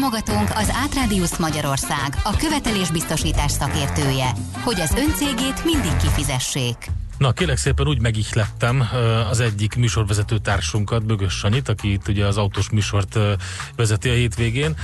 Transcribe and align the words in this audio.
Támogatunk 0.00 0.50
az 0.54 0.70
Átrádiusz 0.72 1.38
Magyarország, 1.38 2.16
a 2.24 2.36
követelésbiztosítás 2.36 3.50
szakértője, 3.50 4.32
hogy 4.64 4.80
az 4.80 4.94
öncégét 4.96 5.64
mindig 5.64 5.96
kifizessék. 5.96 6.76
Na, 7.18 7.32
kérlek 7.32 7.56
szépen 7.56 7.88
úgy 7.88 8.00
megihlettem 8.00 8.88
az 9.30 9.40
egyik 9.40 9.76
műsorvezető 9.76 10.38
társunkat, 10.38 11.06
Bögös 11.06 11.32
Sanyit, 11.32 11.68
aki 11.68 11.92
itt 11.92 12.08
ugye 12.08 12.26
az 12.26 12.36
autós 12.36 12.70
műsort 12.70 13.18
vezeti 13.76 14.08
a 14.08 14.12
hétvégén, 14.12 14.74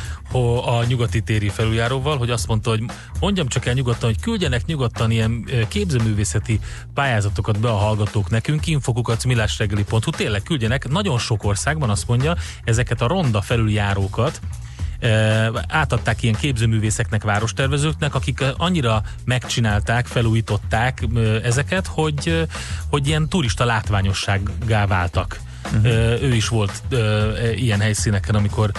a 0.66 0.84
nyugati 0.84 1.20
téri 1.20 1.48
felüljáróval, 1.48 2.16
hogy 2.16 2.30
azt 2.30 2.46
mondta, 2.46 2.70
hogy 2.70 2.82
mondjam 3.20 3.48
csak 3.48 3.66
el 3.66 3.74
nyugodtan, 3.74 4.08
hogy 4.08 4.20
küldjenek 4.20 4.64
nyugodtan 4.66 5.10
ilyen 5.10 5.48
képzőművészeti 5.68 6.60
pályázatokat 6.94 7.60
be 7.60 7.68
a 7.68 7.76
hallgatók 7.76 8.30
nekünk, 8.30 8.66
infokukat 8.66 9.24
millásreggeli.hu, 9.24 10.10
tényleg 10.10 10.42
küldjenek, 10.42 10.88
nagyon 10.88 11.18
sok 11.18 11.44
országban 11.44 11.90
azt 11.90 12.08
mondja, 12.08 12.36
ezeket 12.64 13.00
a 13.00 13.06
ronda 13.06 13.40
felüljárókat, 13.40 14.40
átadták 15.68 16.22
ilyen 16.22 16.34
képzőművészeknek, 16.34 17.22
várostervezőknek, 17.22 18.14
akik 18.14 18.44
annyira 18.56 19.02
megcsinálták, 19.24 20.06
felújították 20.06 21.06
ezeket, 21.42 21.86
hogy, 21.86 22.46
hogy 22.90 23.06
ilyen 23.06 23.28
turista 23.28 23.64
látványossággá 23.64 24.86
váltak. 24.86 25.40
Uh-huh. 25.64 26.22
Ő 26.22 26.34
is 26.34 26.48
volt 26.48 26.82
ilyen 27.54 27.80
helyszíneken, 27.80 28.34
amikor 28.34 28.70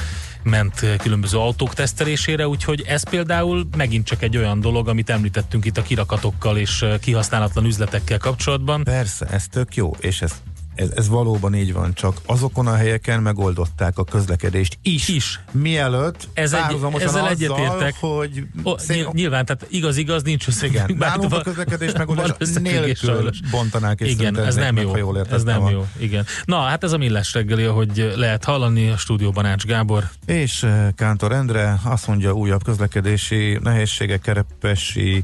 ment 0.44 0.86
különböző 0.98 1.38
autók 1.38 1.74
tesztelésére, 1.74 2.48
úgyhogy 2.48 2.82
ez 2.88 3.10
például 3.10 3.68
megint 3.78 4.06
csak 4.06 4.22
egy 4.22 4.38
olyan 4.38 4.60
dolog, 4.60 4.88
amit 4.88 5.10
említettünk 5.10 5.66
itt 5.66 5.78
a 5.78 5.82
kirakatokkal 5.82 6.58
és 6.58 6.86
kihasználatlan 7.02 7.66
üzletekkel 7.66 8.18
kapcsolatban. 8.18 8.84
Persze, 8.84 9.26
ez 9.26 9.48
tök 9.48 9.76
jó, 9.76 9.96
és 10.00 10.22
ez 10.22 10.32
ez, 10.76 10.90
ez 10.96 11.08
valóban 11.08 11.56
így 11.56 11.74
van, 11.74 11.94
csak 11.94 12.18
azokon 12.26 12.68
a 12.68 12.76
helyeken 12.76 13.22
megoldották 13.22 13.98
a 13.98 14.04
közlekedést 14.04 14.78
is. 14.82 15.08
Is. 15.08 15.40
Mielőtt 15.52 16.28
ez 16.34 16.54
egy, 16.54 16.78
ezzel 17.00 17.30
egyetértek, 17.30 17.96
hogy 18.00 18.44
o, 18.64 18.78
szén... 18.78 19.08
nyilván, 19.12 19.46
tehát 19.46 19.66
igaz-igaz, 19.70 20.24
nincs 20.24 20.48
össze. 20.48 20.66
Igen, 20.66 20.96
nálunk 21.00 21.34
a 21.34 21.42
közlekedés 21.42 21.92
megoldás 21.98 22.32
nélkül 22.62 23.30
bontanák 23.52 24.00
és 24.00 24.12
Igen, 24.12 24.40
ez 24.40 24.56
nem 24.56 24.78
jó. 24.78 24.92
Meg, 24.92 25.02
jól 25.02 25.26
ez 25.32 25.44
nem 25.44 25.60
van. 25.60 25.72
jó. 25.72 25.88
Igen. 25.98 26.26
Na, 26.46 26.60
hát 26.60 26.84
ez 26.84 26.92
a 26.92 26.98
millás 26.98 27.34
reggeli, 27.34 27.64
hogy 27.64 28.14
lehet 28.16 28.44
hallani 28.44 28.90
a 28.90 28.98
stúdióban 28.98 29.46
Ács 29.46 29.64
Gábor. 29.64 30.10
És 30.26 30.64
eh, 30.64 30.88
Kántor 30.96 31.32
Endre 31.32 31.80
azt 31.84 32.08
mondja, 32.08 32.32
újabb 32.32 32.64
közlekedési 32.64 33.60
nehézségek, 33.62 34.22
kerepesi 34.22 35.24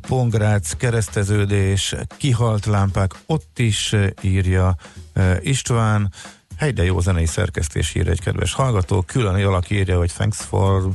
Pongrác, 0.00 0.72
kereszteződés, 0.76 1.94
kihalt 2.16 2.66
lámpák, 2.66 3.14
ott 3.26 3.58
is 3.58 3.92
eh, 3.92 4.08
írja 4.20 4.76
eh, 5.12 5.36
István, 5.40 6.12
helyde 6.56 6.84
jó 6.84 7.00
zenei 7.00 7.26
szerkesztés 7.26 7.94
ír 7.94 8.08
egy 8.08 8.20
kedves 8.20 8.52
hallgató, 8.52 9.02
külön 9.02 9.34
alak 9.44 9.70
írja, 9.70 9.98
hogy 9.98 10.12
thanks 10.12 10.36
for 10.40 10.88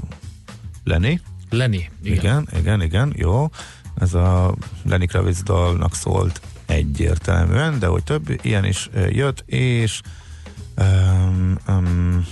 Lenny. 0.84 1.20
Lenny, 1.50 1.89
igen. 2.04 2.17
Igen, 2.17 2.48
igen, 2.59 2.81
igen, 2.81 3.14
jó. 3.16 3.50
Ez 3.95 4.14
a 4.14 4.56
Lenny 4.84 5.06
Kravitz 5.06 5.44
dalnak 5.44 5.95
szólt 5.95 6.42
egyértelműen, 6.66 7.80
de 7.80 7.88
hogy 7.88 8.04
több 8.04 8.39
ilyen 8.42 8.66
is 8.66 8.89
eh, 8.94 9.16
jött, 9.16 9.44
és 9.45 10.02
um, 10.78 11.58
um, 11.67 12.28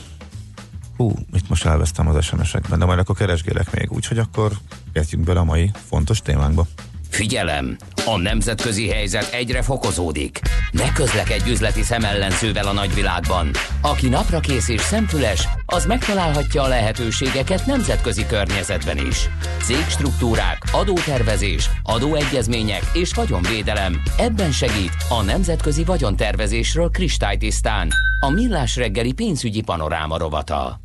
hú, 0.98 1.14
itt 1.34 1.50
most 1.50 1.66
elvesztem 1.66 2.08
az 2.08 2.26
SMS-ekben, 2.26 2.80
de 2.80 2.86
majd 2.86 3.00
akkor 3.00 3.16
keresgélek 3.16 3.72
még, 3.72 3.92
úgyhogy 3.92 4.18
akkor 4.18 4.52
kezdjünk 4.94 5.26
bele 5.26 5.40
a 5.40 5.44
mai 5.44 5.72
fontos 5.90 6.22
témánkba. 6.22 6.68
Figyelem! 7.10 7.78
A 8.06 8.18
nemzetközi 8.18 8.90
helyzet 8.90 9.34
egyre 9.34 9.62
fokozódik. 9.62 10.40
Ne 10.72 10.92
közlekedj 10.92 11.50
üzleti 11.50 11.82
szemellenzővel 11.82 12.68
a 12.68 12.74
nagyvilágban. 12.74 13.52
Aki 13.82 14.10
naprakész 14.10 14.70
és 14.70 14.82
szemfüles, 14.82 15.48
az 15.66 15.86
megtalálhatja 15.86 16.62
a 16.64 16.68
lehetőségeket 16.68 17.66
nemzetközi 17.66 18.26
környezetben 18.26 18.98
is. 18.98 19.30
Cégstruktúrák, 19.62 20.64
adótervezés, 20.72 21.70
adóegyezmények 21.84 22.84
és 22.94 23.14
vagyonvédelem. 23.14 24.02
Ebben 24.18 24.52
segít 24.52 24.94
a 25.10 25.22
Nemzetközi 25.22 25.84
Vagyontervezésről 25.84 26.90
kristálytisztán. 26.90 27.90
A 28.20 28.30
Millás 28.30 28.76
reggeli 28.76 29.14
pénzügyi 29.14 29.62
panoráma 29.62 30.18
rovata. 30.18 30.80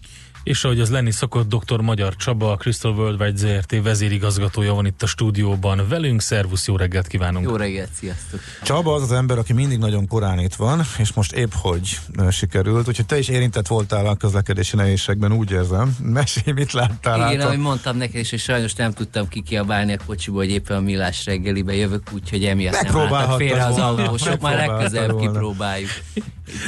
És 0.51 0.65
ahogy 0.65 0.81
az 0.81 0.91
lenni 0.91 1.11
szokott, 1.11 1.55
dr. 1.55 1.81
Magyar 1.81 2.17
Csaba, 2.17 2.53
a 2.53 2.57
Crystal 2.57 2.93
Worldwide 2.93 3.37
ZRT 3.37 3.83
vezérigazgatója 3.83 4.75
van 4.75 4.87
itt 4.87 5.03
a 5.03 5.07
stúdióban 5.07 5.87
velünk. 5.89 6.21
Szervusz, 6.21 6.67
jó 6.67 6.77
reggelt 6.77 7.07
kívánunk! 7.07 7.45
Jó 7.45 7.57
reggelt, 7.57 7.89
sziasztok! 7.93 8.41
Csaba 8.63 8.95
az 8.95 9.03
az 9.03 9.13
ember, 9.13 9.39
aki 9.39 9.53
mindig 9.53 9.79
nagyon 9.79 10.07
korán 10.07 10.39
itt 10.39 10.55
van, 10.55 10.83
és 10.99 11.13
most 11.13 11.33
épp 11.33 11.53
hogy 11.53 11.99
sikerült, 12.31 12.89
úgyhogy 12.89 13.07
te 13.07 13.19
is 13.19 13.29
érintett 13.29 13.67
voltál 13.67 14.07
a 14.07 14.15
közlekedési 14.15 14.77
nehézségben, 14.77 15.33
úgy 15.33 15.51
érzem. 15.51 15.97
Mesélj, 16.03 16.53
mit 16.53 16.73
láttál 16.73 17.33
Igen, 17.33 17.47
ahogy 17.47 17.59
mondtam 17.59 17.97
neked 17.97 18.21
is, 18.21 18.31
hogy 18.31 18.39
sajnos 18.39 18.75
nem 18.75 18.93
tudtam 18.93 19.29
kikiabálni 19.29 19.93
a 19.93 19.97
kocsiból, 20.07 20.41
hogy 20.41 20.51
éppen 20.51 20.77
a 20.77 20.81
millás 20.81 21.25
reggelibe 21.25 21.75
jövök, 21.75 22.03
úgyhogy 22.13 22.45
emiatt 22.45 22.83
nem 22.83 22.97
álltak 22.97 23.37
félre 23.37 23.65
az 23.65 23.79
autósok, 23.79 24.41
már 24.41 24.57
legközelebb 24.57 25.19
kipróbáljuk. 25.19 25.91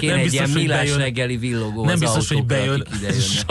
Kéne 0.00 0.14
egy 0.14 0.32
ilyen 0.32 0.50
millás 0.50 0.96
reggeli 0.96 1.36
villogó 1.36 1.84
Nem 1.84 1.98
biztos, 1.98 2.28
hogy 2.28 2.44
bejön. 2.44 2.86
Sajnos. 3.00 3.44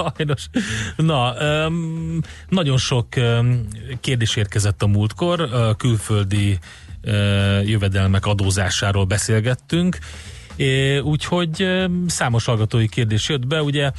Na, 0.96 1.34
um, 1.66 2.20
nagyon 2.50 2.78
sok 2.78 3.08
kérdés 4.00 4.36
érkezett 4.36 4.82
a 4.82 4.88
múltkor. 4.88 5.50
Külföldi 5.78 6.60
jövedelmek 7.64 8.26
adózásáról 8.26 9.06
beszélgettünk. 9.06 9.98
Úgyhogy 11.04 11.68
számos 12.08 12.46
hallgatói 12.46 12.88
kérdés 12.88 13.30
jött 13.30 13.48
be, 13.48 13.62
ugye 13.62 13.92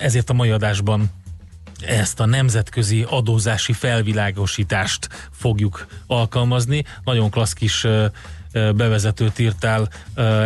ezért 0.00 0.30
a 0.30 0.32
mai 0.32 0.50
adásban 0.50 1.10
ezt 1.86 2.20
a 2.20 2.26
nemzetközi 2.26 3.04
adózási 3.08 3.72
felvilágosítást 3.72 5.08
fogjuk 5.30 5.86
alkalmazni. 6.06 6.84
Nagyon 7.04 7.30
klassz 7.30 7.52
kis 7.52 7.86
bevezetőt 8.54 9.38
írtál 9.38 9.88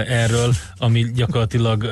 erről, 0.08 0.54
ami 0.76 1.12
gyakorlatilag 1.14 1.84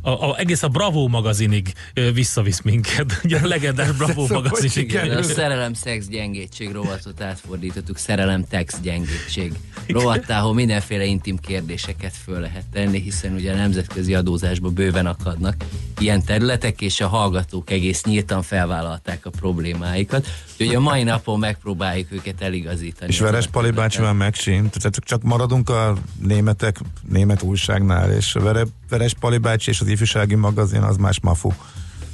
a, 0.00 0.30
a, 0.30 0.38
egész 0.38 0.62
a 0.62 0.68
Bravo 0.68 1.08
magazinig 1.08 1.72
visszavisz 2.12 2.60
minket. 2.60 3.20
Ugye 3.24 3.38
a 3.38 3.46
legendás 3.46 3.90
Bravo 3.98 4.26
magazinig. 4.28 4.96
A 4.96 5.22
szerelem 5.22 5.74
szex 5.74 6.06
gyengétség 6.06 6.72
rovatot 6.72 7.20
átfordítottuk, 7.20 7.98
szerelem 7.98 8.44
text 8.44 8.80
gyengétség 8.82 9.52
rovattá, 9.88 10.40
ahol 10.40 10.54
mindenféle 10.54 11.04
intim 11.04 11.38
kérdéseket 11.38 12.12
föl 12.24 12.40
lehet 12.40 12.64
tenni, 12.72 13.00
hiszen 13.00 13.34
ugye 13.34 13.52
a 13.52 13.56
nemzetközi 13.56 14.14
adózásban 14.14 14.74
bőven 14.74 15.06
akadnak 15.06 15.54
ilyen 15.98 16.24
területek, 16.24 16.80
és 16.80 17.00
a 17.00 17.08
hallgatók 17.08 17.70
egész 17.70 18.04
nyíltan 18.04 18.42
felvállalták 18.42 19.26
a 19.26 19.30
problémáikat. 19.30 20.26
Úgyhogy 20.52 20.74
a 20.74 20.80
mai 20.80 21.02
napon 21.02 21.38
megpróbáljuk 21.38 22.12
őket 22.12 22.42
eligazítani. 22.42 23.12
És 23.12 23.20
Veres 23.20 23.46
Pali 23.46 23.70
bácsi 23.70 24.00
már 24.00 24.12
megsint, 24.12 24.76
tehát 24.78 24.96
csak 24.96 25.22
maradunk 25.48 25.70
a 25.70 25.96
németek, 26.26 26.80
német 27.08 27.42
újságnál, 27.42 28.12
és 28.12 28.32
Vere, 28.32 28.66
Veres 28.88 29.14
Pali 29.14 29.38
bácsi 29.38 29.70
és 29.70 29.80
az 29.80 29.86
ifjúsági 29.86 30.34
magazin 30.34 30.82
az 30.82 30.96
más 30.96 31.20
mafu. 31.20 31.50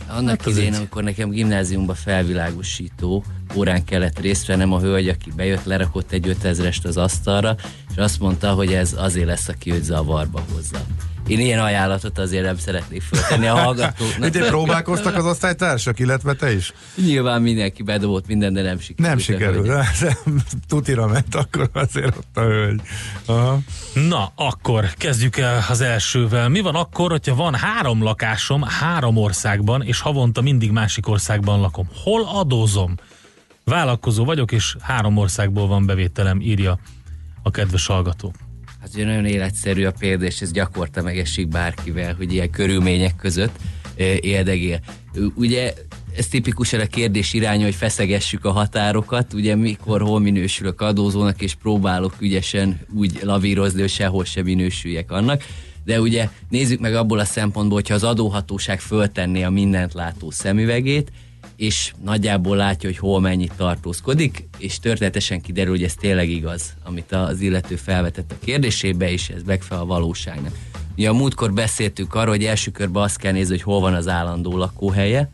Annak 0.09 0.41
hát 0.41 0.47
idején, 0.47 0.75
amikor 0.75 1.03
nekem 1.03 1.31
gimnáziumban 1.31 1.95
felvilágosító 1.95 3.25
órán 3.55 3.85
kellett 3.85 4.19
részt 4.19 4.47
vennem, 4.47 4.73
a 4.73 4.81
hölgy, 4.81 5.09
aki 5.09 5.31
bejött, 5.37 5.65
lerakott 5.65 6.13
egy 6.13 6.37
5000-est 6.43 6.85
az 6.85 6.97
asztalra, 6.97 7.57
és 7.91 7.97
azt 7.97 8.21
mondta, 8.21 8.53
hogy 8.53 8.73
ez 8.73 8.95
azért 8.97 9.27
lesz, 9.27 9.49
aki 9.49 9.73
őt 9.73 9.85
zavarba 9.85 10.45
hozza. 10.53 10.87
Én 11.27 11.41
ilyen 11.41 11.59
ajánlatot 11.59 12.19
azért 12.19 12.45
nem 12.45 12.57
szeretnék 12.57 13.03
föltenni 13.03 13.47
a 13.47 13.55
hallgatóknak. 13.55 14.29
Ugye 14.29 14.47
próbálkoztak 14.47 15.17
az 15.17 15.27
osztálytársak, 15.27 15.99
illetve 15.99 16.35
te 16.35 16.53
is? 16.53 16.73
Nyilván 16.97 17.43
mindenki 17.43 17.83
bedobott 17.83 18.27
minden, 18.27 18.53
de 18.53 18.63
nem 18.63 18.79
sikerült. 18.79 19.09
Nem 19.09 19.19
sikerült, 19.19 19.67
de 19.67 20.17
tutira 20.69 21.07
ment 21.07 21.35
akkor 21.35 21.71
azért 21.73 22.17
ott 22.17 22.37
a 22.37 22.41
hölgy. 22.41 22.81
Aha. 23.25 23.59
Na, 24.09 24.33
akkor 24.35 24.91
kezdjük 24.97 25.37
el 25.37 25.65
az 25.69 25.81
elsővel. 25.81 26.49
Mi 26.49 26.61
van 26.61 26.75
akkor, 26.75 27.11
hogyha 27.11 27.35
van 27.35 27.55
három 27.55 28.03
lakásom 28.03 28.63
három 28.63 29.17
országban, 29.17 29.83
és 29.83 30.01
havonta 30.01 30.43
mindig 30.43 30.71
másik 30.71 31.09
országban 31.09 31.61
lakom? 31.61 31.89
Hol 32.03 32.25
adózom? 32.35 32.95
Vállalkozó 33.65 34.25
vagyok, 34.25 34.53
és 34.53 34.77
három 34.81 35.17
országból 35.17 35.67
van 35.67 35.87
bevételem, 35.87 36.41
írja 36.41 36.79
a 37.43 37.51
kedves 37.51 37.87
hallgató. 37.87 38.33
Hát 38.85 38.95
ugye 38.95 39.05
nagyon 39.05 39.25
életszerű 39.27 39.85
a 39.85 39.93
példa, 39.99 40.25
és 40.25 40.41
ez 40.41 40.53
gyakorta 40.53 41.03
megesik 41.03 41.49
bárkivel, 41.49 42.15
hogy 42.15 42.33
ilyen 42.33 42.51
körülmények 42.51 43.17
között 43.17 43.57
éldegél. 44.21 44.81
Ugye 45.35 45.73
ez 46.17 46.27
tipikusan 46.27 46.81
a 46.81 46.87
kérdés 46.87 47.33
iránya, 47.33 47.65
hogy 47.65 47.75
feszegessük 47.75 48.45
a 48.45 48.51
határokat, 48.51 49.33
ugye 49.33 49.55
mikor 49.55 50.01
hol 50.01 50.21
minősülök 50.21 50.81
adózónak, 50.81 51.43
és 51.43 51.55
próbálok 51.55 52.15
ügyesen 52.21 52.81
úgy 52.95 53.19
lavírozni, 53.23 53.81
hogy 53.81 53.91
sehol 53.91 54.25
sem 54.25 54.45
minősüljek 54.45 55.11
annak. 55.11 55.45
De 55.85 56.01
ugye 56.01 56.29
nézzük 56.49 56.81
meg 56.81 56.95
abból 56.95 57.19
a 57.19 57.25
szempontból, 57.25 57.77
hogyha 57.77 57.95
az 57.95 58.05
adóhatóság 58.05 58.81
föltenné 58.81 59.43
a 59.43 59.51
mindent 59.51 59.95
látó 59.95 60.31
szemüvegét, 60.31 61.13
és 61.57 61.93
nagyjából 62.05 62.57
látja, 62.57 62.89
hogy 62.89 62.99
hol 62.99 63.21
mennyit 63.21 63.53
tartózkodik, 63.57 64.49
és 64.59 64.79
történetesen 64.79 65.41
kiderül, 65.41 65.73
hogy 65.73 65.83
ez 65.83 65.95
tényleg 65.95 66.29
igaz, 66.29 66.75
amit 66.85 67.13
az 67.13 67.41
illető 67.41 67.77
felvetett 67.77 68.33
a 68.33 68.45
kérdésébe, 68.45 69.11
és 69.11 69.29
ez 69.29 69.43
megfelel 69.43 69.83
a 69.83 69.87
valóságnak. 69.87 70.55
Ugye 70.97 71.09
a 71.09 71.13
múltkor 71.13 71.53
beszéltünk 71.53 72.15
arról, 72.15 72.35
hogy 72.35 72.45
első 72.45 72.71
körben 72.71 73.03
azt 73.03 73.17
kell 73.17 73.33
nézni, 73.33 73.51
hogy 73.55 73.63
hol 73.63 73.81
van 73.81 73.95
az 73.95 74.09
állandó 74.09 74.57
lakóhelye, 74.57 75.31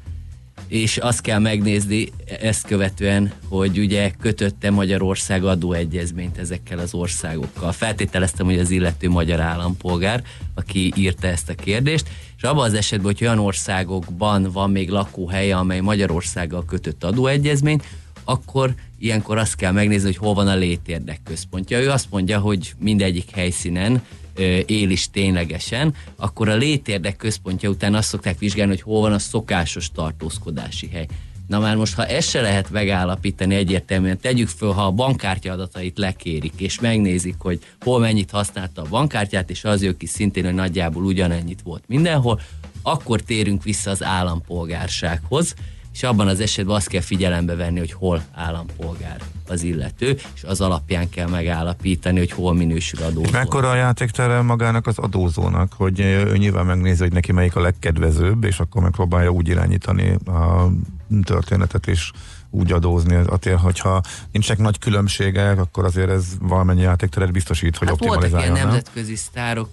és 0.70 0.96
azt 0.96 1.20
kell 1.20 1.38
megnézni 1.38 2.08
ezt 2.40 2.66
követően, 2.66 3.32
hogy 3.48 3.78
ugye 3.78 4.10
kötötte 4.20 4.70
Magyarország 4.70 5.44
adóegyezményt 5.44 6.38
ezekkel 6.38 6.78
az 6.78 6.94
országokkal. 6.94 7.72
Feltételeztem, 7.72 8.46
hogy 8.46 8.58
az 8.58 8.70
illető 8.70 9.08
magyar 9.08 9.40
állampolgár, 9.40 10.22
aki 10.54 10.92
írta 10.96 11.26
ezt 11.26 11.48
a 11.48 11.54
kérdést, 11.54 12.08
és 12.36 12.42
abban 12.42 12.64
az 12.64 12.74
esetben, 12.74 13.12
hogy 13.12 13.26
olyan 13.26 13.38
országokban 13.38 14.50
van 14.52 14.70
még 14.70 14.88
lakóhelye, 14.88 15.56
amely 15.56 15.80
Magyarországgal 15.80 16.64
kötött 16.64 17.04
adóegyezményt, 17.04 17.84
akkor 18.24 18.74
ilyenkor 18.98 19.38
azt 19.38 19.56
kell 19.56 19.72
megnézni, 19.72 20.06
hogy 20.06 20.16
hol 20.16 20.34
van 20.34 20.48
a 20.48 20.54
létérdek 20.54 21.20
központja. 21.24 21.80
Ő 21.80 21.90
azt 21.90 22.10
mondja, 22.10 22.38
hogy 22.38 22.72
mindegyik 22.78 23.30
helyszínen 23.30 24.02
él 24.66 24.90
is 24.90 25.10
ténylegesen, 25.10 25.94
akkor 26.16 26.48
a 26.48 26.56
létérdek 26.56 27.16
központja 27.16 27.68
után 27.68 27.94
azt 27.94 28.08
szokták 28.08 28.38
vizsgálni, 28.38 28.70
hogy 28.70 28.82
hol 28.82 29.00
van 29.00 29.12
a 29.12 29.18
szokásos 29.18 29.90
tartózkodási 29.90 30.88
hely. 30.92 31.06
Na 31.46 31.58
már 31.58 31.76
most, 31.76 31.94
ha 31.94 32.06
ezt 32.06 32.28
se 32.28 32.40
lehet 32.40 32.70
megállapítani 32.70 33.54
egyértelműen, 33.54 34.18
tegyük 34.18 34.48
föl, 34.48 34.72
ha 34.72 34.82
a 34.82 34.90
bankkártya 34.90 35.52
adatait 35.52 35.98
lekérik, 35.98 36.52
és 36.56 36.80
megnézik, 36.80 37.34
hogy 37.38 37.60
hol 37.80 37.98
mennyit 38.00 38.30
használta 38.30 38.82
a 38.82 38.88
bankkártyát, 38.88 39.50
és 39.50 39.64
az 39.64 39.82
jön 39.82 39.96
ki 39.96 40.06
szintén, 40.06 40.44
hogy 40.44 40.54
nagyjából 40.54 41.04
ugyanennyit 41.04 41.62
volt 41.62 41.82
mindenhol, 41.86 42.40
akkor 42.82 43.20
térünk 43.20 43.62
vissza 43.62 43.90
az 43.90 44.02
állampolgársághoz, 44.02 45.54
és 45.92 46.02
abban 46.02 46.28
az 46.28 46.40
esetben 46.40 46.76
azt 46.76 46.88
kell 46.88 47.00
figyelembe 47.00 47.54
venni, 47.54 47.78
hogy 47.78 47.92
hol 47.92 48.22
állampolgár 48.32 49.20
az 49.48 49.62
illető, 49.62 50.16
és 50.34 50.44
az 50.44 50.60
alapján 50.60 51.08
kell 51.08 51.28
megállapítani, 51.28 52.18
hogy 52.18 52.30
hol 52.30 52.54
minősül 52.54 53.02
adózó. 53.02 53.30
Mekkora 53.32 53.70
a 53.70 53.74
játéktere 53.74 54.40
magának 54.40 54.86
az 54.86 54.98
adózónak, 54.98 55.72
hogy 55.72 56.00
ő 56.00 56.36
nyilván 56.36 56.66
megnézi, 56.66 57.02
hogy 57.02 57.12
neki 57.12 57.32
melyik 57.32 57.56
a 57.56 57.60
legkedvezőbb, 57.60 58.44
és 58.44 58.60
akkor 58.60 58.82
megpróbálja 58.82 59.30
úgy 59.30 59.48
irányítani 59.48 60.10
a 60.26 60.70
történetet, 61.24 61.86
és 61.86 62.10
úgy 62.50 62.72
adózni. 62.72 63.14
Azért, 63.14 63.60
hogyha 63.60 64.00
nincsenek 64.32 64.62
nagy 64.62 64.78
különbségek, 64.78 65.58
akkor 65.58 65.84
azért 65.84 66.08
ez 66.10 66.24
valamennyi 66.40 66.80
játékteret 66.80 67.32
biztosít, 67.32 67.76
hogy 67.76 67.88
hát 67.88 67.96
optimalizáljon. 67.96 68.40
Voltak 68.40 68.56
ilyen 68.56 68.66
nemzetközi 68.66 69.16
sztárok, 69.16 69.68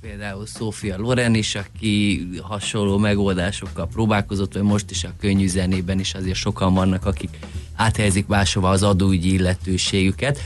például 0.00 0.46
Sofia 0.46 0.98
Loren 0.98 1.34
is, 1.34 1.54
aki 1.54 2.28
hasonló 2.42 2.98
megoldásokkal 2.98 3.86
próbálkozott, 3.86 4.52
vagy 4.52 4.62
most 4.62 4.90
is 4.90 5.04
a 5.04 5.12
könnyű 5.20 5.46
zenében 5.46 5.98
is 5.98 6.14
azért 6.14 6.36
sokan 6.36 6.74
vannak, 6.74 7.06
akik 7.06 7.38
áthelyezik 7.74 8.26
máshova 8.26 8.70
az 8.70 8.82
adóügyi 8.82 9.32
illetőségüket 9.32 10.38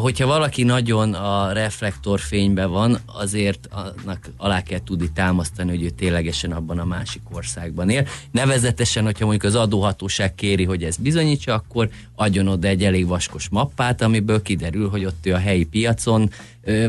hogyha 0.00 0.26
valaki 0.26 0.62
nagyon 0.62 1.14
a 1.14 1.52
reflektorfényben 1.52 2.70
van, 2.70 2.98
azért 3.06 3.68
annak 3.70 4.30
alá 4.36 4.62
kell 4.62 4.80
tudni 4.84 5.10
támasztani, 5.12 5.70
hogy 5.70 5.82
ő 5.82 5.90
ténylegesen 5.90 6.52
abban 6.52 6.78
a 6.78 6.84
másik 6.84 7.22
országban 7.32 7.88
él. 7.88 8.06
Nevezetesen, 8.30 9.04
hogyha 9.04 9.26
mondjuk 9.26 9.52
az 9.52 9.60
adóhatóság 9.60 10.34
kéri, 10.34 10.64
hogy 10.64 10.82
ez 10.82 10.96
bizonyítsa, 10.96 11.54
akkor 11.54 11.88
adjon 12.14 12.48
oda 12.48 12.68
egy 12.68 12.84
elég 12.84 13.06
vaskos 13.06 13.48
mappát, 13.48 14.02
amiből 14.02 14.42
kiderül, 14.42 14.88
hogy 14.88 15.04
ott 15.04 15.26
ő 15.26 15.32
a 15.32 15.38
helyi 15.38 15.64
piacon 15.64 16.30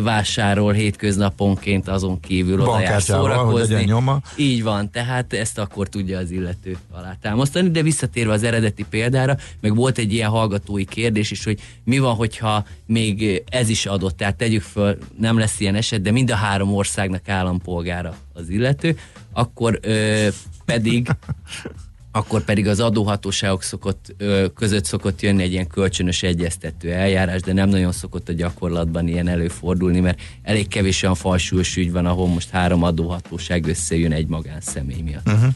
vásárol 0.01 0.73
hétköznaponként 0.73 1.87
azon 1.87 2.19
kívül 2.19 2.61
oda 2.61 2.79
jár 2.79 3.01
szórakozni. 3.01 3.83
Nyoma. 3.83 4.21
Így 4.35 4.63
van, 4.63 4.91
tehát 4.91 5.33
ezt 5.33 5.57
akkor 5.57 5.89
tudja 5.89 6.17
az 6.17 6.31
illető 6.31 6.77
alátámasztani, 6.91 7.69
de 7.69 7.81
visszatérve 7.81 8.33
az 8.33 8.43
eredeti 8.43 8.85
példára, 8.89 9.37
meg 9.61 9.75
volt 9.75 9.97
egy 9.97 10.13
ilyen 10.13 10.29
hallgatói 10.29 10.85
kérdés 10.85 11.31
is, 11.31 11.43
hogy 11.43 11.59
mi 11.83 11.99
van, 11.99 12.15
hogyha 12.15 12.65
még 12.85 13.43
ez 13.49 13.69
is 13.69 13.85
adott, 13.85 14.17
tehát 14.17 14.35
tegyük 14.35 14.61
föl, 14.61 14.97
nem 15.19 15.37
lesz 15.37 15.59
ilyen 15.59 15.75
eset, 15.75 16.01
de 16.01 16.11
mind 16.11 16.31
a 16.31 16.35
három 16.35 16.73
országnak 16.73 17.29
állampolgára 17.29 18.15
az 18.33 18.49
illető, 18.49 18.97
akkor 19.33 19.79
ö, 19.81 20.27
pedig 20.65 21.07
akkor 22.11 22.43
pedig 22.43 22.67
az 22.67 22.79
adóhatóságok 22.79 23.63
szokott, 23.63 24.13
ö, 24.17 24.45
között 24.55 24.85
szokott 24.85 25.21
jönni 25.21 25.43
egy 25.43 25.51
ilyen 25.51 25.67
kölcsönös 25.67 26.23
egyeztető 26.23 26.91
eljárás, 26.91 27.41
de 27.41 27.53
nem 27.53 27.69
nagyon 27.69 27.91
szokott 27.91 28.29
a 28.29 28.33
gyakorlatban 28.33 29.07
ilyen 29.07 29.27
előfordulni, 29.27 29.99
mert 29.99 30.21
elég 30.41 30.67
kevés 30.67 31.03
olyan 31.03 31.15
falsúlyos 31.15 31.75
ügy 31.75 31.91
van, 31.91 32.05
ahol 32.05 32.27
most 32.27 32.49
három 32.49 32.83
adóhatóság 32.83 33.67
összejön 33.67 34.11
egy 34.11 34.27
magánszemély 34.27 35.01
miatt. 35.01 35.27
Uh-huh. 35.27 35.53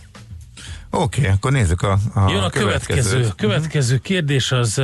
Oké, 0.91 1.19
okay, 1.19 1.31
akkor 1.31 1.51
nézzük 1.51 1.81
a, 1.81 1.91
a 2.13 2.31
Jön 2.31 2.43
a 2.43 2.49
következő, 2.49 3.27
következő 3.35 3.97
kérdés 3.97 4.51
az, 4.51 4.81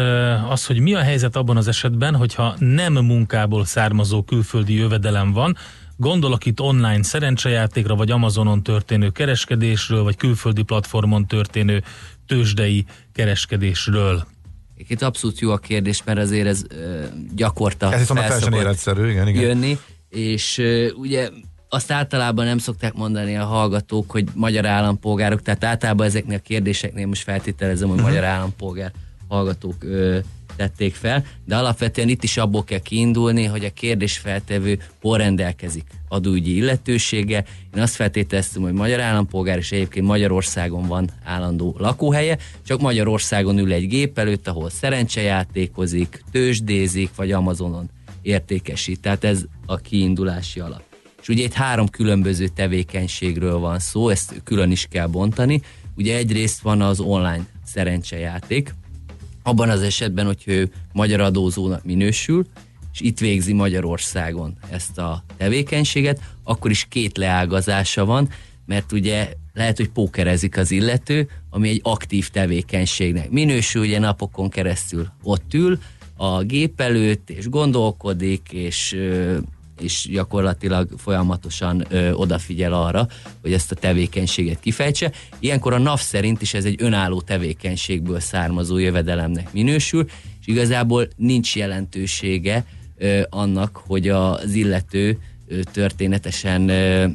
az, 0.50 0.66
hogy 0.66 0.80
mi 0.80 0.94
a 0.94 1.02
helyzet 1.02 1.36
abban 1.36 1.58
az 1.58 1.68
esetben, 1.68 2.16
hogyha 2.16 2.56
nem 2.60 2.94
munkából 2.94 3.66
származó 3.66 4.24
külföldi 4.24 4.74
jövedelem 4.74 5.32
van, 5.34 5.58
Gondolok 6.00 6.46
itt 6.46 6.60
online 6.60 7.04
szerencsejátékra, 7.04 7.96
vagy 7.96 8.12
Amazonon 8.12 8.64
történő 8.64 9.10
kereskedésről, 9.10 10.04
vagy 10.04 10.16
külföldi 10.16 10.62
platformon 10.62 11.26
történő 11.26 11.84
tőzsdei 12.28 12.86
kereskedésről. 13.14 14.28
Itt 14.76 15.02
abszolút 15.02 15.40
jó 15.40 15.52
a 15.52 15.58
kérdés, 15.58 16.04
mert 16.04 16.20
azért 16.20 16.48
ez 16.48 16.64
uh, 16.72 17.06
gyakorta 17.36 17.94
ez 17.94 18.08
fel 18.08 18.54
életszerű, 18.54 19.10
igen, 19.10 19.28
igen. 19.28 19.42
jönni, 19.42 19.78
és 20.10 20.58
uh, 20.58 20.88
ugye 20.96 21.30
azt 21.70 21.92
általában 21.92 22.46
nem 22.46 22.58
szokták 22.58 22.94
mondani 22.94 23.38
a 23.38 23.46
hallgatók, 23.46 24.12
hogy 24.12 24.26
magyar 24.34 24.66
állampolgárok, 24.66 25.42
tehát 25.42 25.64
általában 25.64 26.06
ezeknél 26.06 26.38
a 26.38 26.42
kérdéseknél 26.42 27.08
most 27.08 27.24
feltételezem, 27.24 27.88
hogy 27.88 27.98
uh-huh. 27.98 28.14
magyar 28.14 28.30
állampolgár 28.30 28.92
hallgatók 29.28 29.84
uh, 29.84 30.18
tették 30.56 30.96
fel, 30.96 31.26
de 31.46 31.56
alapvetően 31.56 32.10
itt 32.10 32.24
is 32.24 32.38
abból 32.38 32.64
kell 32.64 32.80
kiindulni, 32.80 33.46
hogy 33.46 33.66
a 33.66 33.70
kérdésfeltevő 33.74 34.80
hol 35.02 35.18
rendelkezik 35.18 35.84
adóügyi 36.08 36.56
illetősége. 36.56 37.46
Én 37.76 37.82
azt 37.82 37.96
feltételeztem, 37.96 38.62
hogy 38.62 38.74
magyar 38.74 39.00
állampolgár, 39.00 39.58
és 39.58 39.72
egyébként 39.72 40.06
Magyarországon 40.06 40.88
van 40.88 41.10
állandó 41.24 41.76
lakóhelye, 41.80 42.38
csak 42.66 42.82
Magyarországon 42.82 43.58
ül 43.58 43.72
egy 43.72 43.88
gép 43.88 44.18
előtt, 44.18 44.48
ahol 44.48 44.70
szerencsejátékozik, 44.70 46.24
tőzsdézik, 46.32 47.10
vagy 47.16 47.32
Amazonon 47.32 47.90
értékesít. 48.22 49.00
Tehát 49.00 49.24
ez 49.24 49.44
a 49.66 49.76
kiindulási 49.76 50.60
alap. 50.60 50.87
És 51.28 51.34
ugye 51.34 51.44
itt 51.44 51.54
három 51.54 51.88
különböző 51.88 52.48
tevékenységről 52.48 53.58
van 53.58 53.80
szó, 53.80 54.10
ezt 54.10 54.42
külön 54.44 54.72
is 54.72 54.88
kell 54.90 55.08
bontani. 55.08 55.62
Ugye 55.96 56.16
egyrészt 56.16 56.62
van 56.62 56.82
az 56.82 57.00
online 57.00 57.46
szerencsejáték, 57.66 58.74
abban 59.44 59.70
az 59.70 59.82
esetben, 59.82 60.26
hogy 60.26 60.44
ő 60.46 60.72
magyar 60.94 61.20
adózónak 61.20 61.84
minősül, 61.84 62.46
és 62.94 63.00
itt 63.02 63.20
végzi 63.20 63.54
Magyarországon 63.54 64.58
ezt 64.70 64.98
a 64.98 65.24
tevékenységet, 65.38 66.22
akkor 66.44 66.72
is 66.72 66.86
két 66.90 67.18
leágazása 67.18 68.06
van, 68.06 68.30
mert 68.66 68.92
ugye 68.92 69.34
lehet, 69.54 69.78
hogy 69.78 69.90
pókerezik 69.90 70.58
az 70.58 70.72
illető, 70.72 71.30
ami 71.50 71.70
egy 71.70 71.80
aktív 71.84 72.30
tevékenységnek 72.30 73.30
minősül, 73.30 73.82
ugye 73.82 74.00
napokon 74.00 74.50
keresztül 74.50 75.08
ott 75.24 75.54
ül 75.54 75.80
a 76.16 76.44
gép 76.44 76.82
előtt, 76.82 77.30
és 77.30 77.50
gondolkodik, 77.50 78.50
és 78.52 78.98
és 79.82 80.08
gyakorlatilag 80.12 80.90
folyamatosan 80.98 81.86
ö, 81.90 82.12
odafigyel 82.12 82.74
arra, 82.74 83.08
hogy 83.42 83.54
ezt 83.54 83.72
a 83.72 83.76
tevékenységet 83.76 84.60
kifejtse. 84.60 85.12
Ilyenkor 85.40 85.74
a 85.74 85.78
NAV 85.78 86.00
szerint 86.00 86.42
is 86.42 86.54
ez 86.54 86.66
egy 86.66 86.76
önálló 86.82 87.22
tevékenységből 87.22 88.20
származó 88.20 88.78
jövedelemnek 88.78 89.54
minősül, 89.54 90.06
és 90.42 90.48
igazából 90.48 91.08
nincs 91.16 91.56
jelentősége 91.56 92.66
ö, 92.98 93.22
annak, 93.30 93.82
hogy 93.86 94.10
az 94.10 94.54
illető 94.54 95.18
ö, 95.48 95.60
történetesen 95.72 96.70
ö, 96.70 97.08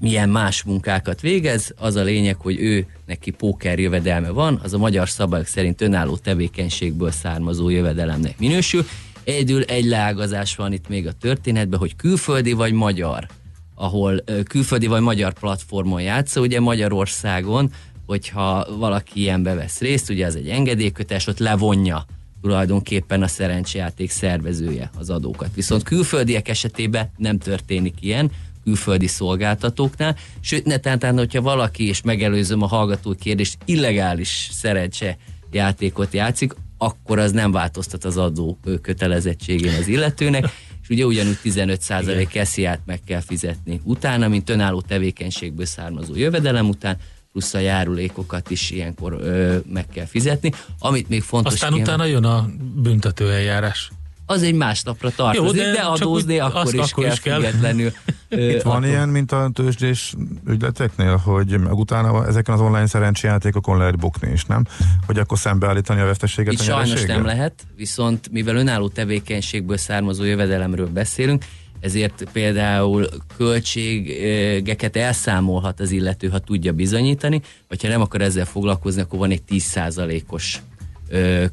milyen 0.00 0.28
más 0.28 0.62
munkákat 0.62 1.20
végez. 1.20 1.74
Az 1.76 1.96
a 1.96 2.02
lényeg, 2.02 2.36
hogy 2.36 2.60
ő 2.60 2.86
neki 3.06 3.30
póker 3.30 3.78
jövedelme 3.78 4.30
van, 4.30 4.60
az 4.62 4.74
a 4.74 4.78
magyar 4.78 5.08
szabályok 5.08 5.46
szerint 5.46 5.80
önálló 5.80 6.16
tevékenységből 6.16 7.10
származó 7.10 7.68
jövedelemnek 7.68 8.38
minősül, 8.38 8.84
Egyedül 9.28 9.62
egy 9.62 9.84
leágazás 9.84 10.56
van 10.56 10.72
itt 10.72 10.88
még 10.88 11.06
a 11.06 11.12
történetben, 11.12 11.78
hogy 11.78 11.96
külföldi 11.96 12.52
vagy 12.52 12.72
magyar, 12.72 13.26
ahol 13.74 14.24
külföldi 14.48 14.86
vagy 14.86 15.00
magyar 15.00 15.32
platformon 15.32 16.02
játszol, 16.02 16.42
ugye 16.42 16.60
Magyarországon, 16.60 17.72
hogyha 18.06 18.76
valaki 18.78 19.20
ilyenbe 19.20 19.54
vesz 19.54 19.80
részt, 19.80 20.10
ugye 20.10 20.26
az 20.26 20.36
egy 20.36 20.48
engedélykötés, 20.48 21.26
ott 21.26 21.38
levonja 21.38 22.04
tulajdonképpen 22.40 23.22
a 23.22 23.26
szerencsejáték 23.26 24.10
szervezője 24.10 24.90
az 24.98 25.10
adókat. 25.10 25.54
Viszont 25.54 25.82
külföldiek 25.82 26.48
esetében 26.48 27.10
nem 27.16 27.38
történik 27.38 27.94
ilyen, 28.00 28.30
külföldi 28.64 29.06
szolgáltatóknál, 29.06 30.16
sőt, 30.40 30.64
netán, 30.64 31.18
hogyha 31.18 31.42
valaki, 31.42 31.88
és 31.88 32.02
megelőzöm 32.02 32.62
a 32.62 32.66
hallgató 32.66 33.14
kérdést, 33.20 33.58
illegális 33.64 34.48
szerencse 34.52 35.16
játékot 35.50 36.12
játszik, 36.12 36.54
akkor 36.78 37.18
az 37.18 37.32
nem 37.32 37.52
változtat 37.52 38.04
az 38.04 38.16
adó 38.16 38.58
kötelezettségén 38.82 39.74
az 39.74 39.88
illetőnek, 39.88 40.44
és 40.82 40.88
ugye 40.88 41.04
ugyanúgy 41.04 41.38
15% 41.44 42.26
kesziát 42.30 42.80
meg 42.86 43.00
kell 43.06 43.20
fizetni 43.20 43.80
utána, 43.84 44.28
mint 44.28 44.50
önálló 44.50 44.80
tevékenységből 44.80 45.66
származó 45.66 46.16
jövedelem 46.16 46.68
után, 46.68 46.96
plusz 47.32 47.54
a 47.54 47.58
járulékokat 47.58 48.50
is 48.50 48.70
ilyenkor 48.70 49.12
ö, 49.12 49.56
meg 49.72 49.86
kell 49.86 50.06
fizetni. 50.06 50.52
Amit 50.78 51.08
még 51.08 51.22
fontos 51.22 51.52
Aztán 51.52 51.72
kém, 51.72 51.82
utána 51.82 52.04
jön 52.04 52.24
a 52.24 52.48
büntetőeljárás. 52.74 53.90
Az 54.30 54.42
egy 54.42 54.54
másnapra 54.54 55.10
tartozik, 55.10 55.56
Jó, 55.56 55.64
de, 55.64 55.72
de 55.72 55.80
adózni 55.80 56.38
akkor, 56.38 56.74
is, 56.74 56.80
akkor 56.80 57.04
kell, 57.04 57.12
is 57.12 57.20
kell 57.20 57.40
függetlenül. 57.40 57.92
Itt 58.28 58.62
van 58.62 58.76
attól. 58.76 58.88
ilyen, 58.88 59.08
mint 59.08 59.32
a 59.32 59.50
tőzsdés 59.54 60.14
ügyleteknél, 60.46 61.16
hogy 61.16 61.54
utána 61.70 62.26
ezeken 62.26 62.54
az 62.54 62.60
online 62.60 62.86
szerencséjátékokon 62.86 63.78
lehet 63.78 63.98
bukni 63.98 64.30
is, 64.32 64.44
nem? 64.44 64.66
Hogy 65.06 65.18
akkor 65.18 65.38
szembeállítani 65.38 66.00
a 66.00 66.04
veszteséget 66.04 66.52
Itt 66.52 66.60
a 66.60 66.62
sajnos 66.62 67.04
nem 67.04 67.24
lehet, 67.24 67.66
viszont 67.76 68.28
mivel 68.30 68.56
önálló 68.56 68.88
tevékenységből 68.88 69.76
származó 69.76 70.24
jövedelemről 70.24 70.88
beszélünk, 70.88 71.44
ezért 71.80 72.24
például 72.32 73.08
költségeket 73.36 74.96
elszámolhat 74.96 75.80
az 75.80 75.90
illető, 75.90 76.28
ha 76.28 76.38
tudja 76.38 76.72
bizonyítani, 76.72 77.40
vagy 77.68 77.82
ha 77.82 77.88
nem 77.88 78.00
akar 78.00 78.20
ezzel 78.20 78.44
foglalkozni, 78.44 79.00
akkor 79.00 79.18
van 79.18 79.30
egy 79.30 79.42
10%-os 79.48 80.60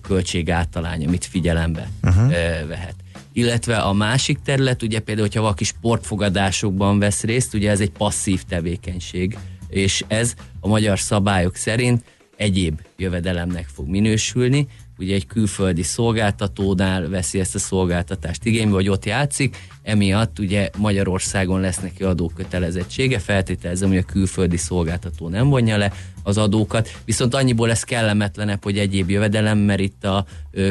költségáltalány, 0.02 1.06
amit 1.06 1.26
figyelembe 1.26 1.90
uh-huh. 2.04 2.32
vehet. 2.68 2.96
Illetve 3.34 3.78
a 3.78 3.94
másik 3.94 4.40
terület, 4.42 4.82
ugye 4.82 5.00
például, 5.00 5.28
hogyha 5.28 5.42
valaki 5.42 5.64
sportfogadásokban 5.64 7.00
vesz 7.00 7.24
részt, 7.24 7.54
ugye 7.54 7.70
ez 7.70 7.80
egy 7.80 7.92
passzív 7.92 8.44
tevékenység, 8.44 9.38
és 9.70 10.04
ez 10.08 10.34
a 10.60 10.68
magyar 10.68 11.00
szabályok 11.00 11.56
szerint 11.56 12.04
egyéb 12.38 12.80
jövedelemnek 12.98 13.68
fog 13.74 13.88
minősülni, 13.88 14.68
ugye 14.98 15.16
egy 15.16 15.28
külföldi 15.28 15.84
szolgáltatónál 15.84 17.10
veszi 17.10 17.40
ezt 17.40 17.56
a 17.56 17.60
szolgáltatást 17.60 18.46
igénybe, 18.46 18.74
vagy 18.74 18.90
ott 18.90 19.06
játszik, 19.06 19.58
emiatt 19.86 20.40
ugye 20.40 20.70
Magyarországon 20.78 21.60
lesz 21.60 21.80
neki 21.80 22.04
adókötelezettsége, 22.04 23.20
feltételezem, 23.20 23.90
hogy 23.90 23.98
a 23.98 24.04
külföldi 24.04 24.58
szolgáltató 24.58 25.30
nem 25.30 25.50
vonja 25.50 25.78
le 25.78 25.92
az 26.24 26.38
adókat, 26.38 27.00
viszont 27.06 27.34
annyiból 27.34 27.68
lesz 27.68 27.84
kellemetlenebb, 27.84 28.64
hogy 28.64 28.78
egyéb 28.78 29.10
jövedelem, 29.10 29.58
mert 29.58 29.80
itt 29.80 30.04
a 30.04 30.26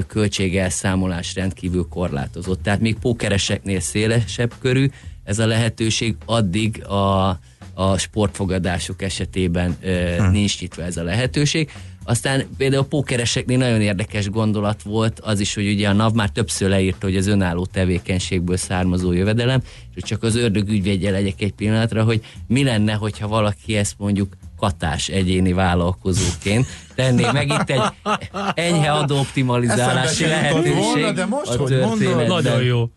költségelszámolás 0.06 1.34
rendkívül 1.34 1.86
korlátozott. 1.90 2.62
Tehát 2.62 2.80
még 2.80 2.96
pókereseknél 2.96 3.80
szélesebb 3.80 4.52
körű 4.60 4.88
ez 5.24 5.38
a 5.38 5.46
lehetőség, 5.46 6.16
addig 6.24 6.84
a, 6.84 7.28
a 7.74 7.98
sportfogadások 7.98 9.02
esetében 9.02 9.76
ö, 9.82 10.14
hm. 10.18 10.30
nincs 10.30 10.60
nyitva 10.60 10.82
ez 10.82 10.96
a 10.96 11.02
lehetőség. 11.02 11.70
Aztán 12.04 12.46
például 12.56 12.82
a 12.82 12.86
pókereseknél 12.86 13.58
nagyon 13.58 13.80
érdekes 13.80 14.28
gondolat 14.28 14.82
volt 14.82 15.20
az 15.20 15.40
is, 15.40 15.54
hogy 15.54 15.68
ugye 15.68 15.88
a 15.88 15.92
NAV 15.92 16.14
már 16.14 16.28
többször 16.28 16.68
leírta, 16.68 17.06
hogy 17.06 17.16
az 17.16 17.26
önálló 17.26 17.66
tevékenységből 17.66 18.56
származó 18.56 19.12
jövedelem, 19.12 19.60
és 19.62 19.94
hogy 19.94 20.04
csak 20.04 20.22
az 20.22 20.36
ördög 20.36 20.68
ügyvédje 20.68 21.10
legyek 21.10 21.40
egy 21.40 21.52
pillanatra, 21.52 22.04
hogy 22.04 22.24
mi 22.46 22.64
lenne, 22.64 22.92
hogyha 22.92 23.28
valaki 23.28 23.76
ezt 23.76 23.94
mondjuk 23.98 24.36
katás 24.64 25.08
egyéni 25.08 25.52
vállalkozóként 25.52 26.66
tenné 26.94 27.26
meg 27.32 27.48
itt 27.48 27.70
egy 27.70 27.82
enyhe 28.54 28.92
adóoptimalizálási 28.92 30.26
lehetőség 30.26 30.74
volna, 30.74 31.12
de 31.12 31.26
most, 31.26 31.50
a 31.50 31.56
hogy 31.56 31.78
mondod, 31.80 32.26
nagyon 32.26 32.62
jó. 32.62 32.88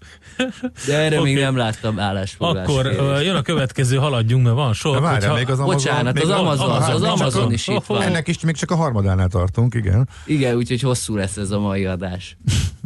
De 0.86 0.98
erre 0.98 1.20
okay. 1.20 1.34
még 1.34 1.44
nem 1.44 1.58
láttam 1.58 2.00
állásfoglalást. 2.00 2.70
Akkor 2.70 2.86
uh, 2.86 3.24
jön 3.24 3.36
a 3.36 3.42
következő, 3.42 3.98
haladjunk, 3.98 4.44
mert 4.44 4.56
van 4.56 4.74
sor. 4.74 5.02
Várjál, 5.02 5.14
hogyha... 5.14 5.34
még 5.34 5.50
az 5.50 5.60
Amazon, 5.60 5.76
Bocsánat, 5.76 6.14
még 6.14 6.24
az 6.24 6.30
Amazon, 6.30 6.70
az, 6.70 6.90
az 6.90 7.02
Amazon 7.02 7.54
is 7.54 7.68
itt 7.68 7.86
van. 7.86 8.02
Ennek 8.02 8.28
is 8.28 8.40
még 8.40 8.56
csak 8.56 8.72
a 8.72 8.76
harmadánál 8.76 9.28
tartunk, 9.28 9.76
igen. 9.76 10.10
Igen, 10.26 10.56
úgyhogy 10.56 10.82
hosszú 10.82 11.16
lesz 11.16 11.38
ez 11.38 11.52
a 11.52 11.60
mai 11.60 11.86
adás. 11.86 12.38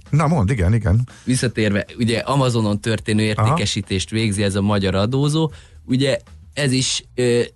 Na 0.09 0.27
mond, 0.27 0.49
igen, 0.49 0.73
igen. 0.73 1.07
Visszatérve, 1.23 1.85
ugye 1.97 2.19
Amazonon 2.19 2.81
történő 2.81 3.23
értékesítést 3.23 4.09
végzi 4.09 4.43
ez 4.43 4.55
a 4.55 4.61
magyar 4.61 4.95
adózó, 4.95 5.51
ugye 5.85 6.19
ez 6.53 6.71
is, 6.71 7.03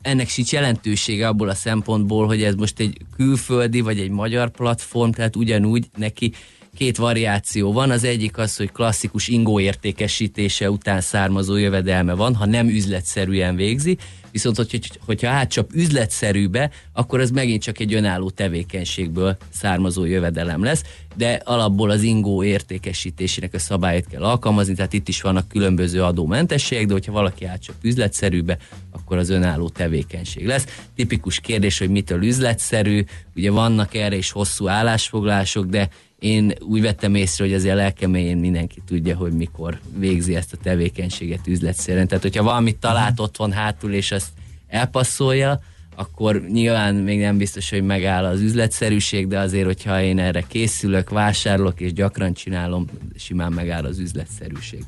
ennek 0.02 0.30
sincs 0.30 0.52
jelentősége 0.52 1.28
abból 1.28 1.50
a 1.50 1.54
szempontból, 1.54 2.26
hogy 2.26 2.44
ez 2.44 2.56
most 2.56 2.80
egy 2.80 2.98
külföldi 3.16 3.82
vagy 3.82 4.00
egy 4.00 4.10
magyar 4.10 4.50
platform, 4.50 5.10
tehát 5.10 5.36
ugyanúgy 5.36 5.90
neki 5.98 6.32
két 6.76 6.98
variáció 6.98 7.72
van. 7.72 7.92
Az 7.92 8.04
egyik 8.04 8.38
az, 8.38 8.58
hogy 8.58 8.72
klasszikus 8.72 9.28
ingó 9.28 9.60
értékesítése 9.60 10.70
után 10.70 11.02
származó 11.02 11.56
jövedelme 11.56 12.14
van, 12.14 12.36
ha 12.36 12.46
nem 12.46 12.68
üzletszerűen 12.68 13.56
végzi, 13.56 13.98
viszont 14.32 14.56
hogy, 14.56 14.92
hogyha 15.06 15.30
átcsap 15.30 15.72
üzletszerűbe, 15.74 16.72
akkor 16.94 17.20
ez 17.20 17.32
megint 17.32 17.62
csak 17.62 17.80
egy 17.80 17.94
önálló 17.94 18.30
tevékenységből 18.30 19.38
származó 19.50 20.06
jövedelem 20.06 20.64
lesz, 20.64 20.84
de 21.16 21.42
alapból 21.44 21.90
az 21.90 22.02
ingó 22.02 22.44
értékesítésének 22.44 23.54
a 23.54 23.60
szabályt 23.60 24.08
kell 24.08 24.24
alkalmazni, 24.24 24.74
tehát 24.76 24.94
itt 24.94 25.08
is 25.08 25.22
vannak 25.22 25.48
különböző 25.48 26.04
adómentességek, 26.04 26.86
de 26.86 26.94
hogyha 26.94 27.12
valaki 27.12 27.46
átcsap 27.46 27.76
üzletszerűbe, 27.82 28.58
akkor 28.92 29.18
az 29.18 29.30
önálló 29.30 29.70
tevékenység 29.70 30.46
lesz. 30.46 30.66
Tipikus 30.96 31.40
kérdés, 31.40 31.78
hogy 31.78 31.90
mitől 31.90 32.24
üzletszerű, 32.24 33.04
ugye 33.36 33.52
vannak 33.52 33.94
erre 33.94 34.16
is 34.16 34.32
hosszú 34.32 34.68
állásfoglások, 34.68 35.66
de 35.66 35.90
én 36.20 36.54
úgy 36.60 36.82
vettem 36.82 37.16
észre, 37.16 37.44
hogy 37.44 37.54
azért 37.54 37.76
lelkeméjén 37.76 38.38
mindenki 38.38 38.82
tudja, 38.86 39.16
hogy 39.16 39.32
mikor 39.32 39.80
végzi 39.98 40.36
ezt 40.36 40.54
a 40.54 40.58
tevékenységet 40.64 41.48
üzletszerűen. 41.48 42.08
Tehát, 42.08 42.24
hogyha 42.24 42.44
valamit 42.44 42.78
talált 42.78 43.20
otthon 43.20 43.52
hátul, 43.52 43.94
és 43.94 44.12
azt 44.12 44.30
elpasszolja, 44.68 45.60
akkor 45.96 46.42
nyilván 46.42 46.96
még 46.96 47.20
nem 47.20 47.38
biztos, 47.38 47.70
hogy 47.70 47.84
megáll 47.84 48.26
az 48.26 48.42
üzletszerűség, 48.42 49.28
de 49.28 49.40
azért, 49.40 49.66
hogyha 49.66 50.02
én 50.02 50.20
erre 50.20 50.44
készülök, 50.48 51.10
vásárolok 51.10 51.80
és 51.80 51.94
gyakran 51.94 52.34
csinálom, 52.34 52.88
simán 53.16 53.52
megáll 53.52 53.86
az 53.86 54.00
üzletszerűség. 54.00 54.84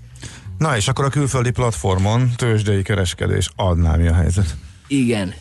Na 0.57 0.75
és 0.75 0.87
akkor 0.87 1.05
a 1.05 1.09
külföldi 1.09 1.51
platformon 1.51 2.31
tőzsdei 2.35 2.81
kereskedés 2.81 3.49
adná 3.55 3.95
mi 3.95 4.07
a 4.07 4.13
helyzet? 4.13 4.55
Igen, 4.87 5.33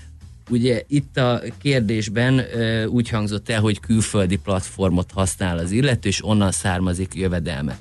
Ugye 0.51 0.83
itt 0.89 1.17
a 1.17 1.43
kérdésben 1.63 2.39
ö, 2.39 2.85
úgy 2.85 3.09
hangzott 3.09 3.49
el, 3.49 3.61
hogy 3.61 3.81
külföldi 3.81 4.37
platformot 4.37 5.11
használ 5.15 5.59
az 5.59 5.71
illető, 5.71 6.09
és 6.09 6.25
onnan 6.25 6.51
származik 6.51 7.15
jövedelme. 7.15 7.79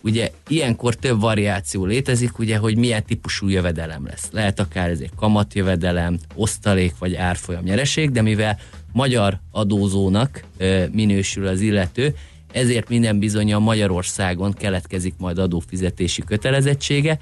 Ugye 0.00 0.30
ilyenkor 0.48 0.94
több 0.94 1.20
variáció 1.20 1.84
létezik, 1.84 2.38
ugye, 2.38 2.56
hogy 2.56 2.76
milyen 2.76 3.04
típusú 3.04 3.48
jövedelem 3.48 4.06
lesz. 4.06 4.28
Lehet 4.32 4.60
akár 4.60 4.90
ez 4.90 5.00
egy 5.00 5.10
kamatjövedelem, 5.16 6.18
osztalék 6.34 6.94
vagy 6.98 7.14
árfolyam 7.14 7.62
nyereség, 7.62 8.10
de 8.10 8.22
mivel 8.22 8.58
magyar 8.92 9.40
adózónak 9.50 10.44
ö, 10.56 10.84
minősül 10.92 11.46
az 11.46 11.60
illető, 11.60 12.14
ezért 12.52 12.88
minden 12.88 13.18
bizony 13.18 13.52
a 13.52 13.58
Magyarországon 13.58 14.52
keletkezik 14.52 15.14
majd 15.18 15.38
adófizetési 15.38 16.22
kötelezettsége, 16.22 17.18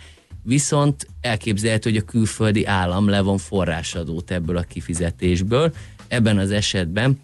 viszont 0.46 1.06
elképzelhető, 1.20 1.90
hogy 1.90 1.98
a 1.98 2.04
külföldi 2.04 2.66
állam 2.66 3.08
levon 3.08 3.38
forrásadót 3.38 4.30
ebből 4.30 4.56
a 4.56 4.62
kifizetésből. 4.62 5.74
Ebben 6.08 6.38
az 6.38 6.50
esetben 6.50 7.20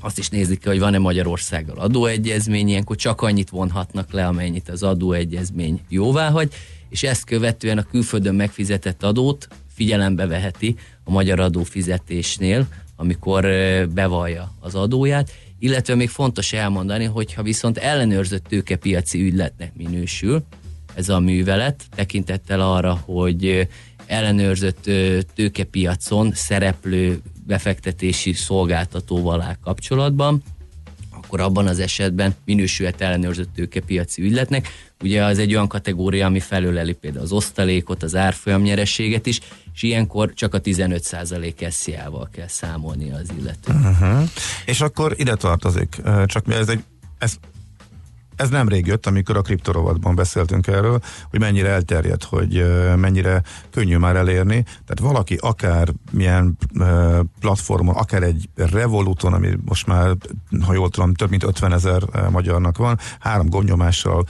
azt 0.00 0.18
is 0.18 0.28
nézik 0.28 0.66
hogy 0.66 0.78
van-e 0.78 0.98
Magyarországgal 0.98 1.78
adóegyezmény, 1.78 2.68
ilyenkor 2.68 2.96
csak 2.96 3.22
annyit 3.22 3.50
vonhatnak 3.50 4.12
le, 4.12 4.26
amennyit 4.26 4.68
az 4.68 4.82
adóegyezmény 4.82 5.80
jóvá 5.88 6.30
hagy, 6.30 6.52
és 6.88 7.02
ezt 7.02 7.24
követően 7.24 7.78
a 7.78 7.82
külföldön 7.82 8.34
megfizetett 8.34 9.02
adót 9.02 9.48
figyelembe 9.74 10.26
veheti 10.26 10.76
a 11.04 11.10
magyar 11.10 11.40
adófizetésnél, 11.40 12.66
amikor 12.96 13.42
bevallja 13.94 14.52
az 14.60 14.74
adóját, 14.74 15.30
illetve 15.58 15.94
még 15.94 16.08
fontos 16.08 16.52
elmondani, 16.52 17.04
hogy 17.04 17.34
ha 17.34 17.42
viszont 17.42 17.78
ellenőrzött 17.78 18.44
tőkepiaci 18.44 19.22
ügyletnek 19.22 19.72
minősül, 19.76 20.44
ez 20.94 21.08
a 21.08 21.18
művelet, 21.18 21.84
tekintettel 21.94 22.60
arra, 22.60 23.02
hogy 23.04 23.68
ellenőrzött 24.06 24.90
tőkepiacon 25.34 26.32
szereplő 26.34 27.20
befektetési 27.46 28.32
szolgáltatóval 28.32 29.42
áll 29.42 29.56
kapcsolatban, 29.62 30.42
akkor 31.10 31.40
abban 31.40 31.66
az 31.66 31.78
esetben 31.78 32.34
minősülhet 32.44 33.00
ellenőrzött 33.00 33.54
tőkepiaci 33.54 34.22
ügyletnek. 34.22 34.68
Ugye 35.02 35.24
az 35.24 35.38
egy 35.38 35.54
olyan 35.54 35.68
kategória, 35.68 36.26
ami 36.26 36.40
felöleli 36.40 36.92
például 36.92 37.24
az 37.24 37.32
osztalékot, 37.32 38.02
az 38.02 38.16
árfolyam 38.16 38.62
nyerességet 38.62 39.26
is, 39.26 39.40
és 39.74 39.82
ilyenkor 39.82 40.32
csak 40.34 40.54
a 40.54 40.60
15% 40.60 41.70
SZIA-val 41.70 42.28
kell 42.32 42.48
számolni 42.48 43.10
az 43.10 43.30
illető. 43.38 43.72
Uh-huh. 43.72 44.28
És 44.66 44.80
akkor 44.80 45.14
ide 45.16 45.34
tartozik, 45.34 45.96
csak 46.26 46.44
ez 46.52 46.68
egy 46.68 46.82
ez 47.18 47.34
ez 48.40 48.48
nem 48.48 48.68
rég 48.68 48.86
jött, 48.86 49.06
amikor 49.06 49.36
a 49.36 49.42
kriptorovatban 49.42 50.14
beszéltünk 50.14 50.66
erről, 50.66 51.00
hogy 51.30 51.40
mennyire 51.40 51.68
elterjedt, 51.68 52.24
hogy 52.24 52.64
mennyire 52.96 53.42
könnyű 53.70 53.96
már 53.96 54.16
elérni. 54.16 54.62
Tehát 54.62 55.12
valaki 55.12 55.38
akár 55.40 55.88
milyen 56.10 56.58
platformon, 57.40 57.94
akár 57.94 58.22
egy 58.22 58.48
Revoluton, 58.54 59.32
ami 59.32 59.48
most 59.64 59.86
már, 59.86 60.16
ha 60.66 60.72
jól 60.72 60.88
tudom, 60.88 61.14
több 61.14 61.30
mint 61.30 61.42
50 61.42 61.72
ezer 61.72 62.02
magyarnak 62.30 62.76
van, 62.76 62.98
három 63.18 63.48
gomnyomással 63.48 64.26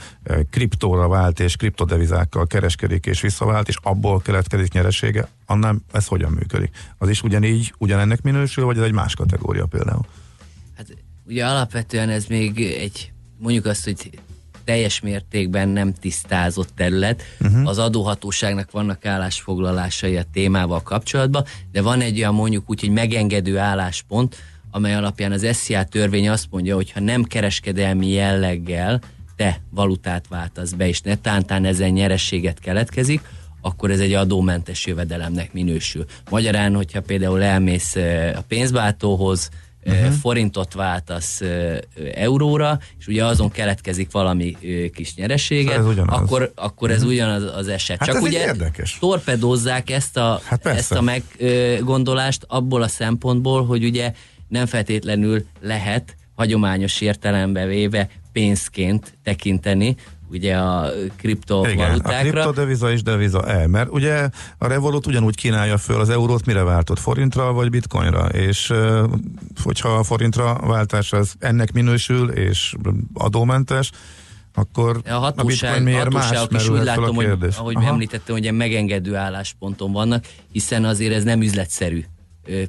kriptóra 0.49 1.07
vált 1.07 1.39
és 1.39 1.55
kriptodevizákkal 1.55 2.47
kereskedik 2.47 3.05
és 3.05 3.21
visszavált, 3.21 3.67
és 3.67 3.77
abból 3.81 4.19
keletkezik 4.19 4.73
nyeresége, 4.73 5.27
annál 5.45 5.75
ez 5.91 6.05
hogyan 6.05 6.31
működik? 6.31 6.75
Az 6.97 7.09
is 7.09 7.23
ugyanígy, 7.23 7.73
ugyanennek 7.77 8.21
minősül, 8.21 8.65
vagy 8.65 8.77
ez 8.77 8.83
egy 8.83 8.93
más 8.93 9.15
kategória 9.15 9.65
például? 9.65 10.05
Hát 10.77 10.87
ugye 11.27 11.45
alapvetően 11.45 12.09
ez 12.09 12.25
még 12.25 12.59
egy, 12.59 13.11
mondjuk 13.41 13.65
azt, 13.65 13.83
hogy 13.83 14.09
teljes 14.63 14.99
mértékben 14.99 15.69
nem 15.69 15.93
tisztázott 15.93 16.69
terület. 16.75 17.23
Uh-huh. 17.39 17.67
Az 17.67 17.77
adóhatóságnak 17.77 18.71
vannak 18.71 19.05
állásfoglalásai 19.05 20.17
a 20.17 20.23
témával 20.33 20.81
kapcsolatban, 20.81 21.45
de 21.71 21.81
van 21.81 22.01
egy 22.01 22.17
olyan 22.17 22.33
mondjuk 22.33 22.69
úgy, 22.69 22.79
hogy 22.79 22.89
megengedő 22.89 23.57
álláspont, 23.57 24.35
amely 24.71 24.95
alapján 24.95 25.31
az 25.31 25.47
SZIA 25.51 25.83
törvény 25.83 26.29
azt 26.29 26.47
mondja, 26.49 26.75
hogy 26.75 26.91
ha 26.91 26.99
nem 26.99 27.23
kereskedelmi 27.23 28.07
jelleggel 28.07 29.01
te 29.35 29.61
valutát 29.69 30.27
váltasz 30.27 30.71
be, 30.71 30.87
és 30.87 31.01
netántán 31.01 31.65
ezen 31.65 31.89
nyerességet 31.89 32.59
keletkezik, 32.59 33.21
akkor 33.61 33.91
ez 33.91 33.99
egy 33.99 34.13
adómentes 34.13 34.85
jövedelemnek 34.85 35.53
minősül. 35.53 36.05
Magyarán, 36.29 36.75
hogyha 36.75 37.01
például 37.01 37.43
elmész 37.43 37.95
a 38.35 38.43
pénzváltóhoz, 38.47 39.49
uh-huh. 39.85 40.11
forintot 40.11 40.73
váltasz 40.73 41.41
euróra, 42.13 42.79
és 42.99 43.07
ugye 43.07 43.25
azon 43.25 43.51
keletkezik 43.51 44.11
valami 44.11 44.57
kis 44.93 45.15
nyereséget, 45.15 45.77
ez 45.77 45.85
akkor, 46.05 46.51
akkor 46.55 46.89
ez 46.89 46.97
uh-huh. 46.97 47.11
ugyanaz 47.11 47.43
az 47.55 47.67
eset. 47.67 47.97
Hát 47.99 48.07
Csak 48.07 48.17
ez 48.17 48.23
ugye 48.23 48.39
érdekes. 48.39 48.97
torpedózzák 48.99 49.89
ezt 49.89 50.17
a, 50.17 50.41
hát 50.43 50.65
ezt 50.65 50.91
a 50.91 51.01
meggondolást 51.01 52.45
abból 52.47 52.81
a 52.81 52.87
szempontból, 52.87 53.65
hogy 53.65 53.83
ugye 53.83 54.13
nem 54.47 54.65
feltétlenül 54.65 55.45
lehet 55.61 56.15
hagyományos 56.35 57.01
értelembe 57.01 57.65
véve 57.65 58.09
pénzként 58.31 59.17
tekinteni 59.23 59.95
ugye 60.31 60.55
a 60.57 60.91
kriptovalutákra. 61.17 61.93
Igen, 61.93 62.01
a 62.03 62.19
kriptodeviza 62.19 62.91
is 62.91 63.03
deviza 63.03 63.47
E, 63.47 63.67
mert 63.67 63.89
ugye 63.91 64.29
a 64.57 64.67
Revolut 64.67 65.07
ugyanúgy 65.07 65.35
kínálja 65.35 65.77
föl 65.77 65.99
az 65.99 66.09
eurót, 66.09 66.45
mire 66.45 66.63
váltott, 66.63 66.99
forintra 66.99 67.53
vagy 67.53 67.69
bitcoinra, 67.69 68.27
és 68.27 68.73
hogyha 69.63 69.89
a 69.89 70.03
forintra 70.03 70.53
váltás 70.53 71.13
az 71.13 71.33
ennek 71.39 71.71
minősül, 71.71 72.29
és 72.29 72.75
adómentes, 73.13 73.91
akkor 74.53 75.01
a 75.05 75.13
hatóság, 75.13 75.79
a 75.79 75.83
miért 75.83 76.13
más 76.13 76.31
is 76.49 76.69
úgy 76.69 76.83
látom, 76.83 77.15
hogy, 77.15 77.37
ahogy 77.57 77.75
Aha. 77.75 77.87
említettem, 77.87 78.35
hogy 78.35 78.53
megengedő 78.53 79.15
állásponton 79.15 79.91
vannak, 79.91 80.25
hiszen 80.51 80.85
azért 80.85 81.13
ez 81.13 81.23
nem 81.23 81.41
üzletszerű 81.41 82.03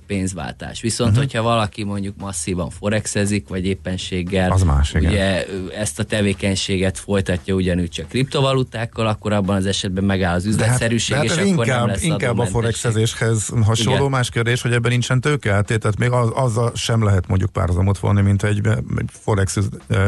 pénzváltás. 0.07 0.81
Viszont, 0.81 1.11
uh-huh. 1.11 1.25
hogyha 1.25 1.43
valaki 1.43 1.85
mondjuk 1.85 2.15
masszívan 2.19 2.71
forexezik, 2.71 3.49
vagy 3.49 3.67
éppenséggel 3.67 4.51
az 4.51 4.63
más, 4.63 4.95
igen. 4.95 5.11
ugye 5.11 5.47
ezt 5.75 5.99
a 5.99 6.05
tevékenységet 6.05 6.99
folytatja 6.99 7.55
ugyanúgy 7.55 7.91
csak 7.91 8.09
kriptovalutákkal, 8.09 9.07
akkor 9.07 9.33
abban 9.33 9.57
az 9.57 9.67
esetben 9.67 10.05
megáll 10.05 10.35
az 10.35 10.45
üzletszerűség, 10.45 11.17
de 11.17 11.17
hát, 11.17 11.25
és 11.25 11.35
de 11.35 11.41
akkor 11.41 11.67
inkább, 11.67 11.79
nem 11.79 11.87
lesz 11.87 12.03
Inkább 12.03 12.39
a 12.39 12.47
forexezéshez 12.47 13.49
hasonló 13.65 13.99
igen. 13.99 14.11
más 14.11 14.31
kérdés, 14.31 14.63
hogy 14.63 14.73
ebben 14.73 14.91
nincsen 14.91 15.21
tőkeátét, 15.21 15.79
tehát 15.79 15.99
még 15.99 16.11
az, 16.11 16.31
azzal 16.35 16.73
sem 16.75 17.05
lehet 17.05 17.27
mondjuk 17.27 17.51
párhuzamot 17.51 17.99
vonni, 17.99 18.21
mint 18.21 18.43
egy, 18.43 18.67
egy 18.67 19.11
forex 19.23 19.59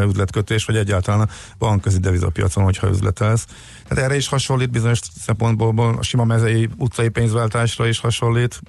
üzletkötés, 0.07 0.65
vagy 0.65 0.77
egyáltalán 0.77 1.21
a 1.21 1.29
bankközi 1.59 1.99
devizapiacon, 1.99 2.65
hogyha 2.65 2.89
üzletelsz. 2.89 3.47
Tehát 3.89 4.05
erre 4.05 4.17
is 4.17 4.29
hasonlít 4.29 4.71
bizonyos 4.71 5.01
szempontból, 5.21 5.97
a 5.99 6.03
sima 6.03 6.25
mezei 6.25 6.69
utcai 6.77 7.09
pénzváltásra 7.09 7.87
is 7.87 7.99
hasonlít 7.99 8.61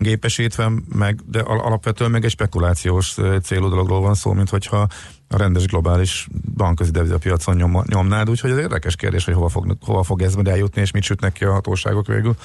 gépesítve, 0.00 0.70
meg, 0.94 1.20
de 1.26 1.40
alapvetően 1.40 2.10
meg 2.10 2.24
egy 2.24 2.30
spekulációs 2.30 3.16
célú 3.42 3.68
dologról 3.68 4.00
van 4.00 4.14
szó, 4.14 4.32
mint 4.32 4.48
hogyha 4.48 4.86
a 5.28 5.36
rendes 5.36 5.66
globális 5.66 6.28
bankközi 6.56 6.90
devizapiacon 6.90 7.56
nyom, 7.56 7.82
nyomnád, 7.86 8.30
úgyhogy 8.30 8.50
ez 8.50 8.56
érdekes 8.56 8.96
kérdés, 8.96 9.24
hogy 9.24 9.34
hova 9.34 9.48
fog, 9.48 9.76
hova 9.80 10.02
fog 10.02 10.22
ez 10.22 10.34
eljutni, 10.44 10.80
és 10.80 10.90
mit 10.90 11.02
sütnek 11.02 11.32
ki 11.32 11.44
a 11.44 11.52
hatóságok 11.52 12.06
végül. 12.06 12.36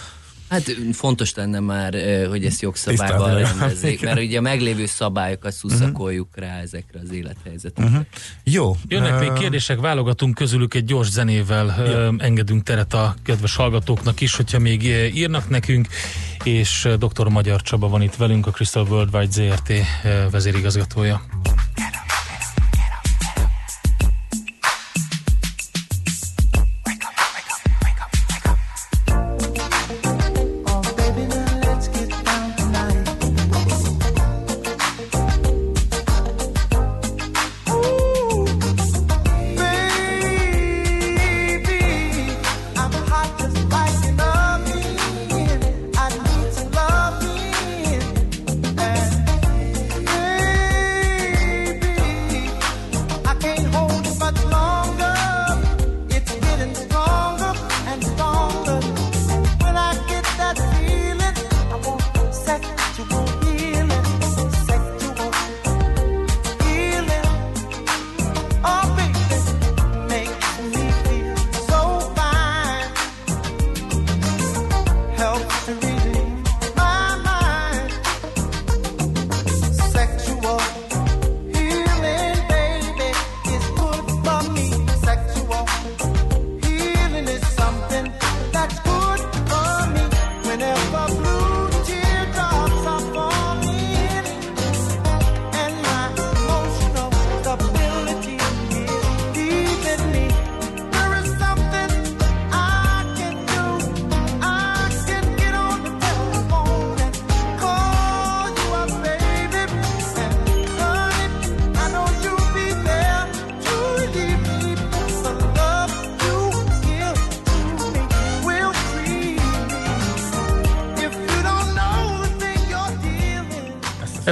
Hát 0.50 0.76
fontos 0.92 1.34
lenne 1.34 1.60
már, 1.60 1.94
hogy 2.30 2.46
ezt 2.46 2.62
jogszabályban 2.62 3.38
rendezzék, 3.38 4.02
mert 4.02 4.20
ugye 4.20 4.38
a 4.38 4.42
meglévő 4.42 4.86
szabályokat 4.86 5.52
szuszakoljuk 5.52 6.28
uh-huh. 6.28 6.44
rá 6.44 6.60
ezekre 6.60 7.00
az 7.04 7.12
élethelyzetekre. 7.12 7.90
Uh-huh. 7.90 8.06
Jó. 8.44 8.76
Jönnek 8.88 9.20
még 9.20 9.34
kérdések, 9.34 9.80
válogatunk 9.80 10.36
közülük 10.36 10.74
egy 10.74 10.86
gyors 10.86 11.10
zenével, 11.10 11.66
uh, 11.66 12.26
engedünk 12.26 12.64
teret 12.64 12.94
a 12.94 13.16
kedves 13.24 13.56
hallgatóknak 13.56 14.22
is, 14.22 14.36
hogyha 14.36 14.60
még 14.60 14.84
írnak 15.14 15.50
nekünk, 15.50 15.88
és 16.44 16.88
dr. 17.00 17.28
Magyar 17.28 17.62
Csaba 17.62 17.88
van 17.88 18.02
itt 18.02 18.16
velünk, 18.16 18.48
a 18.48 18.52
Crystal 18.52 18.88
Worldwide 18.90 19.32
ZRT 19.32 19.74
vezérigazgatója. 20.32 21.22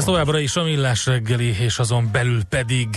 Ez 0.04 0.10
továbbra 0.10 0.40
is 0.40 0.56
a 0.56 0.64
millás 0.64 1.06
reggeli, 1.06 1.56
és 1.60 1.80
azon 1.80 2.10
belül 2.12 2.44
pedig 2.44 2.88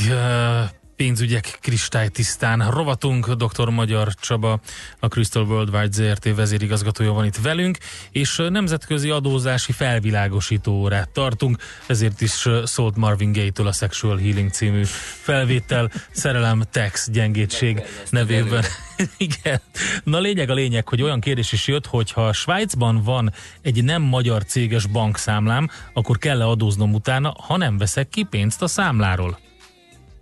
pénzügyek 0.97 1.59
kristálytisztán 1.61 2.71
rovatunk. 2.71 3.33
Dr. 3.33 3.69
Magyar 3.69 4.15
Csaba, 4.15 4.61
a 4.99 5.07
Crystal 5.07 5.45
Worldwide 5.45 5.93
ZRT 5.93 6.35
vezérigazgatója 6.35 7.13
van 7.13 7.25
itt 7.25 7.37
velünk, 7.37 7.79
és 8.11 8.43
nemzetközi 8.49 9.11
adózási 9.11 9.73
felvilágosító 9.73 10.73
órát 10.73 11.09
tartunk, 11.09 11.57
ezért 11.87 12.21
is 12.21 12.49
szólt 12.65 12.97
Marvin 12.97 13.33
Gaye-től 13.33 13.67
a 13.67 13.73
Sexual 13.73 14.17
Healing 14.17 14.51
című 14.51 14.83
felvétel, 15.23 15.91
szerelem, 16.11 16.63
tex, 16.71 17.11
gyengétség 17.11 17.83
nevében. 18.11 18.65
Igen. 19.17 19.61
Na 20.05 20.19
lényeg 20.19 20.51
a 20.51 20.55
lényeg, 20.55 20.89
hogy 20.89 21.03
olyan 21.03 21.21
kérdés 21.21 21.53
is 21.53 21.67
jött, 21.67 21.87
hogy 21.87 22.13
ha 22.13 22.33
Svájcban 22.33 23.03
van 23.03 23.33
egy 23.63 23.85
nem 23.85 24.03
magyar 24.03 24.45
céges 24.45 24.87
bankszámlám, 24.87 25.71
akkor 25.93 26.19
kell-e 26.19 26.47
adóznom 26.47 26.95
utána, 26.95 27.35
ha 27.39 27.57
nem 27.57 27.79
veszek 27.79 28.09
ki 28.09 28.23
pénzt 28.23 28.63
a 28.63 28.67
számláról? 28.67 29.46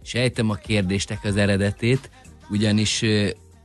Sejtem 0.06 0.50
a 0.50 0.54
kérdéstek 0.54 1.24
az 1.24 1.36
eredetét. 1.36 2.10
ugyanis 2.50 3.04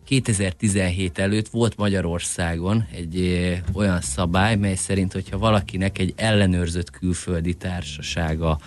2017 0.06 1.20
előtt 1.20 1.48
volt 1.48 1.78
Magyarországon 1.78 2.88
egy 2.96 3.40
olyan 3.74 4.02
szabály, 4.02 4.56
mely 4.56 4.76
szerint, 4.76 5.14
hogyha 5.14 5.38
valakinek 5.38 5.98
egy 5.98 6.14
ellenőrzött 6.16 6.90
külföldi 6.90 7.54
társasága 7.54 8.60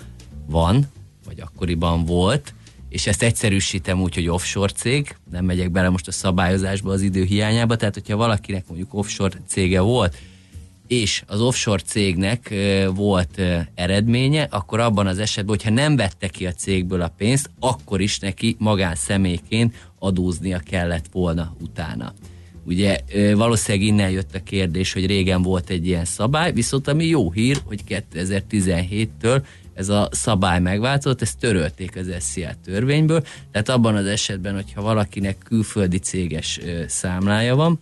van, 0.47 0.87
vagy 1.25 1.41
akkoriban 1.41 2.05
volt, 2.05 2.55
és 2.89 3.07
ezt 3.07 3.23
egyszerűsítem 3.23 4.01
úgy, 4.01 4.15
hogy 4.15 4.29
offshore 4.29 4.73
cég, 4.73 5.17
nem 5.31 5.45
megyek 5.45 5.71
bele 5.71 5.89
most 5.89 6.09
a 6.09 6.13
szabályozásba 6.13 6.93
az 6.93 7.03
idő 7.03 7.25
hiányába, 7.25 7.77
tehát 7.77 7.95
hogyha 7.95 8.17
valakinek 8.17 8.65
mondjuk 8.69 8.95
offshore 8.95 9.39
cége 9.47 9.81
volt, 9.81 10.17
és 10.93 11.23
az 11.27 11.41
offshore 11.41 11.83
cégnek 11.83 12.55
volt 12.95 13.41
eredménye, 13.75 14.47
akkor 14.51 14.81
abban 14.81 15.07
az 15.07 15.19
esetben, 15.19 15.57
hogyha 15.57 15.71
nem 15.71 15.97
vette 15.97 16.29
ki 16.29 16.47
a 16.47 16.53
cégből 16.53 17.01
a 17.01 17.15
pénzt, 17.17 17.51
akkor 17.61 18.01
is 18.01 18.19
neki 18.19 18.57
magánszemélyként 18.59 19.91
adóznia 19.99 20.59
kellett 20.59 21.05
volna 21.13 21.57
utána. 21.61 22.13
Ugye 22.65 22.99
valószínűleg 23.35 23.87
innen 23.87 24.11
jött 24.11 24.35
a 24.35 24.43
kérdés, 24.43 24.93
hogy 24.93 25.07
régen 25.07 25.43
volt 25.43 25.71
egy 25.71 25.87
ilyen 25.87 26.05
szabály, 26.05 26.53
viszont 26.53 26.89
ami 26.89 27.07
jó 27.07 27.31
hír, 27.31 27.61
hogy 27.65 27.81
2017-től 27.89 29.43
ez 29.75 29.89
a 29.89 30.09
szabály 30.11 30.61
megváltozott, 30.61 31.23
ezt 31.23 31.39
törölték 31.39 31.97
az 31.97 32.15
SZIA 32.19 32.51
törvényből, 32.65 33.23
tehát 33.51 33.69
abban 33.69 33.97
az 33.97 34.07
esetben, 34.07 34.55
hogyha 34.55 34.83
valakinek 34.83 35.39
külföldi 35.39 35.99
céges 35.99 36.61
számlája 36.87 37.57
van, 37.57 37.81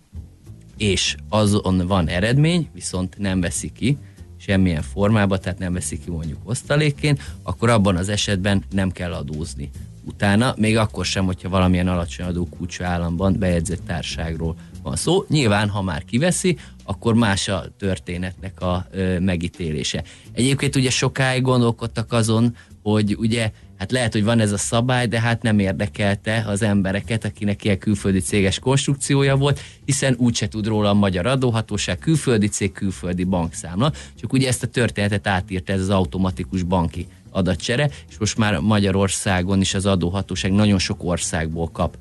és 0.81 1.17
azon 1.29 1.87
van 1.87 2.09
eredmény, 2.09 2.69
viszont 2.75 3.19
nem 3.19 3.41
veszi 3.41 3.73
ki, 3.73 3.97
semmilyen 4.37 4.83
formában, 4.83 5.41
tehát 5.41 5.59
nem 5.59 5.73
veszi 5.73 5.99
ki 5.99 6.11
mondjuk 6.11 6.39
osztalékként, 6.45 7.23
akkor 7.43 7.69
abban 7.71 7.97
az 7.97 8.09
esetben 8.09 8.65
nem 8.71 8.91
kell 8.91 9.13
adózni 9.13 9.71
utána, 10.05 10.55
még 10.57 10.77
akkor 10.77 11.05
sem, 11.05 11.25
hogyha 11.25 11.49
valamilyen 11.49 11.89
alacsony 11.89 12.27
adókulcsú 12.27 12.85
államban 12.85 13.37
bejegyzett 13.39 13.87
társágról 13.87 14.57
van 14.83 14.97
szó. 14.97 15.25
Nyilván, 15.29 15.69
ha 15.69 15.83
már 15.83 16.05
kiveszi, 16.05 16.59
akkor 16.85 17.15
más 17.15 17.49
a 17.49 17.65
történetnek 17.79 18.61
a 18.61 18.87
ö, 18.91 19.19
megítélése. 19.19 20.05
Egyébként 20.33 20.77
ugye 20.77 20.91
sokáig 20.91 21.43
gondolkodtak 21.43 22.13
azon, 22.13 22.57
hogy 22.83 23.17
ugye 23.19 23.53
hát 23.81 23.93
lehet, 23.93 24.13
hogy 24.13 24.25
van 24.25 24.41
ez 24.41 24.53
a 24.53 24.59
szabály, 24.59 25.07
de 25.07 25.21
hát 25.21 25.43
nem 25.43 25.59
érdekelte 25.59 26.45
az 26.47 26.63
embereket, 26.63 27.25
akinek 27.25 27.65
ilyen 27.65 27.79
külföldi 27.79 28.19
céges 28.19 28.59
konstrukciója 28.59 29.37
volt, 29.37 29.61
hiszen 29.85 30.15
úgyse 30.19 30.49
tud 30.49 30.67
róla 30.67 30.89
a 30.89 30.95
magyar 30.95 31.27
adóhatóság, 31.27 31.99
külföldi 31.99 32.49
cég, 32.49 32.73
külföldi 32.73 33.25
bankszámla, 33.25 33.93
csak 34.21 34.33
ugye 34.33 34.49
ezt 34.49 34.63
a 34.63 34.67
történetet 34.67 35.27
átírta 35.27 35.73
ez 35.73 35.81
az 35.81 35.91
automatikus 35.91 36.63
banki 36.63 37.07
adatcsere, 37.31 37.91
és 38.09 38.19
most 38.19 38.37
már 38.37 38.59
Magyarországon 38.59 39.61
is 39.61 39.75
az 39.75 39.87
adóhatóság 39.87 40.53
nagyon 40.53 40.79
sok 40.79 41.05
országból 41.05 41.71
kap 41.71 41.97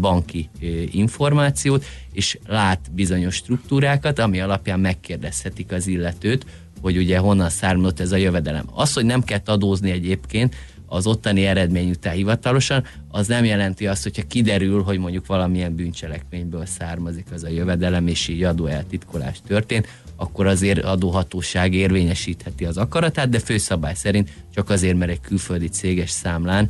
banki 0.00 0.48
információt, 0.90 1.84
és 2.12 2.38
lát 2.46 2.80
bizonyos 2.92 3.34
struktúrákat, 3.34 4.18
ami 4.18 4.40
alapján 4.40 4.80
megkérdezhetik 4.80 5.72
az 5.72 5.86
illetőt, 5.86 6.46
hogy 6.80 6.96
ugye 6.96 7.18
honnan 7.18 7.48
származott 7.48 8.00
ez 8.00 8.12
a 8.12 8.16
jövedelem. 8.16 8.66
Az, 8.72 8.92
hogy 8.92 9.04
nem 9.04 9.22
kell 9.22 9.40
adózni 9.44 9.90
egyébként, 9.90 10.54
az 10.92 11.06
ottani 11.06 11.46
eredmény 11.46 11.90
után 11.90 12.14
hivatalosan, 12.14 12.84
az 13.08 13.26
nem 13.26 13.44
jelenti 13.44 13.86
azt, 13.86 14.02
hogyha 14.02 14.22
kiderül, 14.28 14.82
hogy 14.82 14.98
mondjuk 14.98 15.26
valamilyen 15.26 15.74
bűncselekményből 15.74 16.66
származik 16.66 17.26
az 17.32 17.44
a 17.44 17.48
jövedelem, 17.48 18.06
és 18.06 18.28
így 18.28 18.42
adó 18.42 18.66
eltitkolás 18.66 19.40
történt, 19.46 19.88
akkor 20.16 20.46
azért 20.46 20.84
adóhatóság 20.84 21.74
érvényesítheti 21.74 22.64
az 22.64 22.76
akaratát, 22.76 23.28
de 23.28 23.38
főszabály 23.38 23.94
szerint 23.94 24.30
csak 24.54 24.70
azért, 24.70 24.96
mert 24.96 25.10
egy 25.10 25.20
külföldi 25.20 25.68
céges 25.68 26.10
számlán 26.10 26.68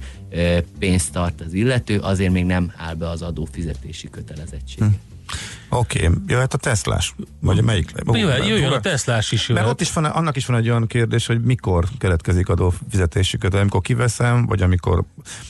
pénzt 0.79 1.13
tart 1.13 1.41
az 1.41 1.53
illető, 1.53 1.99
azért 1.99 2.33
még 2.33 2.45
nem 2.45 2.73
áll 2.77 2.95
be 2.95 3.09
az 3.09 3.23
adófizetési 3.23 4.11
kötelezettség. 4.11 4.79
Oké, 5.69 6.07
okay. 6.07 6.19
jöhet 6.27 6.55
a 6.55 6.57
Teslás? 6.57 7.15
Vagy 7.41 7.63
melyik? 7.63 7.93
Jöhet, 8.13 8.47
jöjjön 8.47 8.73
a 8.73 8.81
Teslás 8.81 9.33
is 9.33 9.49
jöhet. 9.49 9.63
Mert 9.63 9.75
ott 9.75 9.81
is 9.81 9.93
van, 9.93 10.05
annak 10.05 10.37
is 10.37 10.47
van 10.47 10.57
egy 10.57 10.69
olyan 10.69 10.87
kérdés, 10.87 11.27
hogy 11.27 11.43
mikor 11.43 11.85
keletkezik 11.99 12.49
adófizetési 12.49 13.39
kötelezettség, 13.39 13.61
amikor 13.61 13.81
kiveszem, 13.81 14.47
vagy 14.47 14.63
amikor... 14.63 15.05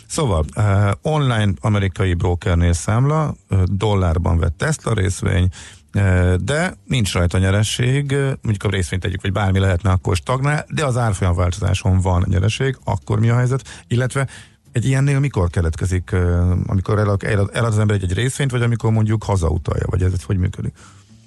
Szóval, 0.07 0.45
uh, 0.57 0.91
online 1.03 1.53
amerikai 1.61 2.15
brokernél 2.15 2.73
számla, 2.73 3.35
uh, 3.51 3.63
dollárban 3.63 4.39
vett 4.39 4.59
Tesla 4.59 4.93
részvény, 4.93 5.49
de 6.41 6.75
nincs 6.85 7.13
rajta 7.13 7.39
nyereség, 7.39 8.13
mondjuk 8.13 8.63
a 8.63 8.69
részvényt 8.69 9.03
tegyük, 9.03 9.23
vagy 9.23 9.33
bármi 9.33 9.59
lehetne, 9.59 9.91
akkor 9.91 10.17
stagnál, 10.17 10.67
de 10.69 10.85
az 10.85 10.97
árfolyam 10.97 11.35
változáson 11.35 12.01
van 12.01 12.27
nyereség, 12.29 12.79
akkor 12.85 13.21
mi 13.21 13.31
a 13.31 13.37
helyzet, 13.37 13.85
illetve 13.89 14.29
egy 14.73 14.85
ilyennél 14.85 15.19
mikor 15.19 15.51
keletkezik, 15.51 16.13
amikor 16.67 16.99
elad, 16.99 17.23
elad, 17.23 17.51
elad 17.53 17.73
az 17.73 17.79
ember 17.79 17.97
egy, 17.97 18.03
egy 18.03 18.13
részvényt, 18.13 18.51
vagy 18.51 18.63
amikor 18.63 18.93
mondjuk 18.93 19.25
hazautalja, 19.25 19.87
vagy 19.87 20.03
ez 20.03 20.23
hogy 20.23 20.37
működik? 20.37 20.73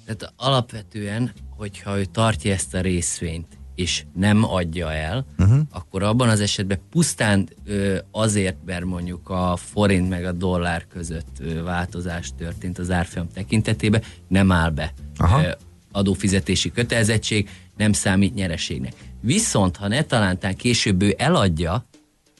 Tehát 0.04 0.32
alapvetően, 0.36 1.32
hogyha 1.56 1.98
ő 1.98 2.04
tartja 2.04 2.52
ezt 2.52 2.74
a 2.74 2.80
részvényt, 2.80 3.46
és 3.74 4.04
nem 4.14 4.44
adja 4.44 4.92
el, 4.92 5.26
uh-huh. 5.38 5.60
akkor 5.70 6.02
abban 6.02 6.28
az 6.28 6.40
esetben 6.40 6.78
pusztán 6.90 7.48
ö, 7.64 7.98
azért, 8.10 8.56
mert 8.64 8.84
mondjuk 8.84 9.28
a 9.28 9.56
forint 9.56 10.08
meg 10.08 10.24
a 10.24 10.32
dollár 10.32 10.86
között 10.86 11.36
ö, 11.40 11.62
változás 11.62 12.32
történt 12.38 12.78
az 12.78 12.90
árfolyam 12.90 13.28
tekintetében, 13.34 14.02
nem 14.28 14.52
áll 14.52 14.70
be 14.70 14.92
Aha. 15.16 15.42
Ö, 15.42 15.50
adófizetési 15.92 16.72
kötelezettség, 16.72 17.48
nem 17.76 17.92
számít 17.92 18.34
nyereségnek. 18.34 18.92
Viszont, 19.20 19.76
ha 19.76 19.88
ne 19.88 20.02
talántán 20.02 20.56
később 20.56 21.02
ő 21.02 21.14
eladja 21.18 21.84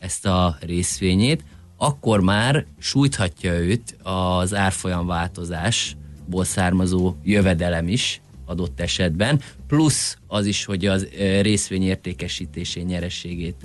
ezt 0.05 0.27
a 0.27 0.57
részvényét, 0.61 1.45
akkor 1.77 2.21
már 2.21 2.67
sújthatja 2.79 3.53
őt 3.53 3.97
az 4.03 4.55
árfolyam 4.55 5.07
változásból 5.07 6.45
származó 6.45 7.15
jövedelem 7.23 7.89
is, 7.89 8.21
adott 8.47 8.81
esetben, 8.81 9.41
plusz 9.67 10.19
az 10.27 10.47
is, 10.47 10.65
hogy 10.65 10.87
az 10.87 11.09
részvény 11.41 11.83
értékesítésén 11.83 12.87
nyerességét 12.87 13.57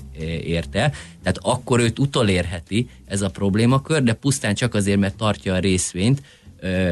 érte. 0.43 0.91
Tehát 1.23 1.39
akkor 1.41 1.79
őt 1.79 1.99
utolérheti 1.99 2.89
ez 3.05 3.21
a 3.21 3.29
problémakör, 3.29 4.03
de 4.03 4.13
pusztán 4.13 4.55
csak 4.55 4.73
azért, 4.73 4.99
mert 4.99 5.15
tartja 5.15 5.53
a 5.53 5.59
részvényt 5.59 6.21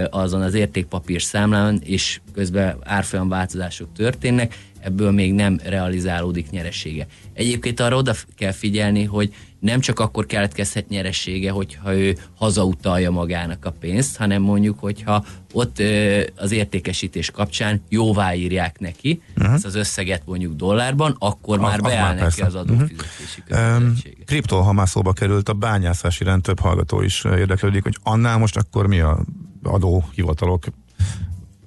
azon 0.09 0.41
az 0.41 0.53
értékpapír 0.53 1.21
számlán, 1.21 1.81
és 1.83 2.19
közben 2.33 2.77
árfolyam 2.83 3.29
változások 3.29 3.93
történnek, 3.93 4.57
ebből 4.79 5.11
még 5.11 5.33
nem 5.33 5.59
realizálódik 5.63 6.49
nyeresége. 6.49 7.07
Egyébként 7.33 7.79
arra 7.79 7.95
oda 7.95 8.13
kell 8.35 8.51
figyelni, 8.51 9.03
hogy 9.03 9.33
nem 9.59 9.79
csak 9.79 9.99
akkor 9.99 10.25
keletkezhet 10.25 10.89
nyeresége, 10.89 11.51
hogyha 11.51 11.95
ő 11.95 12.17
hazautalja 12.35 13.11
magának 13.11 13.65
a 13.65 13.71
pénzt, 13.71 14.17
hanem 14.17 14.41
mondjuk, 14.41 14.79
hogyha 14.79 15.25
ott 15.53 15.79
ö, 15.79 16.21
az 16.35 16.51
értékesítés 16.51 17.31
kapcsán 17.31 17.81
jóváírják 17.89 18.79
neki 18.79 19.21
uh-huh. 19.37 19.53
ezt 19.53 19.65
az 19.65 19.75
összeget 19.75 20.21
mondjuk 20.25 20.55
dollárban, 20.55 21.15
akkor 21.19 21.57
a, 21.57 21.61
már 21.61 21.81
beáll 21.81 22.09
neki 22.13 22.19
persze. 22.19 22.45
az 22.45 22.55
adófizetési 22.55 23.43
uh-huh. 23.49 23.77
Um, 23.77 23.93
kriptó, 24.25 24.61
ha 24.61 24.71
már 24.71 24.87
szóba 24.87 25.13
került, 25.13 25.49
a 25.49 25.53
bányászás 25.53 26.19
iránt 26.19 26.43
több 26.43 26.59
hallgató 26.59 27.01
is 27.01 27.23
érdeklődik, 27.23 27.83
hogy 27.83 27.97
annál 28.03 28.37
most 28.37 28.57
akkor 28.57 28.87
mi 28.87 28.99
a 28.99 29.19
adóhivatalok 29.63 30.65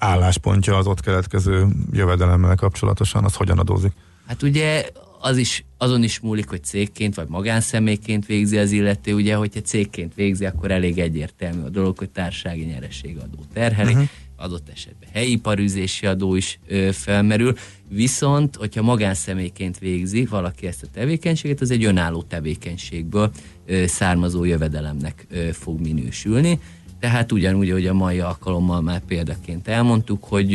álláspontja 0.00 0.76
az 0.76 0.86
ott 0.86 1.00
keletkező 1.00 1.66
jövedelemmel 1.92 2.54
kapcsolatosan, 2.54 3.24
az 3.24 3.34
hogyan 3.34 3.58
adózik? 3.58 3.92
Hát 4.26 4.42
ugye 4.42 4.84
az 5.20 5.36
is, 5.36 5.64
azon 5.78 6.02
is 6.02 6.20
múlik, 6.20 6.48
hogy 6.48 6.64
cégként 6.64 7.14
vagy 7.14 7.28
magánszemélyként 7.28 8.26
végzi 8.26 8.58
az 8.58 8.70
illető, 8.70 9.14
ugye, 9.14 9.34
hogyha 9.34 9.60
cégként 9.60 10.14
végzi, 10.14 10.44
akkor 10.46 10.70
elég 10.70 10.98
egyértelmű 10.98 11.62
a 11.62 11.68
dolog, 11.68 11.98
hogy 11.98 12.10
társasági 12.10 12.64
nyereségadó 12.64 13.38
terheli, 13.52 13.92
uh-huh. 13.92 14.08
adott 14.36 14.68
esetben 14.68 15.08
helyi 15.12 15.36
parűzési 15.36 16.06
adó 16.06 16.34
is 16.34 16.58
ö, 16.66 16.88
felmerül, 16.92 17.54
viszont, 17.88 18.56
hogyha 18.56 18.82
magánszemélyként 18.82 19.78
végzi 19.78 20.24
valaki 20.24 20.66
ezt 20.66 20.82
a 20.82 20.86
tevékenységet, 20.92 21.60
az 21.60 21.70
egy 21.70 21.84
önálló 21.84 22.22
tevékenységből 22.22 23.30
ö, 23.66 23.86
származó 23.86 24.44
jövedelemnek 24.44 25.26
ö, 25.30 25.52
fog 25.52 25.80
minősülni, 25.80 26.58
tehát 27.00 27.32
ugyanúgy, 27.32 27.70
hogy 27.70 27.86
a 27.86 27.94
mai 27.94 28.20
alkalommal 28.20 28.80
már 28.80 29.00
példaként 29.00 29.68
elmondtuk, 29.68 30.24
hogy 30.24 30.54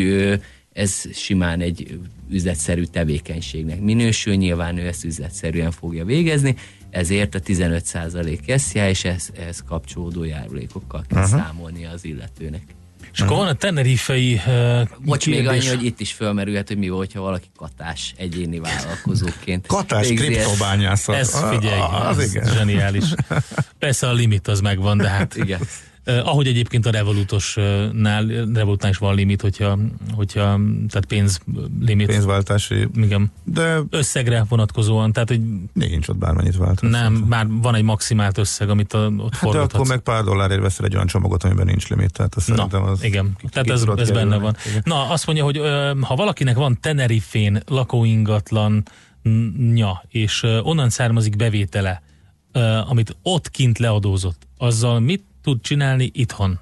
ez 0.73 1.01
simán 1.13 1.62
egy 1.62 1.99
üzletszerű 2.29 2.84
tevékenységnek 2.84 3.81
minősül, 3.81 4.34
nyilván 4.34 4.77
ő 4.77 4.88
ezt 4.88 5.03
üzletszerűen 5.03 5.71
fogja 5.71 6.05
végezni, 6.05 6.55
ezért 6.89 7.36
a 7.36 7.39
15% 7.39 8.58
SZIA 8.58 8.89
és 8.89 9.03
ehhez, 9.03 9.31
ehhez 9.39 9.63
kapcsolódó 9.67 10.23
járulékokkal 10.23 11.05
kell 11.10 11.23
uh-huh. 11.23 11.39
számolni 11.39 11.86
az 11.86 12.05
illetőnek. 12.05 12.63
És 13.13 13.21
akkor 13.21 13.38
van 13.38 13.47
a 13.47 13.53
tenerifei 13.53 14.34
uh, 14.34 14.81
Bocs, 14.99 15.23
kérdés. 15.23 15.43
még 15.43 15.47
annyi, 15.47 15.67
hogy 15.67 15.86
itt 15.86 15.99
is 15.99 16.12
fölmerülhet, 16.12 16.67
hogy 16.67 16.77
mi 16.77 16.89
volt, 16.89 17.13
ha 17.13 17.21
valaki 17.21 17.47
katás 17.58 18.13
egyéni 18.17 18.60
vállalkozóként. 18.60 19.67
katás 19.67 20.08
kriptobányászat. 20.08 21.15
Ez 21.15 21.39
figyelj, 21.39 21.79
az, 21.79 22.08
az, 22.08 22.17
az 22.17 22.34
igen. 22.34 22.53
zseniális. 22.53 23.03
Persze 23.79 24.08
a 24.08 24.13
limit 24.13 24.47
az 24.47 24.60
megvan, 24.60 24.97
de 24.97 25.10
hát 25.10 25.36
igen. 25.36 25.60
Uh, 26.08 26.28
ahogy 26.28 26.48
egyébként 26.48 26.86
a 26.86 26.89
Revolutosnál, 26.89 28.26
Revolutnál 28.54 28.91
is 28.91 28.98
van 28.98 29.15
limit, 29.15 29.41
hogyha, 29.41 29.80
hogyha 30.13 30.41
tehát 30.88 31.06
pénz 31.08 31.39
limit. 31.80 32.08
Pénzváltási. 32.08 32.88
Igen. 32.96 33.32
De 33.44 33.80
Összegre 33.89 34.46
vonatkozóan, 34.50 35.12
tehát 35.12 35.30
hogy 35.30 35.41
nincs 35.74 36.08
ott 36.08 36.18
bármennyit 36.18 36.58
változtat. 36.58 36.89
nem, 36.89 37.13
már 37.13 37.48
van 37.50 37.76
egy 37.76 37.84
maximált 37.84 38.38
összeg, 38.38 38.70
amit 38.70 38.94
a, 38.94 39.13
ott 39.18 39.36
Hát 39.36 39.52
de 39.52 39.60
akkor 39.60 39.88
meg 39.88 40.00
pár 40.00 40.24
dollárért 40.24 40.62
veszel 40.62 40.86
egy 40.86 40.96
olyan 40.96 41.08
csomagot, 41.08 41.44
amiben 41.44 41.65
nincs 41.65 41.88
limit, 41.88 42.12
tehát 42.12 42.36
szerintem 42.38 42.82
Na, 42.82 42.88
az... 42.88 43.04
igen, 43.04 43.38
tehát 43.50 43.70
ez, 43.70 43.86
ez 43.96 44.12
benne 44.12 44.38
van. 44.38 44.56
Igen. 44.70 44.82
Na, 44.86 45.10
azt 45.10 45.26
mondja, 45.26 45.44
hogy 45.44 45.58
ö, 45.58 45.91
ha 46.02 46.15
valakinek 46.15 46.56
van 46.56 46.78
Tenerifén 46.82 47.62
lakóingatlan 47.68 48.84
nya, 49.58 50.04
és 50.08 50.44
onnan 50.63 50.89
származik 50.89 51.36
bevétele, 51.36 52.02
amit 52.88 53.18
ott 53.22 53.50
kint 53.50 53.80
leadózott, 53.80 54.48
azzal 54.58 55.00
mit 55.00 55.24
tud 55.45 55.62
csinálni 55.62 56.10
itthon? 56.13 56.60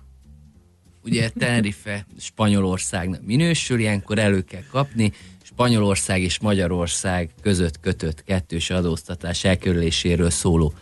Ugye 1.04 1.30
Tenerife 1.30 2.06
Spanyolországnak 2.20 3.26
minősül, 3.26 3.80
ilyenkor 3.80 4.20
elő 4.20 4.42
kell 4.42 4.64
kapni, 4.72 5.12
Spanyolország 5.44 6.22
és 6.22 6.40
Magyarország 6.40 7.30
között 7.42 7.80
kötött 7.80 8.24
kettős 8.24 8.70
adóztatás 8.70 9.44
elkerüléséről 9.44 10.30
szóló 10.30 10.74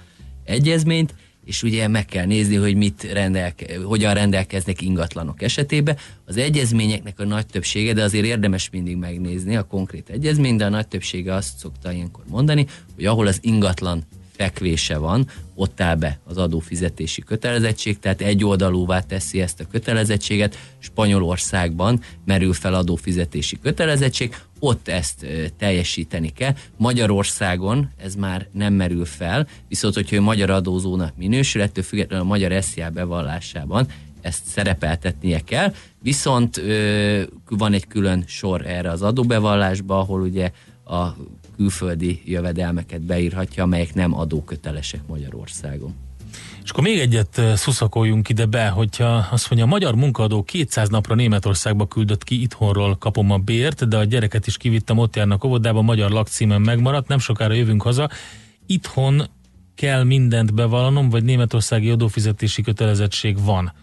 egyezményt, 0.43 1.15
és 1.45 1.63
ugye 1.63 1.87
meg 1.87 2.05
kell 2.05 2.25
nézni, 2.25 2.55
hogy 2.55 2.75
mit 2.75 3.03
rendelke, 3.03 3.79
hogyan 3.83 4.13
rendelkeznek 4.13 4.81
ingatlanok 4.81 5.41
esetében. 5.41 5.97
Az 6.25 6.37
egyezményeknek 6.37 7.19
a 7.19 7.25
nagy 7.25 7.45
többsége, 7.45 7.93
de 7.93 8.03
azért 8.03 8.25
érdemes 8.25 8.69
mindig 8.69 8.95
megnézni 8.97 9.55
a 9.55 9.63
konkrét 9.63 10.09
egyezményt, 10.09 10.57
de 10.57 10.65
a 10.65 10.69
nagy 10.69 10.87
többsége 10.87 11.33
azt 11.33 11.57
szokta 11.57 11.91
ilyenkor 11.91 12.23
mondani, 12.27 12.65
hogy 12.95 13.05
ahol 13.05 13.27
az 13.27 13.39
ingatlan 13.41 14.03
fekvése 14.41 14.97
van, 14.97 15.27
ott 15.55 15.81
áll 15.81 15.95
be 15.95 16.19
az 16.23 16.37
adófizetési 16.37 17.21
kötelezettség, 17.21 17.99
tehát 17.99 18.21
egyoldalúvá 18.21 18.99
teszi 18.99 19.41
ezt 19.41 19.59
a 19.59 19.67
kötelezettséget. 19.71 20.57
Spanyolországban 20.79 22.01
merül 22.25 22.53
fel 22.53 22.73
adófizetési 22.73 23.59
kötelezettség, 23.59 24.35
ott 24.59 24.87
ezt 24.87 25.25
teljesíteni 25.57 26.29
kell. 26.29 26.53
Magyarországon 26.77 27.91
ez 27.97 28.15
már 28.15 28.47
nem 28.51 28.73
merül 28.73 29.05
fel, 29.05 29.47
viszont 29.67 29.93
hogyha 29.93 30.15
ő 30.15 30.21
magyar 30.21 30.49
adózónak 30.49 31.17
minősül, 31.17 31.61
ettől 31.61 31.83
függetlenül 31.83 32.25
a 32.25 32.27
magyar 32.27 32.63
SZIA 32.63 32.89
bevallásában 32.89 33.87
ezt 34.21 34.45
szerepeltetnie 34.45 35.39
kell, 35.39 35.73
viszont 36.01 36.61
van 37.49 37.73
egy 37.73 37.87
külön 37.87 38.23
sor 38.27 38.65
erre 38.65 38.89
az 38.89 39.01
adóbevallásba, 39.01 39.99
ahol 39.99 40.21
ugye 40.21 40.51
a 40.85 41.15
külföldi 41.61 42.21
jövedelmeket 42.25 43.01
beírhatja, 43.01 43.63
amelyek 43.63 43.93
nem 43.93 44.13
adókötelesek 44.13 44.99
Magyarországon. 45.07 45.95
És 46.63 46.69
akkor 46.69 46.83
még 46.83 46.99
egyet 46.99 47.37
ö, 47.37 47.55
szuszakoljunk 47.55 48.29
ide 48.29 48.45
be, 48.45 48.67
hogyha 48.67 49.27
azt 49.31 49.49
mondja, 49.49 49.67
a 49.67 49.69
magyar 49.69 49.95
munkaadó 49.95 50.43
200 50.43 50.89
napra 50.89 51.15
Németországba 51.15 51.87
küldött 51.87 52.23
ki, 52.23 52.41
itthonról 52.41 52.97
kapom 52.97 53.31
a 53.31 53.37
bért, 53.37 53.87
de 53.87 53.97
a 53.97 54.03
gyereket 54.03 54.47
is 54.47 54.57
kivittem, 54.57 54.97
ott 54.97 55.15
járnak 55.15 55.43
óvodába, 55.43 55.81
magyar 55.81 56.11
lakcímen 56.11 56.61
megmaradt, 56.61 57.07
nem 57.07 57.19
sokára 57.19 57.53
jövünk 57.53 57.81
haza. 57.81 58.09
Itthon 58.65 59.23
kell 59.75 60.03
mindent 60.03 60.53
bevallanom, 60.53 61.09
vagy 61.09 61.23
németországi 61.23 61.89
adófizetési 61.89 62.61
kötelezettség 62.61 63.43
van? 63.43 63.73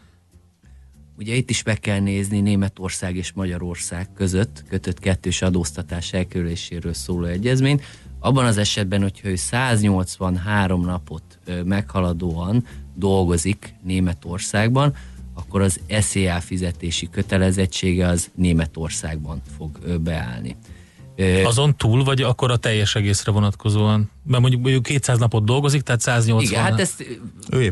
Ugye 1.18 1.34
itt 1.34 1.50
is 1.50 1.62
meg 1.62 1.80
kell 1.80 2.00
nézni 2.00 2.40
Németország 2.40 3.16
és 3.16 3.32
Magyarország 3.32 4.08
között 4.14 4.64
kötött 4.68 4.98
kettős 4.98 5.42
adóztatás 5.42 6.12
elkerüléséről 6.12 6.94
szóló 6.94 7.24
egyezményt. 7.24 7.82
Abban 8.18 8.44
az 8.44 8.58
esetben, 8.58 9.02
hogyha 9.02 9.28
ő 9.28 9.36
183 9.36 10.84
napot 10.84 11.38
meghaladóan 11.64 12.64
dolgozik 12.94 13.74
Németországban, 13.82 14.94
akkor 15.34 15.60
az 15.60 15.80
SZIA 15.88 16.40
fizetési 16.40 17.08
kötelezettsége 17.10 18.06
az 18.06 18.30
Németországban 18.34 19.42
fog 19.56 20.00
beállni. 20.00 20.56
Azon 21.44 21.76
túl, 21.76 22.04
vagy 22.04 22.22
akkor 22.22 22.50
a 22.50 22.56
teljes 22.56 22.94
egészre 22.94 23.32
vonatkozóan? 23.32 24.10
Mert 24.26 24.40
mondjuk, 24.40 24.62
mondjuk 24.62 24.82
200 24.82 25.18
napot 25.18 25.44
dolgozik, 25.44 25.80
tehát 25.82 26.00
180. 26.00 26.50
Igen, 26.50 26.62
hát 26.62 26.80
ezt 26.80 27.04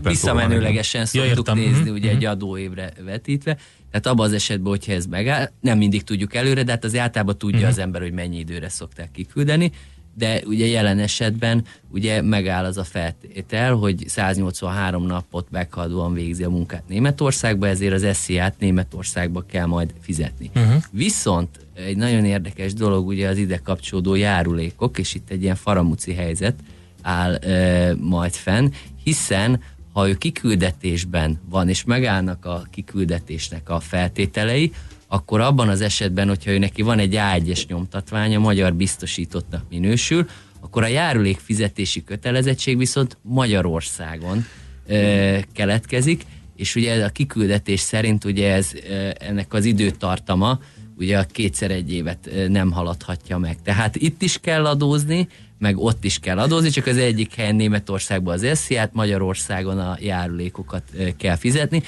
visszamenőlegesen 0.02 1.04
szoktuk. 1.06 1.30
Ja, 1.30 1.36
értem. 1.36 1.58
nézni, 1.58 1.80
Mhm, 1.80 1.92
ugye 1.92 2.10
egy 2.10 2.24
adóévre 2.24 2.92
vetítve. 3.04 3.56
Tehát 3.90 4.06
abban 4.06 4.26
az 4.26 4.32
esetben, 4.32 4.66
hogyha 4.70 4.92
ez 4.92 5.06
megáll, 5.06 5.50
nem 5.60 5.78
mindig 5.78 6.02
tudjuk 6.02 6.34
előre, 6.34 6.62
de 6.62 6.70
hát 6.70 6.84
az 6.84 6.96
általában 6.96 7.38
tudja 7.38 7.58
Mhm. 7.58 7.68
az 7.68 7.78
ember, 7.78 8.00
hogy 8.00 8.12
mennyi 8.12 8.38
időre 8.38 8.68
szokták 8.68 9.10
kiküldeni, 9.12 9.72
de 10.18 10.42
ugye 10.44 10.66
jelen 10.66 10.98
esetben 10.98 11.64
ugye 11.88 12.22
megáll 12.22 12.64
az 12.64 12.76
a 12.76 12.84
feltétel, 12.84 13.74
hogy 13.74 14.04
183 14.06 15.06
napot 15.06 15.46
meghaladóan 15.50 16.12
végzi 16.12 16.44
a 16.44 16.50
munkát 16.50 16.82
Németországba, 16.88 17.68
ezért 17.68 17.92
az 17.92 18.16
SZIA-t 18.16 18.58
Németországba 18.58 19.44
kell 19.50 19.66
majd 19.66 19.94
fizetni. 20.00 20.50
Mhm. 20.54 20.74
Viszont 20.90 21.48
egy 21.74 21.96
nagyon 21.96 22.24
érdekes 22.24 22.74
dolog 22.74 23.06
ugye 23.06 23.28
az 23.28 23.38
ide 23.38 23.56
kapcsolódó 23.56 24.14
járulékok, 24.14 24.98
és 24.98 25.14
itt 25.14 25.30
egy 25.30 25.42
ilyen 25.42 25.54
faramuci 25.54 26.12
helyzet 26.12 26.54
áll 27.02 27.34
e, 27.34 27.94
majd 28.00 28.32
fenn, 28.32 28.68
hiszen 29.04 29.60
ha 29.92 30.08
ő 30.08 30.14
kiküldetésben 30.14 31.40
van, 31.48 31.68
és 31.68 31.84
megállnak 31.84 32.44
a 32.44 32.62
kiküldetésnek 32.70 33.70
a 33.70 33.80
feltételei, 33.80 34.72
akkor 35.08 35.40
abban 35.40 35.68
az 35.68 35.80
esetben, 35.80 36.28
hogyha 36.28 36.50
ő 36.50 36.58
neki 36.58 36.82
van 36.82 36.98
egy 36.98 37.14
A1-es 37.16 37.66
nyomtatványa, 37.66 38.38
magyar 38.38 38.74
biztosítottnak 38.74 39.62
minősül, 39.70 40.26
akkor 40.60 40.82
a 40.82 40.86
járulék 40.86 41.38
fizetési 41.38 42.04
kötelezettség 42.04 42.78
viszont 42.78 43.16
Magyarországon 43.22 44.44
ö, 44.86 45.38
keletkezik, 45.52 46.22
és 46.56 46.74
ugye 46.74 47.04
a 47.04 47.08
kiküldetés 47.08 47.80
szerint 47.80 48.24
ugye 48.24 48.52
ez, 48.52 48.70
ö, 48.88 49.10
ennek 49.18 49.52
az 49.52 49.64
időtartama 49.64 50.60
ugye 50.98 51.18
a 51.18 51.24
kétszer 51.24 51.70
egy 51.70 51.92
évet 51.92 52.30
nem 52.48 52.70
haladhatja 52.70 53.38
meg. 53.38 53.62
Tehát 53.62 53.96
itt 53.96 54.22
is 54.22 54.38
kell 54.38 54.66
adózni, 54.66 55.28
meg 55.58 55.78
ott 55.78 56.04
is 56.04 56.18
kell 56.18 56.38
adózni, 56.38 56.70
csak 56.70 56.86
az 56.86 56.96
egyik 56.96 57.34
helyen 57.34 57.54
Németországban 57.54 58.34
az 58.34 58.58
SZIA-t, 58.58 58.92
Magyarországon 58.92 59.78
a 59.78 59.96
járulékokat 60.00 60.82
kell 61.18 61.36
fizetni. 61.36 61.82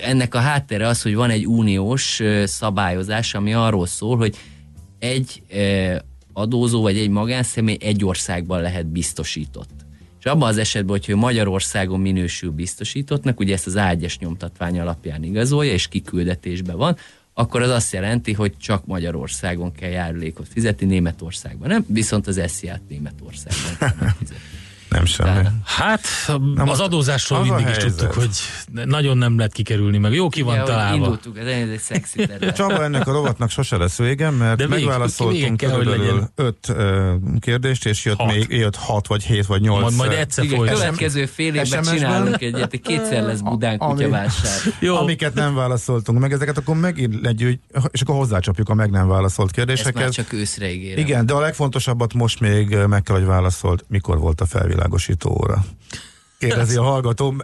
Ennek 0.00 0.34
a 0.34 0.38
háttere 0.38 0.86
az, 0.86 1.02
hogy 1.02 1.14
van 1.14 1.30
egy 1.30 1.46
uniós 1.46 2.20
szabályozás, 2.44 3.34
ami 3.34 3.54
arról 3.54 3.86
szól, 3.86 4.16
hogy 4.16 4.36
egy 4.98 5.42
adózó 6.32 6.82
vagy 6.82 6.98
egy 6.98 7.08
magánszemély 7.08 7.76
egy 7.80 8.04
országban 8.04 8.60
lehet 8.60 8.86
biztosított. 8.86 9.70
És 10.18 10.24
abban 10.24 10.48
az 10.48 10.58
esetben, 10.58 10.90
hogyha 10.90 11.12
ő 11.12 11.16
Magyarországon 11.16 12.00
minősül 12.00 12.50
biztosítottnak, 12.50 13.40
ugye 13.40 13.54
ezt 13.54 13.66
az 13.66 13.76
ágyes 13.76 14.18
nyomtatvány 14.18 14.80
alapján 14.80 15.22
igazolja, 15.22 15.72
és 15.72 15.88
kiküldetésben 15.88 16.76
van, 16.76 16.96
akkor 17.34 17.62
az 17.62 17.70
azt 17.70 17.92
jelenti, 17.92 18.32
hogy 18.32 18.56
csak 18.56 18.86
Magyarországon 18.86 19.72
kell 19.72 19.90
járulékot 19.90 20.48
fizetni, 20.48 20.86
Németországban 20.86 21.68
nem, 21.68 21.84
viszont 21.88 22.26
az 22.26 22.40
SZIA-t 22.46 22.88
Németországban 22.88 23.76
kell 23.78 23.96
megfizetni. 24.06 24.51
Nem 24.92 25.04
semmi. 25.04 25.46
Hát 25.64 26.00
Na 26.54 26.62
az 26.62 26.80
adózásról 26.80 27.38
az 27.40 27.46
mindig 27.46 27.66
is 27.66 27.72
helyzet. 27.76 27.96
tudtuk, 27.96 28.14
hogy 28.14 28.28
nagyon 28.84 29.18
nem 29.18 29.36
lehet 29.36 29.52
kikerülni, 29.52 29.98
meg 29.98 30.12
jó 30.12 30.28
ki 30.28 30.42
van 30.42 30.54
ahogy 30.54 30.66
találva. 30.68 30.94
Indultuk, 30.96 31.38
ez 31.38 31.46
egy 31.46 31.78
szexi 31.78 32.26
terület. 32.26 32.54
Csaba, 32.56 32.82
ennek 32.84 33.06
a 33.08 33.12
rovatnak 33.12 33.50
sose 33.50 33.76
lesz 33.76 33.98
vége, 33.98 34.30
mert 34.30 34.56
De 34.58 34.66
megválaszoltunk 34.68 35.56
kell, 35.56 35.70
hogy 35.70 35.86
legyen. 35.86 36.30
öt 36.34 36.68
ö, 36.68 37.12
kérdést, 37.38 37.86
és 37.86 38.04
jött 38.04 38.16
Hat. 38.18 38.26
még 38.34 38.46
jött 38.50 38.76
hat, 38.76 39.06
vagy 39.06 39.22
hét, 39.22 39.46
vagy 39.46 39.60
nyolc. 39.60 39.80
Majd, 39.82 39.94
majd 39.96 40.12
egyszer 40.12 40.44
Igen, 40.44 40.56
folytatjuk. 40.56 40.84
következő 40.84 41.26
fél 41.26 41.54
évben 41.54 41.82
csinálunk 41.82 42.42
egyet, 42.42 42.80
kétszer 42.82 43.22
lesz 43.22 43.40
Budán 43.40 43.78
kutyavásár. 43.78 44.72
Jó. 44.80 44.96
Amiket 44.96 45.34
nem 45.34 45.54
válaszoltunk 45.54 46.18
meg, 46.18 46.32
ezeket 46.32 46.58
akkor 46.58 46.76
megint 46.76 47.20
legyűjt, 47.22 47.60
és 47.90 48.00
akkor 48.00 48.14
hozzácsapjuk 48.14 48.68
a 48.68 48.74
meg 48.74 48.90
nem 48.90 49.08
válaszolt 49.08 49.48
Ezt 49.48 49.56
már 49.56 49.66
kérdéseket. 49.66 50.12
csak 50.12 50.32
őszre 50.32 50.72
ígérem. 50.72 51.04
Igen, 51.04 51.26
de 51.26 51.32
a 51.32 51.40
legfontosabbat 51.40 52.14
most 52.14 52.40
még 52.40 52.76
meg 52.88 53.02
kell, 53.02 53.16
hogy 53.16 53.24
válaszolt, 53.24 53.84
mikor 53.88 54.18
volt 54.18 54.40
a 54.40 54.46
felvilágosító 54.82 55.30
óra. 55.42 55.64
Kérdezi 56.38 56.76
a 56.76 56.82
hallgató, 56.82 57.34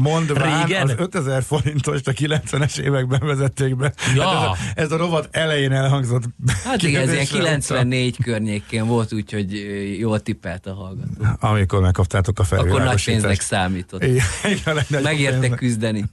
mondván 0.00 0.66
Régen? 0.66 0.82
az 0.88 0.94
5000 0.98 1.42
forintos 1.42 2.00
a 2.04 2.10
90-es 2.12 2.78
években 2.78 3.20
vezették 3.26 3.76
be. 3.76 3.92
Ja. 4.14 4.28
Hát 4.28 4.34
ez, 4.34 4.48
a, 4.48 4.56
ez 4.74 4.92
a 4.92 4.96
rovat 4.96 5.28
elején 5.30 5.72
elhangzott. 5.72 6.22
Hát 6.64 6.82
igen, 6.82 7.02
ez 7.02 7.12
ilyen 7.12 7.24
kérdésre 7.26 7.38
94 7.38 8.16
környékén 8.22 8.86
volt, 8.86 9.12
úgyhogy 9.12 9.52
jól 9.98 10.20
tippelt 10.20 10.66
a 10.66 10.74
hallgató. 10.74 11.10
után, 11.18 11.36
Amikor 11.40 11.80
megkaptátok 11.80 12.38
a 12.38 12.42
Akkor 12.42 12.56
nagy 12.58 12.66
felvilágosítást. 12.66 13.04
pénznek 13.06 13.40
számított. 13.40 14.02
Igen, 14.02 14.24
igen, 14.44 14.74
legnagyobb 14.74 15.02
Megérte 15.02 15.38
pénznek. 15.38 15.58
küzdeni. 15.58 16.04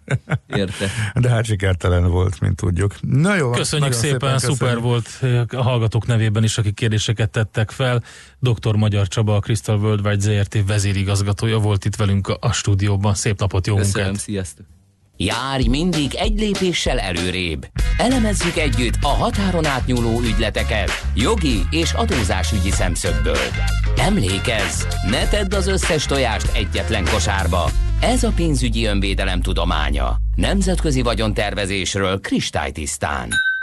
Érte. 0.48 0.88
De 1.16 1.30
hát 1.30 1.46
sikertelen 1.46 2.10
volt, 2.10 2.40
mint 2.40 2.56
tudjuk. 2.56 2.96
Na 3.02 3.36
jó, 3.36 3.50
Köszönjük 3.50 3.92
szépen, 3.94 4.34
köszönjük. 4.34 4.60
szuper 4.60 4.80
volt 4.80 5.20
a 5.48 5.62
hallgatók 5.62 6.06
nevében 6.08 6.44
is, 6.44 6.58
akik 6.58 6.74
kérdéseket 6.76 7.30
tettek 7.30 7.72
fel. 7.72 8.04
Dr. 8.42 8.76
Magyar 8.76 9.08
Csaba, 9.08 9.36
a 9.36 9.40
Crystal 9.40 9.78
Worldwide 9.78 10.20
ZRT 10.20 10.68
vezérigazgatója 10.68 11.58
volt 11.58 11.86
itt 11.86 11.96
velünk 11.96 12.28
a, 12.28 12.38
a 12.40 12.52
stúdióban. 12.52 13.14
Szép 13.14 13.40
napot, 13.40 13.68
jó 13.68 13.76
Köszönöm, 13.76 14.06
munkát! 14.06 14.24
sziasztok. 14.24 14.66
Járj 15.18 15.68
mindig 15.68 16.16
egy 16.16 16.40
lépéssel 16.40 17.00
előrébb. 17.00 17.68
Elemezzük 17.98 18.58
együtt 18.58 18.98
a 19.02 19.08
határon 19.08 19.66
átnyúló 19.66 20.20
ügyleteket 20.20 20.92
jogi 21.16 21.62
és 21.70 21.94
adózásügyi 21.94 22.72
szemszögből. 22.72 23.46
Emlékezz, 23.98 24.84
ne 25.10 25.28
tedd 25.28 25.56
az 25.56 25.68
összes 25.68 26.06
tojást 26.06 26.56
egyetlen 26.56 27.06
kosárba. 27.06 27.70
Ez 28.00 28.24
a 28.24 28.32
pénzügyi 28.36 28.86
önvédelem 28.86 29.42
tudománya. 29.42 30.16
Nemzetközi 30.36 31.02
vagyontervezésről 31.02 32.20
kristálytisztán. 32.20 33.30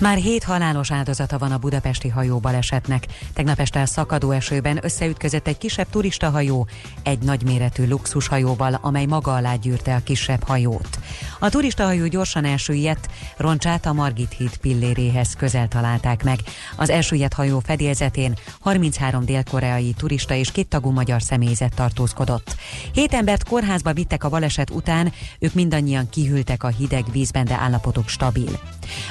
Már 0.00 0.16
hét 0.16 0.44
halálos 0.44 0.92
áldozata 0.92 1.38
van 1.38 1.52
a 1.52 1.58
budapesti 1.58 2.08
hajó 2.08 2.38
balesetnek. 2.38 3.06
Tegnap 3.32 3.58
este 3.58 3.86
szakadó 3.86 4.30
esőben 4.30 4.78
összeütközött 4.82 5.46
egy 5.46 5.58
kisebb 5.58 5.86
turistahajó 5.90 6.66
egy 7.02 7.18
nagyméretű 7.18 7.88
luxushajóval, 7.88 8.78
amely 8.82 9.04
maga 9.04 9.34
alá 9.34 9.54
gyűrte 9.54 9.94
a 9.94 10.00
kisebb 10.04 10.42
hajót. 10.42 10.98
A 11.38 11.48
turistahajó 11.48 12.06
gyorsan 12.06 12.44
elsüllyedt, 12.44 13.08
roncsát 13.36 13.86
a 13.86 13.92
Margit 13.92 14.32
híd 14.32 14.56
pilléréhez 14.56 15.34
közel 15.34 15.68
találták 15.68 16.24
meg. 16.24 16.38
Az 16.76 16.90
elsüllyedt 16.90 17.34
hajó 17.34 17.58
fedélzetén 17.58 18.34
33 18.60 19.24
dél-koreai 19.24 19.94
turista 19.96 20.34
és 20.34 20.52
két 20.52 20.68
tagú 20.68 20.90
magyar 20.90 21.22
személyzet 21.22 21.74
tartózkodott. 21.74 22.56
Hét 22.92 23.14
embert 23.14 23.44
kórházba 23.44 23.92
vittek 23.92 24.24
a 24.24 24.28
baleset 24.28 24.70
után, 24.70 25.12
ők 25.38 25.54
mindannyian 25.54 26.08
kihűltek 26.08 26.62
a 26.62 26.68
hideg 26.68 27.04
vízben, 27.12 27.44
de 27.44 27.54
állapotuk 27.54 28.08
stabil. 28.08 28.60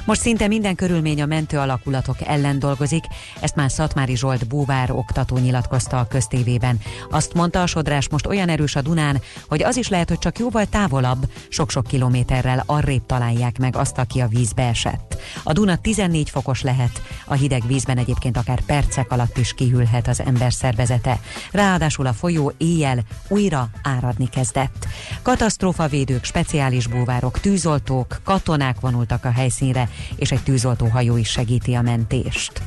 Most 0.05 0.21
szinte 0.21 0.47
minden 0.47 0.75
körülmény 0.79 1.21
a 1.21 1.25
mentő 1.25 1.57
alakulatok 1.57 2.15
ellen 2.25 2.59
dolgozik, 2.59 3.03
ezt 3.39 3.55
már 3.55 3.71
Szatmári 3.71 4.15
Zsolt 4.15 4.47
búvár 4.47 4.91
oktató 4.91 5.37
nyilatkozta 5.37 5.99
a 5.99 6.07
köztévében. 6.07 6.79
Azt 7.09 7.33
mondta, 7.33 7.61
a 7.61 7.67
sodrás 7.67 8.09
most 8.09 8.27
olyan 8.27 8.49
erős 8.49 8.75
a 8.75 8.81
Dunán, 8.81 9.21
hogy 9.47 9.63
az 9.63 9.77
is 9.77 9.89
lehet, 9.89 10.09
hogy 10.09 10.19
csak 10.19 10.39
jóval 10.39 10.65
távolabb, 10.65 11.31
sok-sok 11.49 11.87
kilométerrel 11.87 12.63
arrébb 12.65 13.05
találják 13.05 13.57
meg 13.57 13.75
azt, 13.75 13.97
aki 13.97 14.19
a 14.19 14.27
vízbe 14.27 14.67
esett. 14.67 15.21
A 15.43 15.53
Duna 15.53 15.77
14 15.77 16.29
fokos 16.29 16.61
lehet, 16.61 17.01
a 17.25 17.33
hideg 17.33 17.67
vízben 17.67 17.97
egyébként 17.97 18.37
akár 18.37 18.61
percek 18.61 19.11
alatt 19.11 19.37
is 19.37 19.53
kihűlhet 19.53 20.07
az 20.07 20.21
ember 20.21 20.53
szervezete. 20.53 21.19
Ráadásul 21.51 22.05
a 22.05 22.13
folyó 22.13 22.53
éjjel 22.57 22.99
újra 23.27 23.69
áradni 23.83 24.29
kezdett. 24.29 24.87
Katasztrófavédők, 25.21 26.23
speciális 26.23 26.87
búvárok, 26.87 27.39
tűzoltók, 27.39 28.21
katonák 28.23 28.79
vonultak 28.79 29.25
a 29.25 29.31
helyszínre, 29.31 29.89
és 30.15 30.31
egy 30.31 30.43
tűzoltóhajó 30.69 31.17
is 31.17 31.29
segíti 31.29 31.73
a 31.73 31.81
mentést. 31.81 32.61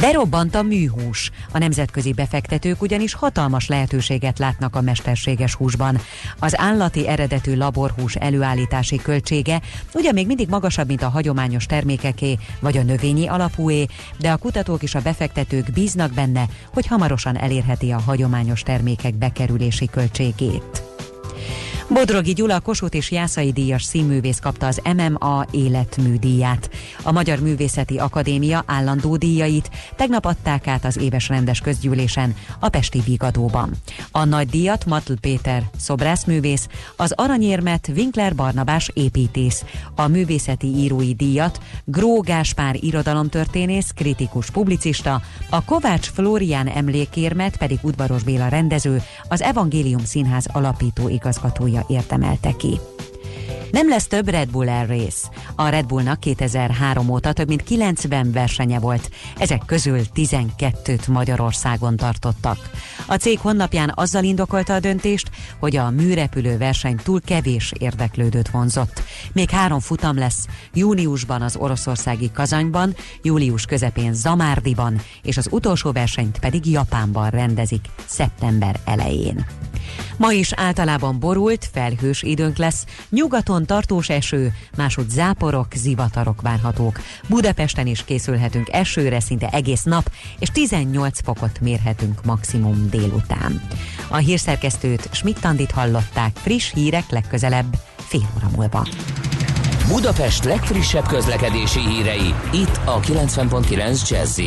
Berobbant 0.00 0.54
a 0.54 0.62
műhús. 0.62 1.30
A 1.52 1.58
nemzetközi 1.58 2.12
befektetők 2.12 2.82
ugyanis 2.82 3.14
hatalmas 3.14 3.68
lehetőséget 3.68 4.38
látnak 4.38 4.76
a 4.76 4.80
mesterséges 4.80 5.54
húsban. 5.54 5.98
Az 6.38 6.58
állati 6.58 7.08
eredetű 7.08 7.56
laborhús 7.56 8.14
előállítási 8.14 8.96
költsége 8.96 9.60
ugye 9.94 10.12
még 10.12 10.26
mindig 10.26 10.48
magasabb, 10.48 10.86
mint 10.86 11.02
a 11.02 11.08
hagyományos 11.08 11.66
termékeké 11.66 12.38
vagy 12.60 12.76
a 12.76 12.82
növényi 12.82 13.26
alapúé, 13.26 13.86
de 14.18 14.30
a 14.30 14.36
kutatók 14.36 14.82
és 14.82 14.94
a 14.94 15.00
befektetők 15.00 15.72
bíznak 15.72 16.12
benne, 16.12 16.46
hogy 16.72 16.86
hamarosan 16.86 17.36
elérheti 17.36 17.90
a 17.90 18.00
hagyományos 18.00 18.62
termékek 18.62 19.14
bekerülési 19.14 19.86
költségét. 19.86 20.91
Bodrogi 21.92 22.32
Gyula 22.32 22.60
Kossuth 22.60 22.96
és 22.96 23.10
Jászai 23.10 23.52
díjas 23.52 23.82
színművész 23.82 24.38
kapta 24.38 24.66
az 24.66 24.80
MMA 24.96 25.46
életműdíját. 25.50 26.70
A 27.02 27.12
Magyar 27.12 27.38
Művészeti 27.38 27.98
Akadémia 27.98 28.64
állandó 28.66 29.16
díjait 29.16 29.70
tegnap 29.96 30.24
adták 30.24 30.66
át 30.66 30.84
az 30.84 30.96
éves 30.96 31.28
rendes 31.28 31.60
közgyűlésen 31.60 32.34
a 32.60 32.68
Pesti 32.68 33.00
Vigadóban. 33.00 33.70
A 34.10 34.24
nagy 34.24 34.48
díjat 34.48 34.86
Matl 34.86 35.12
Péter 35.20 35.62
szobrászművész, 35.78 36.68
az 36.96 37.12
aranyérmet 37.16 37.90
Winkler 37.96 38.34
Barnabás 38.34 38.90
építész, 38.94 39.64
a 39.94 40.06
művészeti 40.06 40.66
írói 40.66 41.14
díjat 41.14 41.60
Gró 41.84 42.20
Gáspár 42.20 42.76
irodalomtörténész, 42.80 43.90
kritikus 43.94 44.50
publicista, 44.50 45.22
a 45.50 45.64
Kovács 45.64 46.10
Flórián 46.10 46.66
emlékérmet 46.66 47.56
pedig 47.56 47.78
Udvaros 47.82 48.22
Béla 48.22 48.48
rendező, 48.48 49.02
az 49.28 49.42
Evangélium 49.42 50.04
Színház 50.04 50.46
alapító 50.52 51.08
igazgatója 51.08 51.80
érdemelte 51.88 52.52
ki. 52.56 52.80
Nem 53.72 53.88
lesz 53.88 54.06
több 54.06 54.28
Red 54.28 54.50
Bull 54.50 54.68
Air 54.68 54.88
Race. 54.88 55.28
A 55.54 55.68
Red 55.68 55.86
Bullnak 55.86 56.20
2003 56.20 57.08
óta 57.08 57.32
több 57.32 57.48
mint 57.48 57.62
90 57.62 58.32
versenye 58.32 58.78
volt, 58.78 59.10
ezek 59.38 59.62
közül 59.66 60.00
12-t 60.14 61.08
Magyarországon 61.08 61.96
tartottak. 61.96 62.70
A 63.06 63.14
cég 63.14 63.38
honlapján 63.38 63.92
azzal 63.94 64.24
indokolta 64.24 64.74
a 64.74 64.80
döntést, 64.80 65.30
hogy 65.58 65.76
a 65.76 65.90
műrepülő 65.90 66.58
verseny 66.58 66.96
túl 66.96 67.20
kevés 67.20 67.72
érdeklődőt 67.78 68.50
vonzott. 68.50 69.02
Még 69.32 69.50
három 69.50 69.80
futam 69.80 70.18
lesz, 70.18 70.46
júniusban 70.74 71.42
az 71.42 71.56
oroszországi 71.56 72.30
Kazanyban, 72.30 72.94
július 73.22 73.64
közepén 73.64 74.14
Zamárdiban, 74.14 75.00
és 75.22 75.36
az 75.36 75.48
utolsó 75.50 75.92
versenyt 75.92 76.38
pedig 76.38 76.66
Japánban 76.66 77.30
rendezik 77.30 77.84
szeptember 78.06 78.80
elején. 78.84 79.46
Ma 80.16 80.32
is 80.32 80.52
általában 80.52 81.18
borult, 81.18 81.68
felhős 81.72 82.22
időnk 82.22 82.56
lesz, 82.56 82.84
nyugaton 83.10 83.61
tartós 83.66 84.08
eső, 84.08 84.52
máshogy 84.76 85.10
záporok, 85.10 85.66
zivatarok 85.74 86.40
várhatók. 86.40 87.00
Budapesten 87.28 87.86
is 87.86 88.04
készülhetünk 88.04 88.68
esőre 88.72 89.20
szinte 89.20 89.48
egész 89.48 89.82
nap, 89.82 90.12
és 90.38 90.48
18 90.48 91.22
fokot 91.22 91.60
mérhetünk 91.60 92.24
maximum 92.24 92.88
délután. 92.90 93.62
A 94.08 94.16
hírszerkesztőt 94.16 95.08
Schmidt-Tandit 95.12 95.70
hallották, 95.70 96.36
friss 96.36 96.72
hírek 96.72 97.10
legközelebb, 97.10 97.76
fél 97.96 98.28
óra 98.36 98.50
múlva. 98.56 98.86
Budapest 99.88 100.44
legfrissebb 100.44 101.06
közlekedési 101.06 101.80
hírei, 101.80 102.34
itt 102.52 102.80
a 102.84 103.00
90.9 103.00 104.08
jazz 104.08 104.40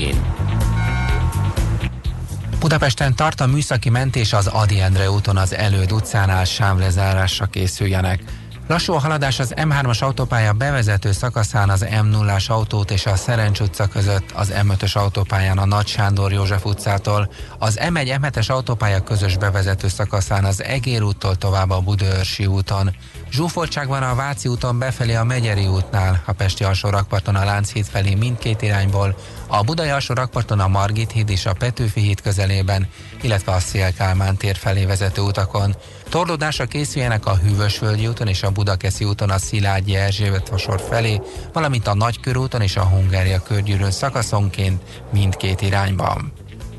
Budapesten 2.59 3.15
tart 3.15 3.41
a 3.41 3.45
műszaki 3.45 3.89
mentés 3.89 4.33
az 4.33 4.47
Adi 4.47 4.79
Endre 4.79 5.11
úton 5.11 5.37
az 5.37 5.53
Előd 5.53 5.91
utcánál 5.91 6.45
sávlezárásra 6.45 7.45
készüljenek. 7.45 8.23
Lassú 8.67 8.93
a 8.93 8.99
haladás 8.99 9.39
az 9.39 9.53
M3-as 9.55 10.03
autópálya 10.03 10.53
bevezető 10.53 11.11
szakaszán 11.11 11.69
az 11.69 11.85
M0-as 11.89 12.47
autót 12.47 12.91
és 12.91 13.05
a 13.05 13.15
Szerencs 13.15 13.59
utca 13.59 13.87
között, 13.87 14.31
az 14.33 14.53
M5-ös 14.55 14.93
autópályán 14.93 15.57
a 15.57 15.65
Nagy 15.65 15.87
Sándor 15.87 16.31
József 16.31 16.65
utcától, 16.65 17.29
az 17.59 17.79
M1 17.81 18.17
M7-es 18.21 18.49
autópálya 18.49 18.99
közös 18.99 19.37
bevezető 19.37 19.87
szakaszán 19.87 20.45
az 20.45 20.63
Egér 20.63 21.03
úttól 21.03 21.35
tovább 21.35 21.69
a 21.69 21.79
Budaörsi 21.79 22.45
úton. 22.45 22.95
Zsúfoltság 23.35 23.87
van 23.87 24.03
a 24.03 24.15
Váci 24.15 24.47
úton 24.47 24.79
befelé 24.79 25.13
a 25.13 25.23
Megyeri 25.23 25.67
útnál, 25.67 26.21
a 26.25 26.31
Pesti 26.31 26.63
alsó 26.63 26.89
rakparton 26.89 27.35
a 27.35 27.45
Lánchíd 27.45 27.85
felé 27.85 28.13
mindkét 28.13 28.61
irányból, 28.61 29.15
a 29.47 29.63
Budai 29.63 29.89
alsó 29.89 30.13
rakparton 30.13 30.59
a 30.59 30.67
Margit 30.67 31.11
híd 31.11 31.29
és 31.29 31.45
a 31.45 31.53
Petőfi 31.53 31.99
híd 31.99 32.21
közelében, 32.21 32.87
illetve 33.21 33.51
a 33.51 33.59
Szélkálmán 33.59 34.37
tér 34.37 34.55
felé 34.55 34.85
vezető 34.85 35.21
utakon. 35.21 35.75
Torlódásra 36.09 36.65
készüljenek 36.65 37.25
a 37.25 37.35
Hűvösvölgyi 37.35 38.07
úton 38.07 38.27
és 38.27 38.43
a 38.43 38.51
Budakeszi 38.51 39.05
úton 39.05 39.29
a 39.29 39.37
Szilágyi 39.37 39.95
Erzsébet 39.95 40.49
vasor 40.49 40.81
felé, 40.89 41.21
valamint 41.53 41.87
a 41.87 41.95
Nagykörúton 41.95 42.61
és 42.61 42.75
a 42.75 42.85
Hungária 42.85 43.39
körgyűrűn 43.41 43.91
szakaszonként 43.91 44.81
mindkét 45.11 45.61
irányban. 45.61 46.33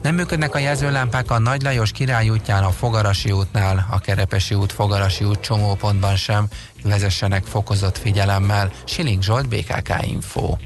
Nem 0.07 0.15
működnek 0.15 0.55
a 0.55 0.59
jelzőlámpák 0.59 1.31
a 1.31 1.39
Nagy 1.39 1.63
Lajos 1.63 1.91
Király 1.91 2.29
útján 2.29 2.65
a 2.65 2.71
Fogarasi 2.71 3.31
útnál, 3.31 3.87
a 3.91 4.01
Kerepesi 4.01 4.55
út 4.55 4.73
Fogarasi 4.73 5.25
út 5.25 5.41
csomópontban 5.41 6.17
sem, 6.17 6.47
vezessenek 6.83 7.45
fokozott 7.45 7.99
figyelemmel. 7.99 8.71
Siling 8.85 9.23
Zsolt, 9.23 9.49
BKK 9.49 9.95
Info. 10.03 10.57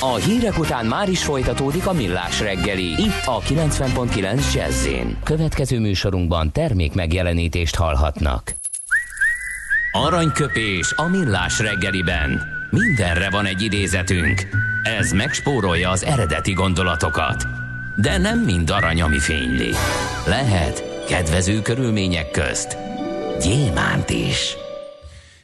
A 0.00 0.14
hírek 0.14 0.58
után 0.58 0.86
már 0.86 1.08
is 1.08 1.24
folytatódik 1.24 1.86
a 1.86 1.92
millás 1.92 2.40
reggeli. 2.40 2.90
Itt 3.02 3.22
a 3.24 3.40
90.9 3.40 4.54
jazz 4.54 4.86
Következő 5.24 5.78
műsorunkban 5.78 6.52
termék 6.52 6.94
megjelenítést 6.94 7.76
hallhatnak. 7.76 8.54
Aranyköpés 9.92 10.92
a 10.96 11.08
millás 11.08 11.58
reggeliben. 11.58 12.42
Mindenre 12.70 13.30
van 13.30 13.46
egy 13.46 13.62
idézetünk. 13.62 14.48
Ez 14.82 15.12
megspórolja 15.12 15.90
az 15.90 16.04
eredeti 16.04 16.52
gondolatokat. 16.52 17.59
De 18.00 18.18
nem 18.18 18.38
mind 18.38 18.70
arany, 18.70 19.02
ami 19.02 19.18
fényli. 19.18 19.70
Lehet 20.26 21.04
kedvező 21.08 21.62
körülmények 21.62 22.30
közt 22.30 22.76
gyémánt 23.42 24.10
is. 24.10 24.56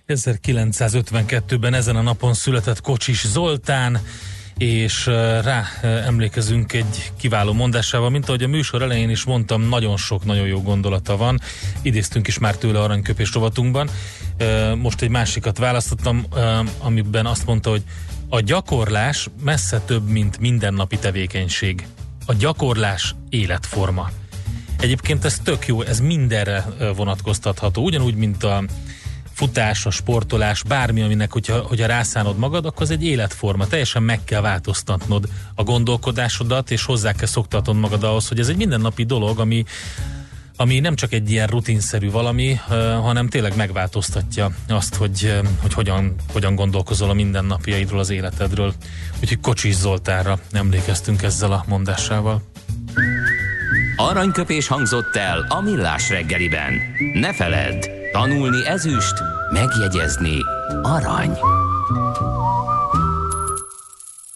1952-ben 0.09 1.75
ezen 1.75 1.97
a 1.97 2.03
napon 2.03 2.35
született 2.35 2.81
Kocsis 2.81 3.27
Zoltán, 3.27 4.01
és 4.57 5.07
rá 5.43 5.65
emlékezünk 5.83 6.73
egy 6.73 7.13
kiváló 7.19 7.53
mondásával, 7.53 8.11
mint 8.11 8.29
ahogy 8.29 8.43
a 8.43 8.49
műsor 8.49 8.83
elején 8.83 9.11
is 9.11 9.25
mondtam, 9.25 9.63
nagyon 9.63 9.97
sok, 9.97 10.25
nagyon 10.25 10.47
jó 10.47 10.63
gondolata 10.63 11.17
van. 11.17 11.41
Idéztünk 11.83 12.27
is 12.27 12.39
már 12.39 12.57
tőle 12.57 12.81
aranyköpés 12.81 13.33
rovatunkban. 13.33 13.91
Most 14.77 15.03
egy 15.03 15.11
másikat 15.11 15.59
választottam, 15.59 16.27
amiben 16.79 17.27
azt 17.27 17.47
mondta, 17.47 17.71
hogy 17.71 17.83
a 18.29 18.41
gyakorlás 18.41 19.29
messze 19.43 19.81
több, 19.81 20.09
mint 20.09 20.39
mindennapi 20.39 20.99
tevékenység. 20.99 21.87
A 22.27 22.35
gyakorlás 22.35 23.15
életforma. 23.29 24.11
Egyébként 24.81 25.25
ez 25.25 25.39
tök 25.39 25.67
jó, 25.67 25.83
ez 25.83 26.01
mindenre 26.01 26.65
vonatkoztatható. 26.97 27.85
Ugyanúgy, 27.85 28.15
mint 28.15 28.45
a 28.45 28.65
futás, 29.33 29.87
a 29.87 29.91
sportolás, 29.91 30.63
bármi, 30.63 31.03
aminek, 31.03 31.33
hogyha, 31.33 31.59
hogyha 31.59 31.87
rászánod 31.87 32.39
magad, 32.39 32.67
akkor 32.67 32.83
az 32.83 32.91
egy 32.91 33.05
életforma. 33.05 33.67
Teljesen 33.67 34.03
meg 34.03 34.25
kell 34.25 34.41
változtatnod 34.41 35.29
a 35.55 35.63
gondolkodásodat, 35.63 36.71
és 36.71 36.85
hozzá 36.85 37.13
kell 37.13 37.27
szoktatnod 37.27 37.77
magad 37.77 38.03
ahhoz, 38.03 38.29
hogy 38.29 38.39
ez 38.39 38.49
egy 38.49 38.57
mindennapi 38.57 39.05
dolog, 39.05 39.39
ami, 39.39 39.65
ami 40.57 40.81
nem 40.81 40.95
csak 40.95 41.13
egy 41.13 41.31
ilyen 41.31 41.47
rutinszerű 41.47 42.11
valami, 42.11 42.55
hanem 43.03 43.29
tényleg 43.29 43.57
megváltoztatja 43.57 44.51
azt, 44.69 44.95
hogy, 44.95 45.41
hogy 45.63 45.73
hogyan, 45.73 46.15
hogyan 46.33 46.55
gondolkozol 46.55 47.11
a 47.11 47.13
mindennapjaidról, 47.13 48.01
az 48.01 48.11
életedről. 48.11 48.75
Úgyhogy 49.21 49.41
Kocsis 49.41 49.75
Zoltánra 49.75 50.39
emlékeztünk 50.53 51.23
ezzel 51.23 51.53
a 51.53 51.65
mondásával. 51.69 52.43
Aranyköpés 53.97 54.67
hangzott 54.67 55.17
el 55.17 55.47
a 55.49 55.61
millás 55.61 56.09
reggeliben. 56.09 56.73
Ne 57.13 57.35
feledd, 57.35 57.89
tanulni 58.13 58.67
ezüst, 58.67 59.15
megjegyezni 59.53 60.39
arany. 60.83 61.39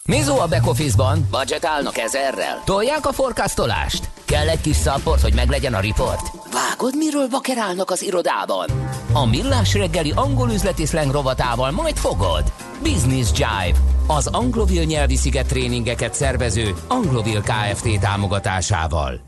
Mizó 0.05 0.39
a 0.39 0.47
back 0.47 0.67
office-ban? 0.67 1.27
Budgetálnak 1.31 1.97
ezerrel? 1.97 2.61
Tolják 2.65 3.05
a 3.05 3.11
forecastolást? 3.11 4.09
Kell 4.31 4.47
egy 4.49 4.61
kis 4.61 4.75
szapport, 4.75 5.21
hogy 5.21 5.33
meglegyen 5.33 5.73
a 5.73 5.79
report? 5.79 6.31
Vágod, 6.53 6.97
miről 6.97 7.27
bakerálnak 7.27 7.91
az 7.91 8.03
irodában? 8.03 8.67
A 9.13 9.25
millás 9.25 9.73
reggeli 9.73 10.11
angol 10.15 10.49
üzleti 10.49 10.85
slang 10.85 11.11
rovatával 11.11 11.71
majd 11.71 11.97
fogod. 11.97 12.53
Business 12.83 13.29
Jive, 13.31 13.79
az 14.07 14.27
anglovil 14.27 14.83
nyelvi 14.83 15.15
sziget 15.15 15.47
tréningeket 15.47 16.13
szervező 16.13 16.75
Anglovil 16.87 17.41
Kft. 17.41 17.99
támogatásával. 17.99 19.19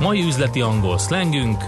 Mai 0.00 0.24
üzleti 0.24 0.60
angol 0.60 0.98
szlengünk 0.98 1.64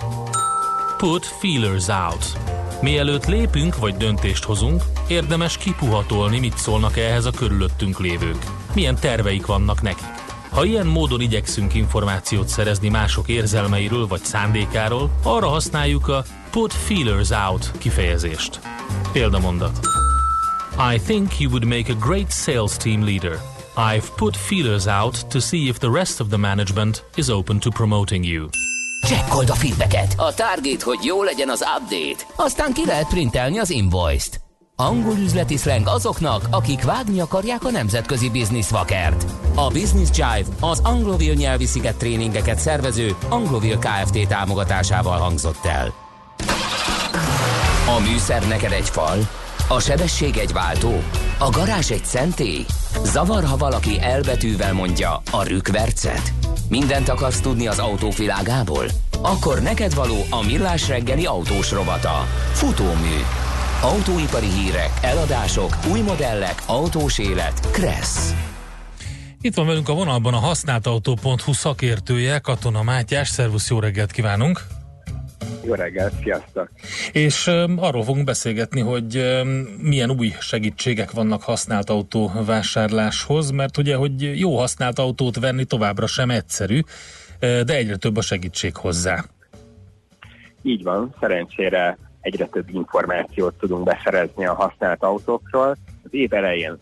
Put 0.97 1.27
feelers 1.27 1.89
out. 1.89 2.39
Mielőtt 2.81 3.27
lépünk 3.27 3.79
vagy 3.79 3.97
döntést 3.97 4.45
hozunk, 4.45 4.83
érdemes 5.09 5.57
kipuhatolni, 5.59 6.39
mit 6.39 6.59
szólnak 6.59 6.97
ehhez 6.97 7.25
a 7.25 7.31
körülöttünk 7.31 8.01
lévők. 8.01 8.45
Milyen 8.75 8.97
terveik 9.01 9.47
vannak 9.47 9.83
nekik. 9.83 10.18
Ha 10.59 10.65
ilyen 10.65 10.87
módon 10.87 11.21
igyekszünk 11.21 11.75
információt 11.75 12.49
szerezni 12.49 12.89
mások 12.89 13.29
érzelmeiről 13.29 14.07
vagy 14.07 14.25
szándékáról, 14.25 15.11
arra 15.23 15.49
használjuk 15.49 16.09
a 16.09 16.25
put 16.51 16.73
feelers 16.73 17.31
out 17.31 17.71
kifejezést. 17.79 18.61
Példamondat. 19.13 19.81
I 20.95 20.99
think 20.99 21.39
you 21.39 21.51
would 21.51 21.65
make 21.65 21.93
a 21.93 21.97
great 22.07 22.33
sales 22.33 22.77
team 22.77 23.05
leader. 23.05 23.41
I've 23.77 24.07
put 24.17 24.37
feelers 24.37 24.87
out 24.87 25.27
to 25.27 25.41
see 25.41 25.61
if 25.61 25.79
the 25.79 25.91
rest 25.91 26.21
of 26.21 26.29
the 26.29 26.39
management 26.39 27.05
is 27.15 27.29
open 27.29 27.59
to 27.59 27.71
promoting 27.71 28.25
you. 28.25 28.49
Csekkold 29.07 29.51
a 29.51 29.55
feedbacket. 29.55 30.15
A 30.17 30.35
target, 30.35 30.83
hogy 30.83 30.99
jó 31.05 31.23
legyen 31.23 31.49
az 31.49 31.65
update. 31.79 32.33
Aztán 32.37 32.73
ki 32.73 32.87
lehet 32.87 33.09
printelni 33.09 33.59
az 33.59 33.71
invoice-t. 33.71 34.48
Angol 34.81 35.17
üzleti 35.17 35.57
slang 35.57 35.89
azoknak, 35.89 36.47
akik 36.51 36.83
vágni 36.83 37.21
akarják 37.21 37.65
a 37.65 37.71
nemzetközi 37.71 38.31
bizniszvakert. 38.31 39.25
A 39.55 39.69
Business 39.69 40.09
Jive 40.13 40.45
az 40.61 40.81
Anglovil 40.83 41.35
nyelvi 41.35 41.67
sziget 41.67 41.97
tréningeket 41.97 42.59
szervező 42.59 43.17
Anglovil 43.29 43.79
Kft. 43.79 44.29
támogatásával 44.29 45.19
hangzott 45.19 45.65
el. 45.65 45.95
A 47.97 48.01
műszer 48.01 48.49
neked 48.49 48.73
egy 48.73 48.89
fal, 48.89 49.29
a 49.69 49.81
sebesség 49.81 50.37
egy 50.37 50.53
váltó, 50.53 51.03
a 51.39 51.51
garázs 51.51 51.91
egy 51.91 52.05
szentély. 52.05 52.65
Zavar, 53.05 53.45
ha 53.45 53.57
valaki 53.57 54.01
elbetűvel 54.01 54.73
mondja 54.73 55.23
a 55.31 55.43
rükvercet. 55.43 56.33
Mindent 56.69 57.09
akarsz 57.09 57.41
tudni 57.41 57.67
az 57.67 57.79
autóvilágából? 57.79 58.85
Akkor 59.23 59.61
neked 59.61 59.95
való 59.95 60.17
a 60.31 60.45
millás 60.47 60.89
reggeli 60.89 61.27
autós 61.27 61.71
rovata. 61.71 62.27
Futómű. 62.53 63.17
Autóipari 63.83 64.47
hírek, 64.47 64.91
eladások, 65.03 65.71
új 65.93 66.01
modellek, 66.01 66.55
autós 66.67 67.19
élet. 67.19 67.71
Kressz. 67.73 68.35
Itt 69.41 69.55
van 69.55 69.67
velünk 69.67 69.89
a 69.89 69.95
vonalban 69.95 70.35
a 70.35 70.37
használtautó.hu 70.37 71.53
szakértője, 71.53 72.39
Katona 72.39 72.83
Mátyás. 72.83 73.29
Szervusz, 73.29 73.71
jó 73.71 73.81
reggelt 73.81 74.11
kívánunk! 74.11 74.61
Jó 75.65 75.75
reggelt, 75.75 76.13
sziasztok! 76.23 76.71
És 77.13 77.47
um, 77.47 77.79
arról 77.79 78.05
fogunk 78.05 78.25
beszélgetni, 78.25 78.81
hogy 78.81 79.17
um, 79.17 79.49
milyen 79.83 80.11
új 80.11 80.33
segítségek 80.41 81.11
vannak 81.11 81.43
használt 81.43 81.91
autó 81.91 82.33
vásárláshoz, 82.47 83.51
mert 83.51 83.77
ugye, 83.77 83.97
hogy 83.97 84.39
jó 84.41 84.59
használt 84.59 84.99
autót 84.99 85.39
venni 85.39 85.65
továbbra 85.65 86.07
sem 86.07 86.31
egyszerű, 86.31 86.81
de 87.39 87.75
egyre 87.75 87.97
több 87.97 88.17
a 88.17 88.23
segítség 88.23 88.77
hozzá. 88.77 89.25
Így 90.63 90.83
van, 90.83 91.15
szerencsére 91.21 91.99
egyre 92.29 92.47
több 92.47 92.69
információt 92.69 93.55
tudunk 93.55 93.85
beszerezni 93.85 94.47
a 94.47 94.55
használt 94.55 95.03
autókról. 95.03 95.77
Az 96.05 96.11
év 96.11 96.33
elején 96.33 96.79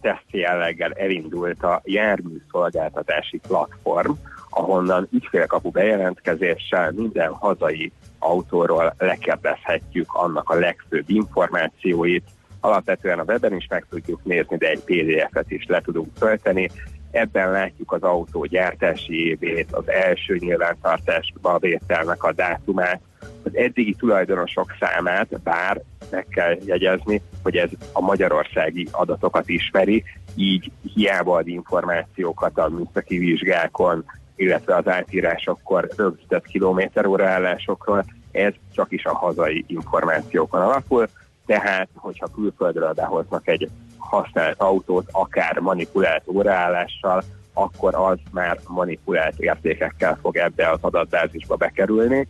teszt 0.00 0.26
jelleggel 0.30 0.92
elindult 0.92 1.62
a 1.62 1.80
járműszolgáltatási 1.84 3.38
platform, 3.48 4.12
ahonnan 4.50 5.08
ügyfélkapu 5.12 5.70
bejelentkezéssel 5.70 6.92
minden 6.92 7.32
hazai 7.32 7.92
autóról 8.18 8.94
lekérdezhetjük 8.98 10.14
annak 10.14 10.50
a 10.50 10.54
legfőbb 10.54 11.10
információit. 11.10 12.24
Alapvetően 12.60 13.18
a 13.18 13.24
weben 13.26 13.56
is 13.56 13.66
meg 13.70 13.86
tudjuk 13.90 14.24
nézni, 14.24 14.56
de 14.56 14.68
egy 14.68 14.80
PDF-et 14.84 15.50
is 15.50 15.66
le 15.66 15.80
tudunk 15.80 16.18
tölteni. 16.18 16.70
Ebben 17.10 17.50
látjuk 17.50 17.92
az 17.92 18.02
autó 18.02 18.44
gyártási 18.44 19.28
évét, 19.28 19.72
az 19.72 19.88
első 19.88 20.36
nyilvántartásba 20.36 21.58
vételnek 21.58 22.22
a 22.24 22.32
dátumát, 22.32 23.00
az 23.42 23.56
eddigi 23.56 23.94
tulajdonosok 23.94 24.74
számát, 24.80 25.40
bár 25.42 25.82
meg 26.10 26.26
kell 26.30 26.56
jegyezni, 26.64 27.22
hogy 27.42 27.56
ez 27.56 27.70
a 27.92 28.00
magyarországi 28.00 28.88
adatokat 28.90 29.48
ismeri, 29.48 30.04
így 30.34 30.70
hiába 30.94 31.36
ad 31.36 31.48
információkat 31.48 32.58
a 32.58 32.68
műszaki 32.68 33.18
vizsgákon, 33.18 34.04
illetve 34.36 34.76
az 34.76 34.88
átírásokkor 34.88 35.88
rögzített 35.96 36.46
kilométeróra 36.46 37.28
állásokról, 37.28 38.04
ez 38.32 38.52
csak 38.74 38.92
is 38.92 39.04
a 39.04 39.14
hazai 39.14 39.64
információkon 39.66 40.60
alapul, 40.60 41.08
tehát 41.46 41.88
hogyha 41.94 42.26
külföldről 42.34 42.92
behoznak 42.92 43.48
egy 43.48 43.70
használt 43.96 44.60
autót, 44.60 45.08
akár 45.10 45.58
manipulált 45.58 46.22
óraállással, 46.26 47.22
akkor 47.52 47.94
az 47.94 48.18
már 48.30 48.58
manipulált 48.66 49.38
értékekkel 49.38 50.18
fog 50.20 50.36
ebbe 50.36 50.70
az 50.70 50.78
adatbázisba 50.80 51.56
bekerülni. 51.56 52.28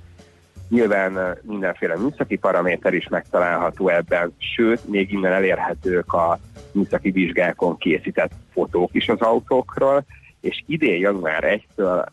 Nyilván 0.72 1.38
mindenféle 1.42 1.96
műszaki 1.96 2.36
paraméter 2.36 2.94
is 2.94 3.08
megtalálható 3.08 3.88
ebben, 3.88 4.34
sőt, 4.38 4.88
még 4.88 5.12
innen 5.12 5.32
elérhetők 5.32 6.12
a 6.12 6.38
műszaki 6.72 7.10
vizsgákon 7.10 7.76
készített 7.76 8.32
fotók 8.52 8.94
is 8.94 9.08
az 9.08 9.20
autókról, 9.20 10.04
és 10.40 10.62
idén 10.66 11.00
január 11.00 11.60
1-től 11.76 12.06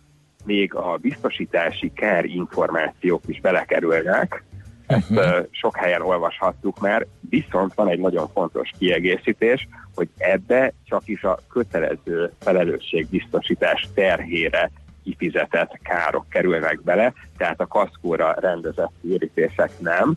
még 0.45 0.75
a 0.75 0.97
biztosítási 1.01 1.91
kár 1.93 2.25
információk 2.25 3.21
is 3.25 3.41
belekerülnek, 3.41 4.43
ezt 4.87 5.09
uh-huh. 5.09 5.45
sok 5.51 5.77
helyen 5.77 6.01
olvashattuk 6.01 6.79
már, 6.79 7.05
viszont 7.29 7.73
van 7.73 7.89
egy 7.89 7.99
nagyon 7.99 8.27
fontos 8.27 8.71
kiegészítés, 8.79 9.67
hogy 9.95 10.09
ebbe 10.17 10.73
csak 10.85 11.07
is 11.07 11.23
a 11.23 11.39
kötelező 11.49 12.31
felelősségbiztosítás 12.39 13.87
terhére 13.93 14.71
kifizetett 15.03 15.79
károk 15.83 16.29
kerülnek 16.29 16.81
bele, 16.81 17.13
tehát 17.37 17.59
a 17.59 17.67
kaszkóra 17.67 18.35
rendezett 18.39 18.91
térítések 19.01 19.71
nem, 19.79 20.15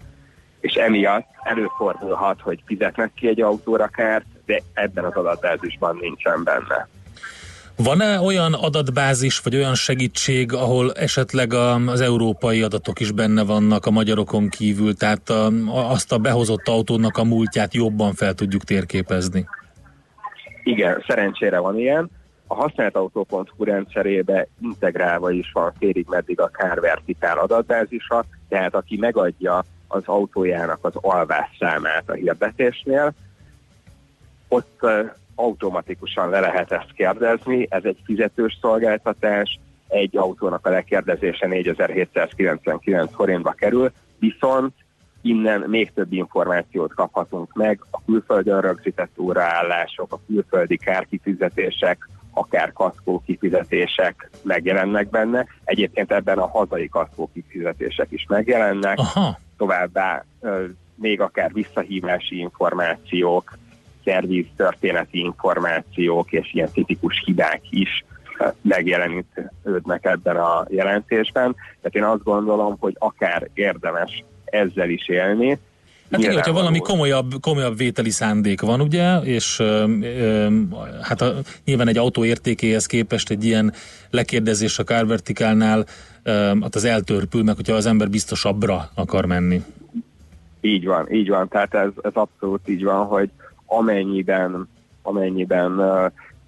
és 0.60 0.74
emiatt 0.74 1.26
előfordulhat, 1.42 2.40
hogy 2.40 2.62
fizetnek 2.66 3.10
ki 3.14 3.28
egy 3.28 3.40
autóra 3.40 3.86
kárt, 3.86 4.26
de 4.46 4.60
ebben 4.72 5.04
az 5.04 5.14
adatbázisban 5.14 5.96
nincsen 6.00 6.44
benne. 6.44 6.88
Van-e 7.76 8.20
olyan 8.20 8.52
adatbázis, 8.52 9.40
vagy 9.40 9.56
olyan 9.56 9.74
segítség, 9.74 10.52
ahol 10.52 10.92
esetleg 10.92 11.52
az 11.86 12.00
európai 12.00 12.62
adatok 12.62 13.00
is 13.00 13.10
benne 13.10 13.44
vannak 13.44 13.86
a 13.86 13.90
magyarokon 13.90 14.48
kívül, 14.48 14.94
tehát 14.94 15.28
a, 15.28 15.50
azt 15.90 16.12
a 16.12 16.18
behozott 16.18 16.68
autónak 16.68 17.16
a 17.16 17.24
múltját 17.24 17.74
jobban 17.74 18.14
fel 18.14 18.34
tudjuk 18.34 18.62
térképezni? 18.62 19.46
Igen, 20.64 21.04
szerencsére 21.06 21.58
van 21.58 21.78
ilyen. 21.78 22.10
A 22.52 22.54
használt 22.54 22.96
autó.hu 22.96 23.64
rendszerébe 23.64 24.46
integrálva 24.60 25.30
is 25.30 25.50
van 25.52 25.72
félig 25.78 26.06
meddig 26.08 26.40
a 26.40 26.48
kárvertikál 26.48 27.38
adatbázisa, 27.38 28.24
tehát 28.48 28.74
aki 28.74 28.96
megadja 28.96 29.64
az 29.88 30.02
autójának 30.04 30.78
az 30.80 30.92
alvás 30.94 31.56
számát 31.58 32.10
a 32.10 32.12
hirdetésnél. 32.12 33.12
Ott 34.48 34.80
automatikusan 35.34 36.28
le 36.28 36.40
lehet 36.40 36.72
ezt 36.72 36.92
kérdezni, 36.92 37.66
ez 37.70 37.84
egy 37.84 37.98
fizetős 38.04 38.58
szolgáltatás, 38.60 39.58
egy 39.88 40.16
autónak 40.16 40.66
a 40.66 40.70
lekérdezése 40.70 41.46
4799 41.46 43.14
forintba 43.14 43.50
kerül, 43.50 43.92
viszont 44.18 44.74
innen 45.22 45.60
még 45.60 45.92
több 45.92 46.12
információt 46.12 46.94
kaphatunk 46.94 47.54
meg, 47.54 47.80
a 47.90 48.04
külföldön 48.04 48.60
rögzített 48.60 49.18
óraállások, 49.18 50.12
a 50.12 50.20
külföldi 50.26 50.76
kárkifizetések, 50.76 52.08
akár 52.32 52.72
kaszkó 52.72 53.22
kifizetések 53.26 54.30
megjelennek 54.42 55.10
benne. 55.10 55.46
Egyébként 55.64 56.12
ebben 56.12 56.38
a 56.38 56.46
hazai 56.46 56.88
kaszkó 56.88 57.30
kifizetések 57.32 58.06
is 58.10 58.26
megjelennek. 58.28 58.98
Aha. 58.98 59.38
Továbbá 59.56 60.24
még 60.94 61.20
akár 61.20 61.52
visszahívási 61.52 62.38
információk, 62.38 63.58
szerviz 64.04 64.46
történeti 64.56 65.18
információk 65.18 66.32
és 66.32 66.54
ilyen 66.54 66.70
tipikus 66.72 67.22
hibák 67.24 67.60
is 67.70 68.04
megjelenítődnek 68.60 70.04
ebben 70.04 70.36
a 70.36 70.64
jelentésben. 70.68 71.54
Tehát 71.54 71.94
én 71.94 72.04
azt 72.04 72.22
gondolom, 72.22 72.76
hogy 72.80 72.96
akár 72.98 73.48
érdemes 73.54 74.24
ezzel 74.44 74.88
is 74.88 75.08
élni, 75.08 75.58
Hát 76.12 76.20
igen, 76.20 76.34
hogyha 76.34 76.52
valami 76.52 76.78
komolyabb, 76.78 77.32
komolyabb 77.40 77.76
vételi 77.76 78.10
szándék 78.10 78.60
van, 78.60 78.80
ugye, 78.80 79.18
és 79.18 79.58
ö, 79.58 79.84
ö, 80.02 80.48
hát 81.02 81.20
a, 81.20 81.34
nyilván 81.64 81.88
egy 81.88 81.98
autó 81.98 82.24
értékéhez 82.24 82.86
képest 82.86 83.30
egy 83.30 83.44
ilyen 83.44 83.72
lekérdezés 84.10 84.78
a 84.78 84.84
kárvertikálnál 84.84 85.84
hát 86.60 86.74
az 86.74 86.84
eltörpül, 86.84 87.42
meg 87.42 87.56
hogyha 87.56 87.74
az 87.74 87.86
ember 87.86 88.10
biztosabbra 88.10 88.90
akar 88.94 89.24
menni. 89.24 89.62
Így 90.60 90.86
van, 90.86 91.12
így 91.12 91.28
van, 91.28 91.48
tehát 91.48 91.74
ez, 91.74 91.90
ez 92.02 92.12
abszolút 92.14 92.68
így 92.68 92.84
van, 92.84 93.06
hogy 93.06 93.30
amennyiben, 93.66 94.68
amennyiben 95.02 95.80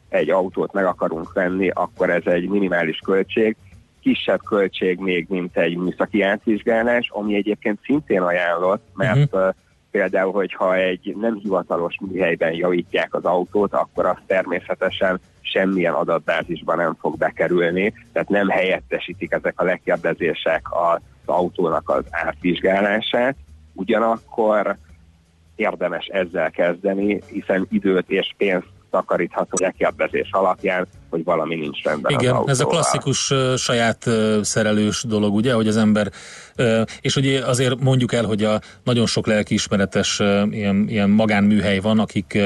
egy 0.09 0.31
autót 0.31 0.73
meg 0.73 0.85
akarunk 0.85 1.33
venni, 1.33 1.69
akkor 1.69 2.11
ez 2.11 2.23
egy 2.25 2.49
minimális 2.49 2.99
költség, 3.05 3.57
kisebb 4.05 4.43
költség 4.43 4.99
még, 4.99 5.27
mint 5.29 5.57
egy 5.57 5.77
műszaki 5.77 6.23
átvizsgálás, 6.23 7.11
ami 7.11 7.35
egyébként 7.35 7.79
szintén 7.85 8.21
ajánlott, 8.23 8.87
mert 8.95 9.35
uh-huh. 9.35 9.55
például, 9.91 10.33
hogyha 10.33 10.77
egy 10.77 11.15
nem 11.21 11.35
hivatalos 11.35 11.97
műhelyben 12.01 12.53
javítják 12.53 13.15
az 13.15 13.25
autót, 13.25 13.73
akkor 13.73 14.07
az 14.07 14.17
természetesen 14.27 15.21
semmilyen 15.41 15.95
adatbázisban 15.95 16.77
nem 16.77 16.97
fog 17.01 17.19
bekerülni, 17.19 17.93
tehát 18.13 18.29
nem 18.29 18.49
helyettesítik 18.49 19.33
ezek 19.33 19.61
a 19.61 19.65
lekérdezések 19.65 20.67
az 20.71 21.01
autónak 21.25 21.89
az 21.89 22.05
átvizsgálását, 22.11 23.37
ugyanakkor 23.73 24.77
érdemes 25.55 26.07
ezzel 26.07 26.51
kezdeni, 26.51 27.21
hiszen 27.27 27.67
időt 27.71 28.11
és 28.11 28.35
pénzt 28.37 28.74
takarítható 28.95 29.57
lekérdezés 29.61 30.29
alapján, 30.31 30.87
hogy 31.11 31.25
valami 31.25 31.55
nincs 31.55 31.83
rendben 31.83 32.13
Igen, 32.13 32.37
ez 32.47 32.61
a 32.61 32.65
klasszikus 32.65 33.31
uh, 33.31 33.57
saját 33.57 34.07
uh, 34.07 34.43
szerelős 34.43 35.05
dolog, 35.09 35.35
ugye, 35.35 35.53
hogy 35.53 35.69
az 35.69 35.77
ember, 35.77 36.11
uh, 36.59 36.81
és 37.01 37.17
ugye 37.17 37.45
azért 37.45 37.81
mondjuk 37.81 38.13
el, 38.13 38.25
hogy 38.25 38.45
a 38.45 38.61
nagyon 38.85 39.07
sok 39.07 39.27
lelkiismeretes 39.27 40.21
ilyen, 40.51 40.85
ilyen 40.89 41.11
magánműhely 41.11 41.79
van, 41.79 41.99
akik 41.99 42.39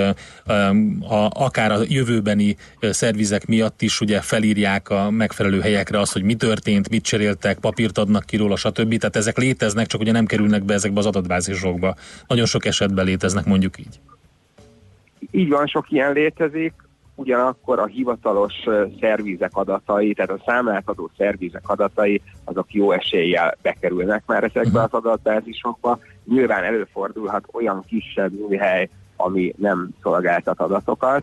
um, 0.46 1.05
a, 1.09 1.28
akár 1.32 1.72
a 1.72 1.78
jövőbeni 1.82 2.57
szervizek 2.80 3.46
miatt 3.46 3.82
is 3.82 4.01
ugye 4.01 4.20
felírják 4.20 4.90
a 4.90 5.11
megfelelő 5.11 5.61
helyekre 5.61 6.01
azt, 6.01 6.12
hogy 6.12 6.22
mi 6.22 6.34
történt, 6.34 6.88
mit 6.88 7.03
cseréltek, 7.03 7.59
papírt 7.59 7.99
adnak 7.99 8.24
ki 8.24 8.36
róla, 8.36 8.57
stb. 8.57 8.96
Tehát 8.96 9.16
ezek 9.16 9.36
léteznek, 9.36 9.86
csak 9.86 10.01
ugye 10.01 10.12
nem 10.12 10.26
kerülnek 10.26 10.64
be 10.64 10.74
ezekbe 10.74 10.99
az 10.99 11.07
adatbázisokba. 11.07 11.94
Nagyon 12.26 12.46
sok 12.46 12.64
esetben 12.64 13.05
léteznek, 13.05 13.44
mondjuk 13.44 13.78
így. 13.78 14.01
Így 15.30 15.48
van, 15.48 15.66
sok 15.66 15.90
ilyen 15.90 16.12
létezik, 16.12 16.72
ugyanakkor 17.14 17.78
a 17.78 17.86
hivatalos 17.86 18.54
szervizek 19.00 19.56
adatai, 19.56 20.14
tehát 20.14 20.30
a 20.30 20.42
számlátadó 20.46 21.10
szervizek 21.16 21.68
adatai, 21.68 22.22
azok 22.44 22.72
jó 22.72 22.92
eséllyel 22.92 23.56
bekerülnek 23.62 24.22
már 24.26 24.44
ezekbe 24.44 24.80
az 24.80 24.92
adatbázisokba. 24.92 25.98
Nyilván 26.24 26.64
előfordulhat 26.64 27.44
olyan 27.52 27.84
kisebb 27.86 28.48
műhely, 28.48 28.88
ami 29.16 29.52
nem 29.56 29.88
szolgáltat 30.02 30.60
adatokat, 30.60 31.22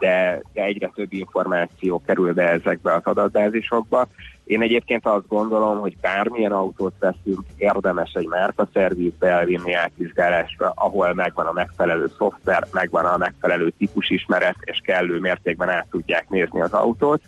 de, 0.00 0.42
de 0.52 0.62
egyre 0.62 0.90
több 0.94 1.12
információ 1.12 2.02
kerül 2.06 2.32
be 2.32 2.48
ezekbe 2.48 2.94
az 2.94 3.04
adatbázisokba. 3.04 4.08
Én 4.44 4.62
egyébként 4.62 5.06
azt 5.06 5.28
gondolom, 5.28 5.78
hogy 5.78 5.96
bármilyen 6.00 6.52
autót 6.52 6.94
veszünk, 6.98 7.40
érdemes 7.56 8.12
egy 8.12 8.26
márkaszervizbe 8.26 9.28
elvinni 9.28 9.72
átvizsgálásra, 9.72 10.72
ahol 10.76 11.14
megvan 11.14 11.46
a 11.46 11.52
megfelelő 11.52 12.10
szoftver, 12.18 12.66
megvan 12.72 13.04
a 13.04 13.16
megfelelő 13.16 13.72
típusismeret, 13.78 14.56
és 14.60 14.80
kellő 14.84 15.18
mértékben 15.18 15.68
át 15.68 15.86
tudják 15.90 16.28
nézni 16.28 16.60
az 16.60 16.72
autót. 16.72 17.22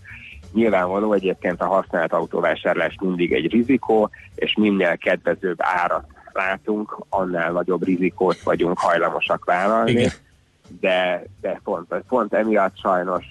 Nyilvánvaló 0.52 1.12
egyébként 1.12 1.60
a 1.60 1.66
használt 1.66 2.12
autóvásárlás 2.12 2.96
mindig 3.00 3.32
egy 3.32 3.50
rizikó, 3.50 4.10
és 4.34 4.54
minél 4.54 4.96
kedvezőbb 4.96 5.58
árat 5.58 6.06
látunk, 6.32 6.98
annál 7.08 7.52
nagyobb 7.52 7.84
rizikót 7.84 8.42
vagyunk 8.42 8.78
hajlamosak 8.78 9.44
vállalni. 9.44 9.90
Igen 9.90 10.10
de, 10.80 11.24
de 11.40 11.60
pont, 11.64 11.94
pont 12.08 12.34
emiatt 12.34 12.78
sajnos 12.78 13.24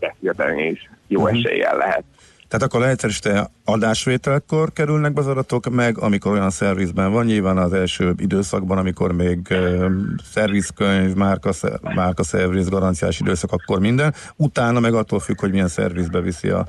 behirdeni 0.00 0.62
is 0.62 0.90
jó 1.06 1.20
uh-huh. 1.20 1.38
eséllyel 1.38 1.76
lehet. 1.76 2.04
Tehát 2.48 2.66
akkor 2.66 2.80
leegyszerűsítve 2.80 3.50
adásvételkor 3.64 4.72
kerülnek 4.72 5.12
be 5.12 5.20
az 5.20 5.26
adatok, 5.26 5.68
meg 5.70 5.98
amikor 5.98 6.32
olyan 6.32 6.50
szervizben 6.50 7.12
van, 7.12 7.24
nyilván 7.24 7.58
az 7.58 7.72
első 7.72 8.14
időszakban, 8.16 8.78
amikor 8.78 9.12
még 9.12 9.38
uh, 9.50 9.86
szervizkönyv, 10.24 11.14
márka, 11.14 11.50
márka 11.82 12.22
szerviz, 12.22 12.68
garanciás 12.68 13.20
időszak, 13.20 13.52
akkor 13.52 13.80
minden. 13.80 14.14
Utána 14.36 14.80
meg 14.80 14.94
attól 14.94 15.18
függ, 15.18 15.40
hogy 15.40 15.50
milyen 15.50 15.68
szervizbe 15.68 16.20
viszi 16.20 16.48
a 16.48 16.66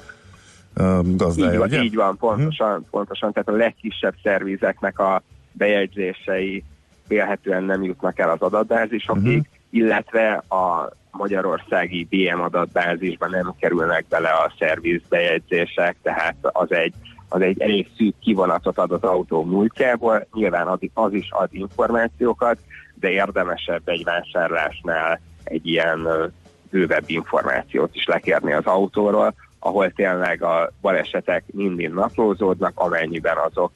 uh, 0.77 1.15
gazdája, 1.15 1.51
így 1.51 1.57
van, 1.57 1.67
ugye? 1.67 1.81
Így 1.81 1.95
van, 1.95 2.17
pontosan, 2.17 2.69
uh-huh. 2.69 2.85
pontosan. 2.89 3.31
Tehát 3.33 3.49
a 3.49 3.51
legkisebb 3.55 4.15
szervizeknek 4.23 4.99
a 4.99 5.21
bejegyzései 5.51 6.63
vélhetően 7.07 7.63
nem 7.63 7.83
jutnak 7.83 8.19
el 8.19 8.29
az 8.29 8.41
adatbázisokig, 8.41 9.37
uh-huh 9.37 9.57
illetve 9.69 10.31
a 10.49 10.89
magyarországi 11.11 12.07
BM 12.09 12.39
adatbázisban 12.39 13.29
nem 13.29 13.53
kerülnek 13.59 14.05
bele 14.09 14.29
a 14.29 14.53
szervizbejegyzések, 14.59 15.95
tehát 16.01 16.35
az 16.41 16.71
egy, 16.71 16.93
az 17.29 17.41
egy 17.41 17.61
elég 17.61 17.87
szűk 17.97 18.15
kivonatot 18.19 18.77
ad 18.77 18.91
az 18.91 19.03
autó 19.03 19.43
múltjából, 19.43 20.27
nyilván 20.33 20.67
az, 20.67 20.79
az 20.93 21.13
is 21.13 21.27
ad 21.31 21.49
információkat, 21.51 22.57
de 22.93 23.09
érdemesebb 23.09 23.81
egy 23.85 24.03
vásárlásnál 24.03 25.19
egy 25.43 25.67
ilyen 25.67 26.07
bővebb 26.69 27.03
információt 27.05 27.95
is 27.95 28.05
lekérni 28.05 28.53
az 28.53 28.65
autóról, 28.65 29.33
ahol 29.59 29.91
tényleg 29.91 30.43
a 30.43 30.71
balesetek 30.81 31.43
mind 31.47 31.93
naplózódnak, 31.93 32.71
amennyiben 32.75 33.37
azok 33.37 33.71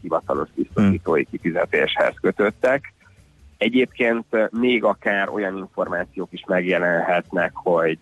hivatalos 0.00 0.48
biztosítói 0.54 1.24
kifizetéshez 1.24 2.14
kötöttek 2.20 2.94
Egyébként 3.58 4.24
még 4.50 4.84
akár 4.84 5.28
olyan 5.28 5.56
információk 5.56 6.28
is 6.32 6.44
megjelenhetnek, 6.46 7.50
hogy 7.54 7.98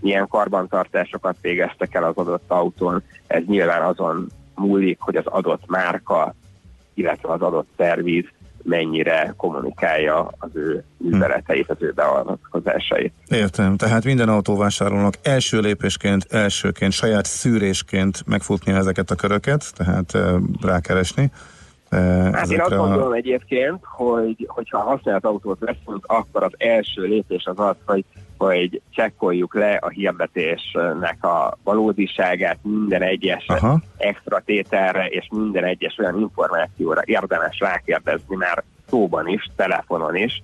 milyen 0.00 0.28
karbantartásokat 0.28 1.36
végeztek 1.40 1.94
el 1.94 2.04
az 2.04 2.16
adott 2.16 2.50
autón. 2.50 3.02
Ez 3.26 3.42
nyilván 3.46 3.82
azon 3.82 4.26
múlik, 4.54 4.98
hogy 5.00 5.16
az 5.16 5.26
adott 5.26 5.62
márka, 5.66 6.34
illetve 6.94 7.32
az 7.32 7.40
adott 7.40 7.68
szerviz 7.76 8.24
mennyire 8.62 9.34
kommunikálja 9.36 10.30
az 10.38 10.50
ő 10.52 10.84
műveleteit, 10.96 11.70
az 11.70 11.76
ő 11.78 11.92
beavatkozásait. 11.92 13.12
Értem, 13.28 13.76
tehát 13.76 14.04
minden 14.04 14.28
autóvásárlónak 14.28 15.14
első 15.22 15.60
lépésként, 15.60 16.26
elsőként, 16.30 16.92
saját 16.92 17.24
szűrésként 17.24 18.26
megfutni 18.26 18.72
ezeket 18.72 19.10
a 19.10 19.14
köröket, 19.14 19.72
tehát 19.76 20.18
rákeresni 20.60 21.30
Hát 22.32 22.50
én 22.50 22.60
azt 22.60 22.76
gondolom 22.76 23.12
egyébként, 23.12 23.78
hogy 23.82 24.46
hogyha 24.48 24.78
használt 24.78 25.24
autót 25.24 25.58
veszünk, 25.58 26.06
akkor 26.06 26.42
az 26.42 26.52
első 26.56 27.02
lépés 27.02 27.44
az 27.44 27.58
az, 27.58 27.76
hogy, 27.86 28.04
hogy 28.38 28.80
csekkoljuk 28.90 29.54
le 29.54 29.74
a 29.74 29.88
hirdetésnek 29.88 31.24
a 31.24 31.58
valódiságát 31.64 32.58
minden 32.62 33.02
egyes 33.02 33.44
Aha. 33.46 33.80
extra 33.96 34.42
tételre 34.44 35.06
és 35.06 35.28
minden 35.30 35.64
egyes 35.64 35.98
olyan 35.98 36.20
információra 36.20 37.00
érdemes 37.04 37.58
rákérdezni 37.58 38.36
már 38.36 38.62
szóban 38.88 39.28
is, 39.28 39.50
telefonon 39.56 40.16
is, 40.16 40.42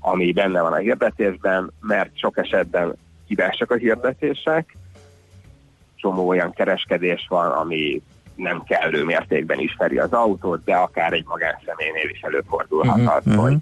ami 0.00 0.32
benne 0.32 0.60
van 0.62 0.72
a 0.72 0.76
hirdetésben, 0.76 1.72
mert 1.80 2.18
sok 2.18 2.38
esetben 2.38 2.96
hibásak 3.26 3.70
a 3.70 3.74
hirdetések, 3.76 4.76
csomó 5.96 6.28
olyan 6.28 6.52
kereskedés 6.52 7.26
van, 7.28 7.50
ami 7.50 8.02
nem 8.34 8.62
kellő 8.62 9.04
mértékben 9.04 9.58
ismeri 9.58 9.98
az 9.98 10.12
autót, 10.12 10.64
de 10.64 10.74
akár 10.74 11.12
egy 11.12 11.24
magánszemélynél 11.26 12.08
is 12.10 12.20
előfordulhat 12.20 12.98
uh-huh, 12.98 13.14
az, 13.14 13.26
uh-huh. 13.26 13.42
hogy 13.42 13.56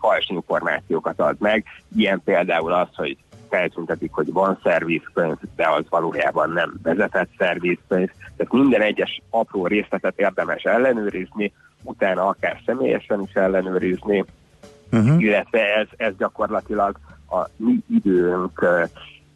fals 0.00 0.28
információkat 0.28 1.20
ad 1.20 1.36
meg. 1.38 1.64
Ilyen 1.96 2.20
például 2.24 2.72
az, 2.72 2.88
hogy 2.94 3.16
feltüntetik, 3.48 4.12
hogy 4.12 4.32
van 4.32 4.58
szervizkönyv, 4.62 5.36
de 5.56 5.68
az 5.68 5.84
valójában 5.88 6.50
nem 6.50 6.74
vezetett 6.82 7.28
szervizkönyv. 7.38 8.10
Tehát 8.36 8.52
minden 8.52 8.82
egyes 8.82 9.22
apró 9.30 9.66
részletet 9.66 10.18
érdemes 10.18 10.62
ellenőrizni, 10.62 11.52
utána 11.82 12.26
akár 12.26 12.60
személyesen 12.66 13.22
is 13.22 13.32
ellenőrizni, 13.32 14.24
uh-huh. 14.92 15.22
illetve 15.22 15.74
ez, 15.74 15.86
ez 15.96 16.12
gyakorlatilag 16.18 16.96
a 17.30 17.48
mi 17.56 17.78
időnk 17.90 18.66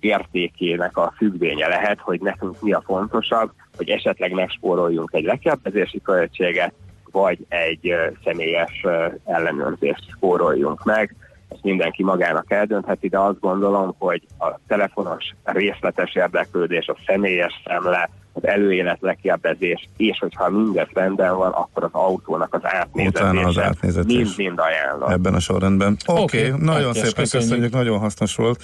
értékének 0.01 0.97
a 0.97 1.13
függvénye 1.17 1.69
lehet, 1.69 2.01
hogy 2.01 2.21
nekünk 2.21 2.61
mi 2.61 2.73
a 2.73 2.83
fontosabb, 2.87 3.53
hogy 3.77 3.89
esetleg 3.89 4.33
megspóroljunk 4.33 5.11
egy 5.13 5.25
lekebbezési 5.25 6.01
költséget, 6.03 6.73
vagy 7.11 7.39
egy 7.49 7.95
személyes 8.25 8.87
ellenőrzést 9.25 10.11
spóroljunk 10.17 10.85
meg. 10.85 11.15
Ezt 11.49 11.63
mindenki 11.63 12.03
magának 12.03 12.51
eldöntheti, 12.53 13.09
de 13.09 13.19
azt 13.19 13.41
gondolom, 13.41 13.95
hogy 13.99 14.23
a 14.39 14.59
telefonos 14.67 15.35
részletes 15.45 16.15
érdeklődés, 16.15 16.87
a 16.87 16.97
személyes 17.07 17.63
szemle, 17.65 18.11
az 18.33 18.47
előélet 18.47 18.99
lekérdezés, 19.01 19.89
és 19.97 20.19
hogyha 20.19 20.51
mindez 20.51 20.87
rendben 20.93 21.37
van, 21.37 21.53
akkor 21.53 21.85
az 21.85 21.91
autónak 21.93 22.55
az 22.55 22.61
átnézetése, 22.63 24.03
mind-mind 24.05 24.59
ajánlom. 24.59 25.11
Ebben 25.11 25.35
a 25.35 25.41
sorrendben. 25.41 25.97
Oké, 26.07 26.49
okay, 26.49 26.65
nagyon 26.65 26.93
szépen 26.93 27.13
köszönjük. 27.13 27.49
köszönjük, 27.49 27.73
nagyon 27.73 27.99
hasznos 27.99 28.37
volt. 28.37 28.63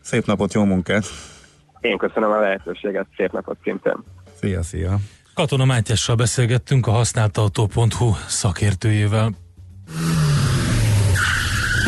Szép 0.00 0.26
napot, 0.26 0.52
jó 0.52 0.64
munkát! 0.64 1.04
Én 1.80 1.98
köszönöm 1.98 2.30
a 2.30 2.40
lehetőséget, 2.40 3.06
szép 3.16 3.32
napot 3.32 3.56
szintén! 3.62 3.96
Szia, 4.44 4.62
szia! 4.62 4.98
Katona 5.34 5.64
Mátyással 5.64 6.14
beszélgettünk 6.14 6.86
a 6.86 6.90
használtautó.hu 6.90 8.14
szakértőjével. 8.26 9.34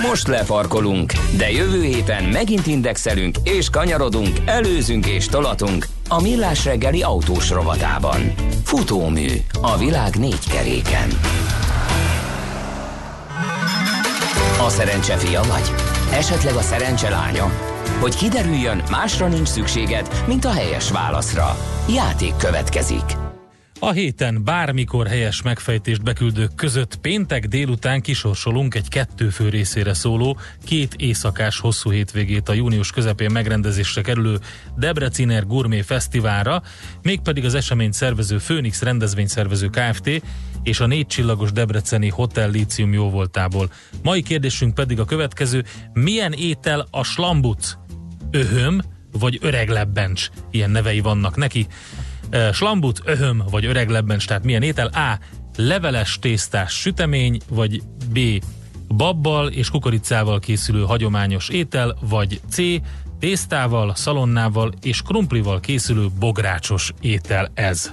Most 0.09 0.27
lefarkolunk, 0.27 1.13
de 1.37 1.51
jövő 1.51 1.83
héten 1.83 2.25
megint 2.25 2.67
indexelünk 2.67 3.37
és 3.43 3.71
kanyarodunk, 3.71 4.39
előzünk 4.45 5.07
és 5.07 5.27
tolatunk 5.27 5.87
a 6.09 6.21
Millás 6.21 6.65
reggeli 6.65 7.03
autós 7.03 7.51
rovatában. 7.51 8.35
Futómű 8.65 9.29
a 9.61 9.79
világ 9.79 10.17
négy 10.17 10.49
keréken. 10.49 11.09
A 14.61 14.69
szerencse 14.69 15.17
fia 15.17 15.43
vagy? 15.43 15.73
Esetleg 16.13 16.55
a 16.55 16.63
szerencse 16.63 17.09
lánya? 17.09 17.76
Hogy 18.01 18.16
kiderüljön, 18.16 18.82
másra 18.90 19.28
nincs 19.28 19.49
szükséged, 19.49 20.24
mint 20.26 20.44
a 20.44 20.53
helyes 20.53 20.90
válaszra. 20.90 21.57
Játék 21.88 22.36
következik. 22.36 23.05
A 23.80 23.90
héten 23.90 24.44
bármikor 24.44 25.07
helyes 25.07 25.42
megfejtést 25.42 26.03
beküldők 26.03 26.55
között 26.55 26.97
péntek 26.97 27.47
délután 27.47 28.01
kisorsolunk 28.01 28.74
egy 28.74 28.88
kettő 28.88 29.28
fő 29.28 29.49
részére 29.49 29.94
szóló, 29.94 30.38
két 30.64 30.94
éjszakás 30.94 31.59
hosszú 31.59 31.90
hétvégét 31.90 32.49
a 32.49 32.53
június 32.53 32.90
közepén 32.90 33.30
megrendezésre 33.32 34.03
kerülő 34.03 34.38
Debreciner 34.76 35.47
Gourmet 35.47 35.84
Fesztiválra, 35.84 36.62
mégpedig 37.03 37.44
az 37.44 37.55
eseményt 37.55 37.94
szervező 37.94 38.36
Phoenix 38.36 38.82
rendezvényszervező 38.82 39.68
Kft. 39.68 40.22
és 40.62 40.80
a 40.80 40.86
négy 40.86 41.07
csillagos 41.07 41.53
Debreceni 41.53 42.09
Hotel 42.09 42.51
Lícium 42.51 42.92
jóvoltából. 42.92 43.70
Mai 44.03 44.22
kérdésünk 44.22 44.74
pedig 44.74 45.01
a 45.01 45.05
következő, 45.05 45.64
milyen 45.92 46.32
étel 46.32 46.86
a 46.90 47.03
slambuc? 47.03 47.76
Öhöm 48.31 48.83
vagy 49.12 49.39
öreglebbencs? 49.41 50.29
Ilyen 50.51 50.70
nevei 50.70 51.01
vannak 51.01 51.37
neki. 51.37 51.66
Slambut, 52.53 53.01
öhöm 53.05 53.43
vagy 53.51 53.64
öreglebbencs, 53.64 54.27
tehát 54.27 54.45
milyen 54.45 54.62
étel? 54.62 54.87
A. 54.87 55.18
Leveles 55.57 56.18
tésztás 56.18 56.72
sütemény, 56.72 57.41
vagy 57.49 57.83
B. 58.12 58.18
Babbal 58.89 59.49
és 59.49 59.70
kukoricával 59.70 60.39
készülő 60.39 60.83
hagyományos 60.83 61.49
étel, 61.49 61.97
vagy 62.01 62.41
C. 62.51 62.57
Tésztával, 63.18 63.95
szalonnával 63.95 64.72
és 64.83 65.03
krumplival 65.03 65.61
készülő 65.61 66.07
bográcsos 66.18 66.93
étel 67.01 67.51
ez. 67.55 67.93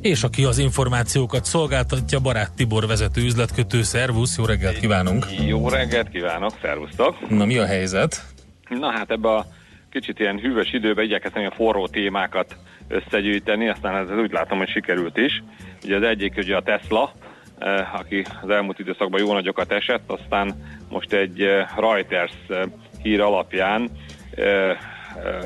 és 0.00 0.22
aki 0.22 0.44
az 0.44 0.58
információkat 0.58 1.44
szolgáltatja, 1.44 2.18
Barát 2.18 2.52
Tibor 2.52 2.86
vezető 2.86 3.22
üzletkötő. 3.22 3.82
Szervusz, 3.82 4.36
jó 4.38 4.44
reggelt 4.44 4.78
kívánunk! 4.78 5.26
Jó 5.46 5.68
reggelt 5.68 6.08
kívánok, 6.08 6.52
szervusztok! 6.62 7.28
Na 7.30 7.44
mi 7.44 7.58
a 7.58 7.66
helyzet? 7.66 8.24
Na 8.68 8.90
hát 8.90 9.10
ebbe 9.10 9.28
a 9.28 9.46
kicsit 9.90 10.18
ilyen 10.18 10.38
hűvös 10.38 10.72
időben 10.72 11.04
igyekeztem 11.04 11.46
a 11.46 11.54
forró 11.54 11.86
témákat 11.86 12.56
összegyűjteni, 12.88 13.68
aztán 13.68 13.94
ez 13.96 14.18
úgy 14.18 14.32
látom, 14.32 14.58
hogy 14.58 14.68
sikerült 14.68 15.16
is. 15.16 15.42
Ugye 15.84 15.96
az 15.96 16.02
egyik 16.02 16.34
ugye 16.36 16.56
a 16.56 16.62
Tesla, 16.62 17.12
eh, 17.58 17.94
aki 17.94 18.24
az 18.42 18.50
elmúlt 18.50 18.78
időszakban 18.78 19.20
jó 19.20 19.32
nagyokat 19.32 19.72
esett, 19.72 20.10
aztán 20.10 20.54
most 20.88 21.12
egy 21.12 21.40
eh, 21.40 21.66
Reuters 21.76 22.32
eh, 22.48 22.62
hír 23.02 23.20
alapján 23.20 23.90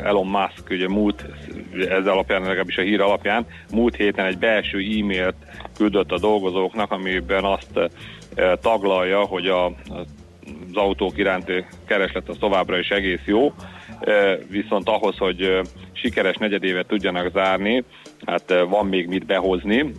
Elon 0.02 0.26
Musk 0.26 0.70
ugye 0.70 0.88
múlt, 0.88 1.24
ez 1.88 2.06
alapján, 2.06 2.42
legalábbis 2.42 2.78
a 2.78 2.82
hír 2.82 3.00
alapján, 3.00 3.46
múlt 3.72 3.96
héten 3.96 4.26
egy 4.26 4.38
belső 4.38 4.78
e-mailt 4.78 5.36
küldött 5.76 6.12
a 6.12 6.18
dolgozóknak, 6.18 6.92
amiben 6.92 7.44
azt 7.44 7.78
eh, 8.34 8.52
taglalja, 8.60 9.20
hogy 9.20 9.46
a, 9.46 9.66
az 9.66 10.06
autók 10.74 11.18
iránti 11.18 11.64
kereslet 11.86 12.28
az 12.28 12.36
továbbra 12.40 12.78
is 12.78 12.88
egész 12.88 13.24
jó, 13.24 13.52
eh, 14.00 14.38
viszont 14.48 14.88
ahhoz, 14.88 15.16
hogy 15.16 15.60
sikeres 15.92 16.36
negyedévet 16.36 16.86
tudjanak 16.86 17.32
zárni, 17.32 17.84
hát 18.26 18.54
van 18.68 18.86
még 18.86 19.08
mit 19.08 19.26
behozni, 19.26 19.92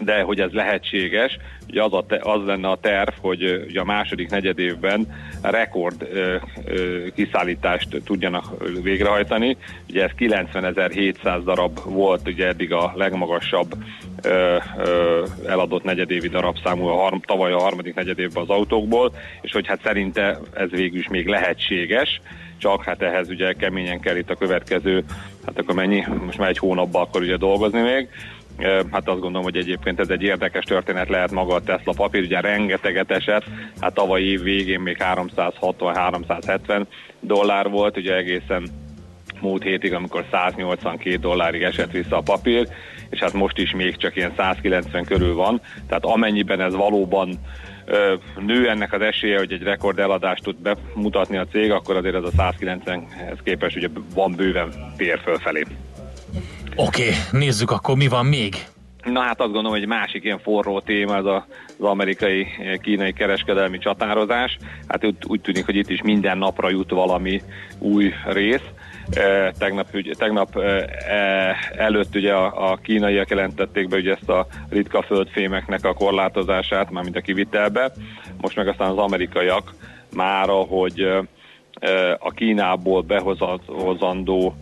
de 0.00 0.22
hogy 0.22 0.40
ez 0.40 0.50
lehetséges, 0.52 1.38
ugye 1.68 1.82
az, 1.82 1.92
a 1.92 2.04
te, 2.06 2.20
az 2.22 2.44
lenne 2.44 2.68
a 2.68 2.78
terv, 2.80 3.12
hogy 3.20 3.64
ugye 3.68 3.80
a 3.80 3.84
második 3.84 4.30
negyedévben 4.30 5.06
rekord 5.42 6.08
ö, 6.12 6.36
ö, 6.64 7.06
kiszállítást 7.14 8.02
tudjanak 8.04 8.44
végrehajtani. 8.82 9.56
Ugye 9.88 10.02
ez 10.02 10.10
90.700 10.18 11.40
darab 11.44 11.80
volt 11.84 12.28
ugye 12.28 12.46
eddig 12.46 12.72
a 12.72 12.92
legmagasabb 12.96 13.74
ö, 14.22 14.56
ö, 14.78 15.24
eladott 15.46 15.84
negyedévi 15.84 16.28
darabszámú 16.28 16.86
a 16.86 16.96
harm, 16.96 17.18
tavaly 17.18 17.52
a 17.52 17.60
harmadik 17.60 17.94
negyedévben 17.94 18.42
az 18.42 18.48
autókból, 18.48 19.12
és 19.40 19.52
hogy 19.52 19.66
hát 19.66 19.80
szerinte 19.82 20.38
ez 20.52 20.70
végül 20.70 20.98
is 20.98 21.08
még 21.08 21.26
lehetséges, 21.26 22.20
csak 22.58 22.84
hát 22.84 23.02
ehhez 23.02 23.28
ugye 23.28 23.52
keményen 23.52 24.00
kell 24.00 24.16
itt 24.16 24.30
a 24.30 24.34
következő, 24.34 25.04
hát 25.46 25.58
akkor 25.58 25.74
mennyi, 25.74 26.04
most 26.24 26.38
már 26.38 26.48
egy 26.48 26.58
hónapban 26.58 27.02
akkor 27.02 27.20
ugye 27.20 27.36
dolgozni 27.36 27.80
még, 27.80 28.08
Hát 28.62 29.08
azt 29.08 29.20
gondolom, 29.20 29.42
hogy 29.42 29.56
egyébként 29.56 30.00
ez 30.00 30.08
egy 30.08 30.22
érdekes 30.22 30.64
történet 30.64 31.08
lehet 31.08 31.30
maga 31.30 31.54
a 31.54 31.62
Tesla 31.62 31.92
papír, 31.96 32.22
ugye 32.22 32.40
rengeteget 32.40 33.10
esett, 33.10 33.44
hát 33.80 33.94
tavaly 33.94 34.22
év 34.22 34.42
végén 34.42 34.80
még 34.80 34.96
360-370 35.00 36.84
dollár 37.20 37.68
volt, 37.68 37.96
ugye 37.96 38.16
egészen 38.16 38.68
múlt 39.40 39.62
hétig, 39.62 39.94
amikor 39.94 40.24
182 40.30 41.16
dollárig 41.16 41.62
esett 41.62 41.90
vissza 41.90 42.16
a 42.16 42.20
papír, 42.20 42.68
és 43.10 43.18
hát 43.18 43.32
most 43.32 43.58
is 43.58 43.72
még 43.72 43.96
csak 43.96 44.16
ilyen 44.16 44.32
190 44.36 45.04
körül 45.04 45.34
van, 45.34 45.60
tehát 45.88 46.04
amennyiben 46.04 46.60
ez 46.60 46.74
valóban 46.74 47.38
nő 48.46 48.68
ennek 48.68 48.92
az 48.92 49.00
esélye, 49.00 49.38
hogy 49.38 49.52
egy 49.52 49.62
rekord 49.62 49.98
eladást 49.98 50.42
tud 50.42 50.56
bemutatni 50.56 51.36
a 51.36 51.46
cég, 51.46 51.70
akkor 51.70 51.96
azért 51.96 52.14
ez 52.14 52.24
a 52.24 52.30
190-hez 52.30 53.38
képest 53.44 53.76
ugye 53.76 53.88
van 54.14 54.32
bőven 54.36 54.94
tér 54.96 55.20
fölfelé. 55.24 55.62
Oké, 56.76 57.10
nézzük 57.30 57.70
akkor 57.70 57.96
mi 57.96 58.08
van 58.08 58.26
még. 58.26 58.54
Na 59.04 59.20
hát 59.20 59.40
azt 59.40 59.52
gondolom, 59.52 59.70
hogy 59.70 59.82
egy 59.82 59.88
másik 59.88 60.24
ilyen 60.24 60.38
forró 60.38 60.80
téma 60.80 61.14
az 61.14 61.26
a, 61.26 61.46
az 61.78 61.84
amerikai-kínai 61.84 63.12
kereskedelmi 63.12 63.78
csatározás. 63.78 64.56
Hát 64.88 65.04
úgy, 65.04 65.14
úgy 65.26 65.40
tűnik, 65.40 65.64
hogy 65.64 65.76
itt 65.76 65.90
is 65.90 66.02
minden 66.02 66.38
napra 66.38 66.70
jut 66.70 66.90
valami 66.90 67.42
új 67.78 68.12
rész. 68.26 68.64
E, 69.10 69.52
tegnap, 69.58 69.86
tegnap 70.18 70.56
e, 70.56 70.68
e 71.08 71.56
előtt 71.76 72.14
ugye 72.14 72.32
a, 72.32 72.70
a 72.70 72.76
kínaiak 72.76 73.30
jelentették 73.30 73.88
be 73.88 73.96
ugye 73.96 74.12
ezt 74.12 74.28
a 74.28 74.46
ritka 74.68 75.02
földfémeknek 75.02 75.84
a 75.84 75.94
korlátozását, 75.94 76.90
mármint 76.90 77.16
a 77.16 77.20
kivitelbe. 77.20 77.92
Most 78.40 78.56
meg 78.56 78.68
aztán 78.68 78.90
az 78.90 78.98
amerikaiak 78.98 79.74
már, 80.14 80.48
hogy 80.68 81.08
a 82.18 82.30
Kínából 82.30 83.02
behozandó 83.02 84.54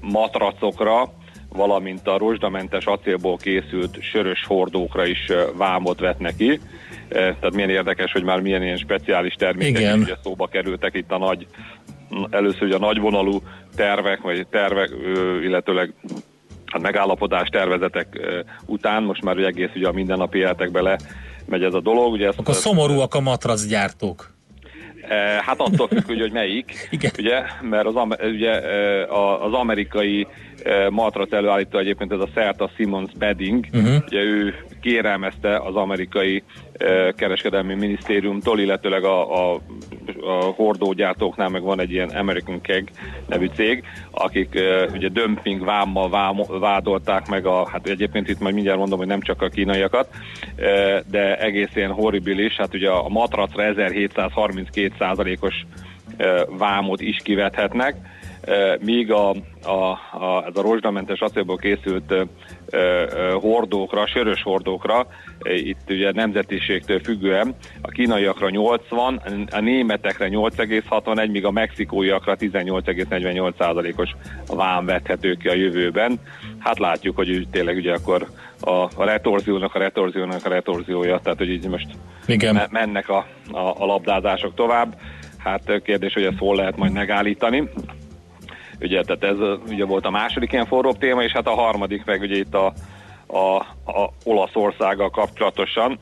matracokra, 0.00 1.12
valamint 1.48 2.08
a 2.08 2.18
rozsdamentes 2.18 2.84
acélból 2.84 3.36
készült 3.36 4.02
sörös 4.02 4.44
hordókra 4.46 5.06
is 5.06 5.32
vámot 5.56 6.00
vetnek 6.00 6.36
ki. 6.36 6.60
Tehát 7.08 7.54
milyen 7.54 7.70
érdekes, 7.70 8.12
hogy 8.12 8.22
már 8.22 8.40
milyen 8.40 8.62
ilyen 8.62 8.76
speciális 8.76 9.34
termékek 9.34 9.80
Igen. 9.80 10.00
ugye 10.00 10.14
szóba 10.22 10.46
kerültek 10.46 10.94
itt 10.94 11.10
a 11.12 11.18
nagy, 11.18 11.46
először 12.30 12.62
ugye 12.62 12.74
a 12.74 12.78
nagyvonalú 12.78 13.42
tervek, 13.76 14.20
vagy 14.20 14.46
tervek, 14.50 14.90
illetőleg 15.42 15.94
a 16.66 16.78
megállapodás 16.78 17.48
tervezetek 17.48 18.18
után, 18.66 19.02
most 19.02 19.22
már 19.22 19.36
ugye 19.36 19.46
egész 19.46 19.70
ugye 19.74 19.88
a 19.88 19.92
mindennapi 19.92 20.38
életekbe 20.38 20.80
le 20.80 20.98
megy 21.46 21.62
ez 21.62 21.74
a 21.74 21.80
dolog. 21.80 22.12
Ugye 22.12 22.26
ezt, 22.26 22.38
Akkor 22.38 22.54
szomorúak 22.54 23.14
a 23.14 23.20
matracgyártók. 23.20 24.35
Eh, 25.00 25.38
hát 25.38 25.60
attól 25.60 25.88
függ, 25.88 26.04
hogy, 26.06 26.20
hogy 26.20 26.32
melyik, 26.32 26.88
Igen. 26.90 27.10
ugye, 27.18 27.42
mert 27.60 27.86
az, 27.86 27.94
ugye, 28.22 28.62
eh, 28.62 29.42
az 29.44 29.52
amerikai 29.52 30.26
eh, 30.62 30.90
matrac 30.90 31.32
előállító 31.32 31.78
egyébként 31.78 32.12
ez 32.12 32.20
a 32.20 32.28
Certa 32.34 32.70
Simmons 32.76 33.10
Bedding, 33.18 33.66
uh-huh. 33.72 33.96
ugye 34.06 34.22
ő 34.22 34.54
kérelmezte 34.86 35.56
az 35.56 35.74
amerikai 35.74 36.42
kereskedelmi 37.16 37.74
minisztériumtól, 37.74 38.60
illetőleg 38.60 39.04
a, 39.04 39.50
a, 39.52 39.60
a 40.20 40.44
hordógyártóknál 40.56 41.48
meg 41.48 41.62
van 41.62 41.80
egy 41.80 41.92
ilyen 41.92 42.08
American 42.08 42.60
Keg 42.60 42.90
nevű 43.26 43.46
cég, 43.54 43.84
akik 44.10 44.58
ugye 44.92 45.08
dömping 45.08 45.64
vámmal 45.64 46.08
vám, 46.08 46.36
vádolták 46.60 47.28
meg 47.28 47.46
a, 47.46 47.68
hát 47.68 47.86
egyébként 47.86 48.28
itt 48.28 48.40
majd 48.40 48.54
mindjárt 48.54 48.78
mondom, 48.78 48.98
hogy 48.98 49.06
nem 49.06 49.20
csak 49.20 49.42
a 49.42 49.48
kínaiakat, 49.48 50.08
de 51.10 51.38
egész 51.38 51.74
ilyen 51.74 51.92
horribilis, 51.92 52.56
hát 52.56 52.74
ugye 52.74 52.90
a 52.90 53.08
matracra 53.08 53.62
1732 53.62 54.92
százalékos 54.98 55.66
vámot 56.58 57.00
is 57.00 57.16
kivethetnek, 57.22 57.94
míg 58.80 59.12
a, 59.12 59.30
a, 59.62 59.90
a, 60.12 60.44
ez 60.46 60.56
a 60.56 60.62
rozsdamentes 60.62 61.20
acélból 61.20 61.56
készült 61.56 62.14
hordókra, 63.40 64.06
sörös 64.06 64.42
hordókra, 64.42 65.06
itt 65.42 65.80
ugye 65.88 66.12
nemzetiségtől 66.12 67.00
függően, 67.00 67.54
a 67.80 67.88
kínaiakra 67.88 68.50
80, 68.50 69.22
a 69.50 69.60
németekre 69.60 70.28
8,61, 70.30 71.30
míg 71.30 71.44
a 71.44 71.50
mexikóiakra 71.50 72.36
18,48 72.36 73.96
os 73.96 74.10
vám 74.46 74.84
vethető 74.84 75.34
ki 75.34 75.48
a 75.48 75.54
jövőben. 75.54 76.20
Hát 76.58 76.78
látjuk, 76.78 77.16
hogy 77.16 77.46
tényleg 77.50 77.76
ugye 77.76 77.92
akkor 77.92 78.26
a, 78.60 78.70
a 78.70 79.04
retorziónak 79.04 79.74
a 79.74 79.78
retorziónak 79.78 80.44
a 80.44 80.48
retorziója, 80.48 81.20
tehát 81.22 81.38
hogy 81.38 81.50
így 81.50 81.68
most 81.68 81.86
Igen. 82.26 82.62
mennek 82.70 83.08
a, 83.08 83.26
a, 83.50 83.58
a 83.58 83.86
labdázások 83.86 84.54
tovább. 84.54 84.96
Hát 85.38 85.82
kérdés, 85.82 86.12
hogy 86.12 86.22
ezt 86.22 86.38
hol 86.38 86.56
lehet 86.56 86.76
majd 86.76 86.92
megállítani. 86.92 87.68
Ugye, 88.80 89.02
tehát 89.02 89.24
ez 89.24 89.58
ugye 89.68 89.84
volt 89.84 90.06
a 90.06 90.10
második 90.10 90.52
ilyen 90.52 90.66
forróbb 90.66 90.98
téma, 90.98 91.22
és 91.22 91.32
hát 91.32 91.46
a 91.46 91.54
harmadik 91.54 92.04
meg 92.04 92.20
ugye 92.20 92.36
itt 92.36 92.54
a, 92.54 92.72
a, 93.26 93.56
a 93.92 94.12
Olaszországgal 94.24 95.10
kapcsolatosan, 95.10 95.98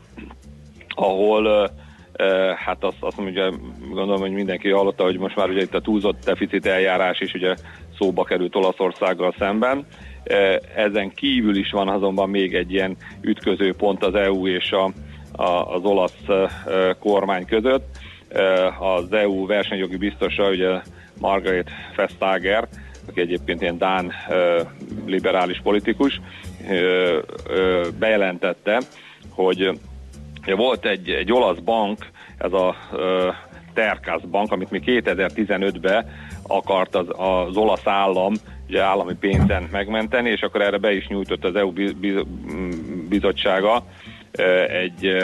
ahol 0.89 1.71
hát 2.57 2.85
azt, 2.85 2.97
azt 3.01 3.19
ugye 3.19 3.51
gondolom, 3.89 4.21
hogy 4.21 4.33
mindenki 4.33 4.71
hallotta, 4.71 5.03
hogy 5.05 5.19
most 5.19 5.37
már 5.37 5.49
ugye 5.49 5.63
itt 5.63 5.75
a 5.75 5.81
túlzott 5.81 6.25
deficit 6.25 6.67
eljárás 6.67 7.21
is 7.21 7.35
ugye 7.35 7.55
szóba 7.99 8.25
került 8.25 8.57
Olaszországgal 8.57 9.35
szemben. 9.39 9.87
Ezen 10.77 11.11
kívül 11.15 11.57
is 11.57 11.71
van 11.71 11.89
azonban 11.89 12.31
még 12.31 12.55
egy 12.55 12.73
ilyen 12.73 12.97
ütköző 13.21 13.75
pont 13.75 14.05
az 14.05 14.15
EU 14.15 14.47
és 14.47 14.71
a, 14.71 14.85
a, 15.43 15.75
az 15.75 15.83
olasz 15.83 16.27
kormány 16.99 17.47
között. 17.47 17.87
Az 18.79 19.13
EU 19.13 19.47
versenyjogi 19.47 19.97
biztosa, 19.97 20.49
ugye 20.49 20.81
Margaret 21.21 21.71
Vestager, 21.97 22.69
aki 23.09 23.21
egyébként 23.21 23.61
ilyen 23.61 23.79
Dán 23.79 24.13
liberális 25.07 25.61
politikus, 25.63 26.21
bejelentette, 27.99 28.81
hogy 29.31 29.81
volt 30.57 30.87
egy, 30.87 31.11
egy 31.11 31.33
olasz 31.33 31.59
bank, 31.59 32.07
ez 32.39 32.53
a 32.53 32.77
Terkász 33.75 34.23
bank, 34.31 34.53
amit 34.53 34.71
mi 34.71 34.83
2015-ben 34.87 36.07
akart 36.47 36.95
az, 36.95 37.07
az 37.09 37.57
olasz 37.57 37.87
állam 37.87 38.35
ugye 38.69 38.83
állami 38.83 39.15
pénzen 39.15 39.69
megmenteni, 39.73 40.31
és 40.31 40.41
akkor 40.41 40.63
erre 40.63 40.79
be 40.79 40.93
is 40.93 41.07
nyújtott 41.07 41.45
az 41.45 41.57
EU 41.57 41.73
bizottsága 43.09 43.87
egy 44.69 45.17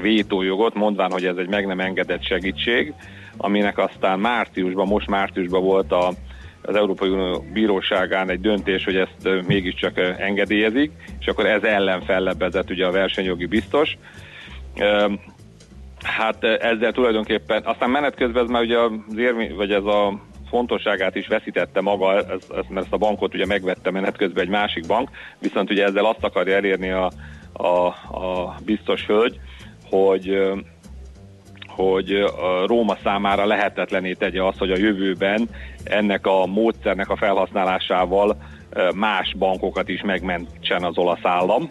vétójogot, 0.00 0.74
mondván, 0.74 1.10
hogy 1.10 1.24
ez 1.24 1.36
egy 1.36 1.48
meg 1.48 1.66
nem 1.66 1.80
engedett 1.80 2.24
segítség, 2.24 2.94
aminek 3.38 3.78
aztán 3.78 4.18
márciusban, 4.18 4.86
most 4.86 5.08
márciusban 5.08 5.62
volt 5.62 5.92
a, 5.92 6.12
az 6.62 6.76
Európai 6.76 7.08
Unió 7.08 7.44
Bíróságán 7.52 8.30
egy 8.30 8.40
döntés, 8.40 8.84
hogy 8.84 8.96
ezt 8.96 9.46
mégiscsak 9.46 9.98
engedélyezik, 10.18 10.92
és 11.20 11.26
akkor 11.26 11.46
ez 11.46 11.62
ellen 11.62 12.02
fellebbezett 12.02 12.70
ugye 12.70 12.86
a 12.86 12.90
versenyjogi 12.90 13.46
biztos. 13.46 13.98
Hát 16.02 16.44
ezzel 16.44 16.92
tulajdonképpen, 16.92 17.62
aztán 17.64 17.90
menet 17.90 18.14
közben 18.14 18.44
ez 18.44 18.50
már 18.50 18.62
ugye 18.62 18.78
az 18.78 18.92
érmi, 19.16 19.52
vagy 19.52 19.72
ez 19.72 19.84
a 19.84 20.20
fontosságát 20.48 21.14
is 21.16 21.26
veszítette 21.26 21.80
maga, 21.80 22.16
ez, 22.16 22.24
ez, 22.30 22.64
mert 22.68 22.84
ezt 22.84 22.92
a 22.92 22.96
bankot 22.96 23.34
ugye 23.34 23.46
megvette 23.46 23.90
menet 23.90 24.16
közben 24.16 24.44
egy 24.44 24.50
másik 24.50 24.86
bank, 24.86 25.10
viszont 25.38 25.70
ugye 25.70 25.84
ezzel 25.84 26.04
azt 26.04 26.24
akarja 26.24 26.56
elérni 26.56 26.90
a, 26.90 27.10
a, 27.52 27.86
a 28.16 28.54
biztos 28.64 29.06
hölgy, 29.06 29.40
hogy 29.90 30.38
hogy 31.78 32.12
a 32.12 32.66
Róma 32.66 32.96
számára 33.02 33.46
lehetetlené 33.46 34.12
tegye 34.12 34.42
azt, 34.42 34.58
hogy 34.58 34.70
a 34.70 34.76
jövőben 34.76 35.48
ennek 35.84 36.26
a 36.26 36.46
módszernek 36.46 37.10
a 37.10 37.16
felhasználásával 37.16 38.36
más 38.94 39.34
bankokat 39.38 39.88
is 39.88 40.02
megmentsen 40.02 40.84
az 40.84 40.98
olasz 40.98 41.24
állam. 41.24 41.68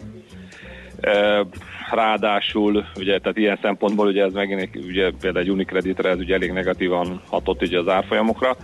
Ráadásul, 1.90 2.84
ugye, 2.96 3.18
tehát 3.18 3.38
ilyen 3.38 3.58
szempontból 3.62 4.06
ugye 4.06 4.24
ez 4.24 4.32
megint 4.32 4.76
ugye, 4.76 5.10
például 5.20 5.44
egy 5.44 5.50
Unicreditre 5.50 6.10
ez 6.10 6.18
ugye 6.18 6.34
elég 6.34 6.52
negatívan 6.52 7.20
hatott 7.28 7.62
ugye 7.62 7.78
az 7.78 7.88
árfolyamokra, 7.88 8.56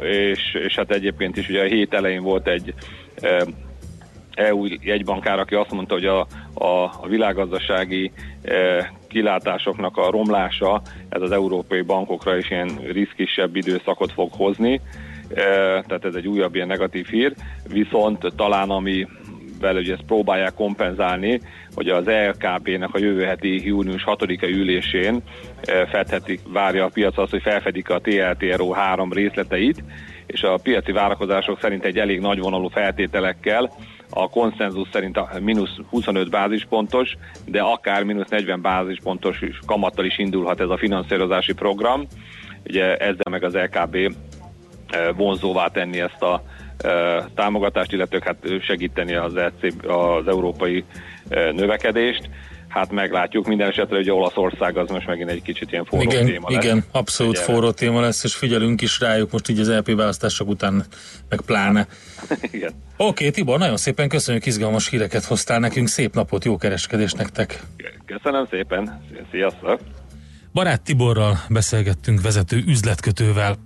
és, 0.00 0.54
és 0.66 0.74
hát 0.74 0.90
egyébként 0.90 1.36
is 1.36 1.48
ugye 1.48 1.62
a 1.62 1.66
hét 1.66 1.94
elején 1.94 2.22
volt 2.22 2.48
egy 2.48 2.74
EU 4.36 4.66
jegybankár, 4.80 5.38
aki 5.38 5.54
azt 5.54 5.70
mondta, 5.70 5.94
hogy 5.94 6.06
a, 6.06 6.26
a, 6.54 6.82
a 7.00 7.06
világgazdasági 7.08 8.12
e, 8.42 8.92
kilátásoknak 9.08 9.96
a 9.96 10.10
romlása 10.10 10.82
ez 11.08 11.22
az 11.22 11.30
európai 11.30 11.80
bankokra 11.80 12.36
is 12.36 12.50
ilyen 12.50 12.80
riszkisebb 12.92 13.56
időszakot 13.56 14.12
fog 14.12 14.32
hozni, 14.32 14.80
tehát 15.86 16.04
ez 16.04 16.14
egy 16.14 16.26
újabb 16.26 16.54
ilyen 16.54 16.66
negatív 16.66 17.06
hír, 17.06 17.34
viszont 17.68 18.32
talán 18.36 18.70
ami 18.70 19.06
vele 19.60 19.78
ugye 19.78 19.92
ezt 19.92 20.02
próbálják 20.06 20.54
kompenzálni, 20.54 21.40
hogy 21.74 21.88
az 21.88 22.06
LKB-nek 22.06 22.94
a 22.94 22.98
jövő 22.98 23.24
heti 23.24 23.66
június 23.66 24.04
6-a 24.06 24.46
ülésén 24.46 25.22
fedhetik, 25.90 26.40
várja 26.48 26.84
a 26.84 26.90
piac 26.92 27.18
azt, 27.18 27.30
hogy 27.30 27.42
felfedik 27.42 27.90
a 27.90 28.00
TLTRO 28.00 28.70
három 28.70 29.12
részleteit, 29.12 29.82
és 30.26 30.42
a 30.42 30.58
piaci 30.62 30.92
várakozások 30.92 31.60
szerint 31.60 31.84
egy 31.84 31.98
elég 31.98 32.20
nagyvonalú 32.20 32.68
feltételekkel 32.68 33.70
a 34.10 34.28
konszenzus 34.28 34.88
szerint 34.92 35.16
a 35.16 35.28
mínusz 35.40 35.76
25 35.90 36.30
bázispontos, 36.30 37.16
de 37.44 37.60
akár 37.60 38.04
mínusz 38.04 38.28
40 38.28 38.60
bázispontos 38.60 39.38
kamattal 39.66 40.04
is 40.04 40.18
indulhat 40.18 40.60
ez 40.60 40.68
a 40.68 40.76
finanszírozási 40.76 41.52
program. 41.52 42.06
Ugye 42.66 42.96
ezzel 42.96 43.30
meg 43.30 43.44
az 43.44 43.54
LKB 43.54 44.14
vonzóvá 45.16 45.68
tenni 45.68 46.00
ezt 46.00 46.22
a 46.22 46.42
támogatást, 47.34 47.92
illetve 47.92 48.20
hát 48.24 48.62
segíteni 48.62 49.14
az, 49.14 49.36
EC, 49.36 49.86
az 49.86 50.28
európai 50.28 50.84
növekedést. 51.52 52.30
Hát 52.76 52.92
meglátjuk 52.92 53.46
minden 53.46 53.68
esetre, 53.68 53.96
hogy 53.96 54.10
Olaszország 54.10 54.76
az 54.76 54.90
most 54.90 55.06
megint 55.06 55.30
egy 55.30 55.42
kicsit 55.42 55.72
ilyen 55.72 55.84
forró 55.84 56.10
igen, 56.10 56.26
téma 56.26 56.50
lesz. 56.50 56.64
Igen, 56.64 56.84
abszolút 56.92 57.36
Ugye, 57.36 57.42
forró 57.42 57.70
téma 57.70 58.00
lesz, 58.00 58.24
és 58.24 58.34
figyelünk 58.34 58.80
is 58.80 59.00
rájuk 59.00 59.30
most 59.32 59.48
így 59.48 59.58
az 59.58 59.70
LP 59.70 59.94
választások 59.94 60.48
után, 60.48 60.84
meg 61.28 61.40
pláne. 61.40 61.86
igen. 62.50 62.70
Oké, 62.96 63.04
okay, 63.06 63.30
Tibor, 63.30 63.58
nagyon 63.58 63.76
szépen 63.76 64.08
köszönjük, 64.08 64.46
izgalmas 64.46 64.88
híreket 64.88 65.24
hoztál 65.24 65.58
nekünk, 65.58 65.88
szép 65.88 66.14
napot, 66.14 66.44
jó 66.44 66.56
kereskedést 66.56 67.16
nektek! 67.16 67.62
Köszönöm 68.06 68.46
szépen, 68.50 69.00
sziasztok! 69.30 69.80
Barát 70.52 70.82
Tiborral 70.82 71.36
beszélgettünk 71.48 72.20
vezető 72.20 72.62
üzletkötővel. 72.66 73.65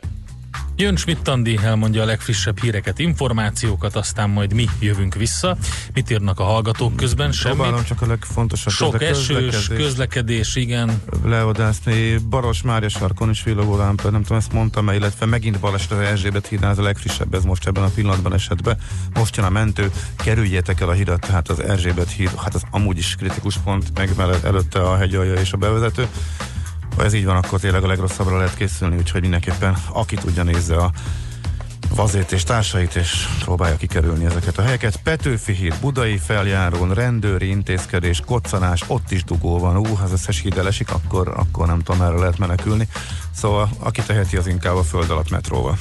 Jön 0.81 0.95
Schmidt 0.95 1.27
Andi, 1.27 1.59
elmondja 1.63 2.01
a 2.01 2.05
legfrissebb 2.05 2.59
híreket, 2.59 2.99
információkat, 2.99 3.95
aztán 3.95 4.29
majd 4.29 4.53
mi 4.53 4.67
jövünk 4.79 5.15
vissza. 5.15 5.57
Mit 5.93 6.09
írnak 6.09 6.39
a 6.39 6.43
hallgatók 6.43 6.95
közben? 6.95 7.31
Semmit. 7.31 7.57
Próbálom 7.57 7.83
csak 7.83 8.01
a 8.01 8.07
legfontosabb. 8.07 8.73
Sok 8.73 9.01
esős, 9.01 9.67
közlekedés, 9.67 10.55
igen. 10.55 11.01
Leodászni, 11.25 12.17
Baros 12.17 12.61
Mária 12.61 12.89
sarkon 12.89 13.29
is 13.29 13.43
villogó 13.43 13.77
lámpa, 13.77 14.09
nem 14.09 14.21
tudom, 14.21 14.37
ezt 14.37 14.53
mondtam 14.53 14.89
-e, 14.89 14.95
illetve 14.95 15.25
megint 15.25 15.59
baleset 15.59 15.91
az 15.91 15.99
Erzsébet 15.99 16.47
hídnál, 16.47 16.71
ez 16.71 16.77
a 16.77 16.83
legfrissebb, 16.83 17.33
ez 17.33 17.43
most 17.43 17.67
ebben 17.67 17.83
a 17.83 17.89
pillanatban 17.95 18.33
esetben. 18.33 18.77
Most 19.13 19.35
jön 19.35 19.45
a 19.45 19.49
mentő, 19.49 19.91
kerüljétek 20.15 20.81
el 20.81 20.89
a 20.89 20.93
hidat, 20.93 21.19
tehát 21.19 21.49
az 21.49 21.59
Erzsébet 21.59 22.11
híd, 22.11 22.31
hát 22.37 22.55
az 22.55 22.63
amúgy 22.71 22.97
is 22.97 23.15
kritikus 23.15 23.57
pont, 23.57 23.91
meg 23.93 24.09
előtte 24.43 24.79
a 24.79 24.97
hegyalja 24.97 25.33
és 25.33 25.51
a 25.51 25.57
bevezető. 25.57 26.07
Ha 26.95 27.03
ez 27.03 27.13
így 27.13 27.25
van, 27.25 27.35
akkor 27.35 27.59
tényleg 27.59 27.83
a 27.83 27.87
legrosszabbra 27.87 28.37
lehet 28.37 28.55
készülni, 28.55 28.97
úgyhogy 28.97 29.21
mindenképpen 29.21 29.77
aki 29.93 30.15
tudja 30.15 30.43
nézze 30.43 30.75
a 30.75 30.91
vazét 31.95 32.31
és 32.31 32.43
társait, 32.43 32.95
és 32.95 33.27
próbálja 33.43 33.75
kikerülni 33.75 34.25
ezeket 34.25 34.57
a 34.57 34.61
helyeket. 34.61 34.95
Petőfi 35.03 35.53
híd, 35.53 35.75
Budai 35.81 36.17
feljárón, 36.17 36.93
rendőri 36.93 37.49
intézkedés, 37.49 38.21
koccanás, 38.25 38.83
ott 38.87 39.11
is 39.11 39.23
dugó 39.23 39.59
van. 39.59 39.77
Ú, 39.77 39.93
ha 39.93 40.03
az 40.03 40.11
összes 40.11 40.41
híd 40.41 40.57
elesik, 40.57 40.91
akkor, 40.91 41.27
akkor 41.27 41.67
nem 41.67 41.79
tudom, 41.79 42.01
erre 42.01 42.17
lehet 42.17 42.37
menekülni. 42.37 42.87
Szóval 43.35 43.69
aki 43.79 44.01
teheti, 44.01 44.37
az 44.37 44.47
inkább 44.47 44.75
a 44.75 44.83
föld 44.83 45.09
alatt 45.09 45.29
metróval. 45.29 45.77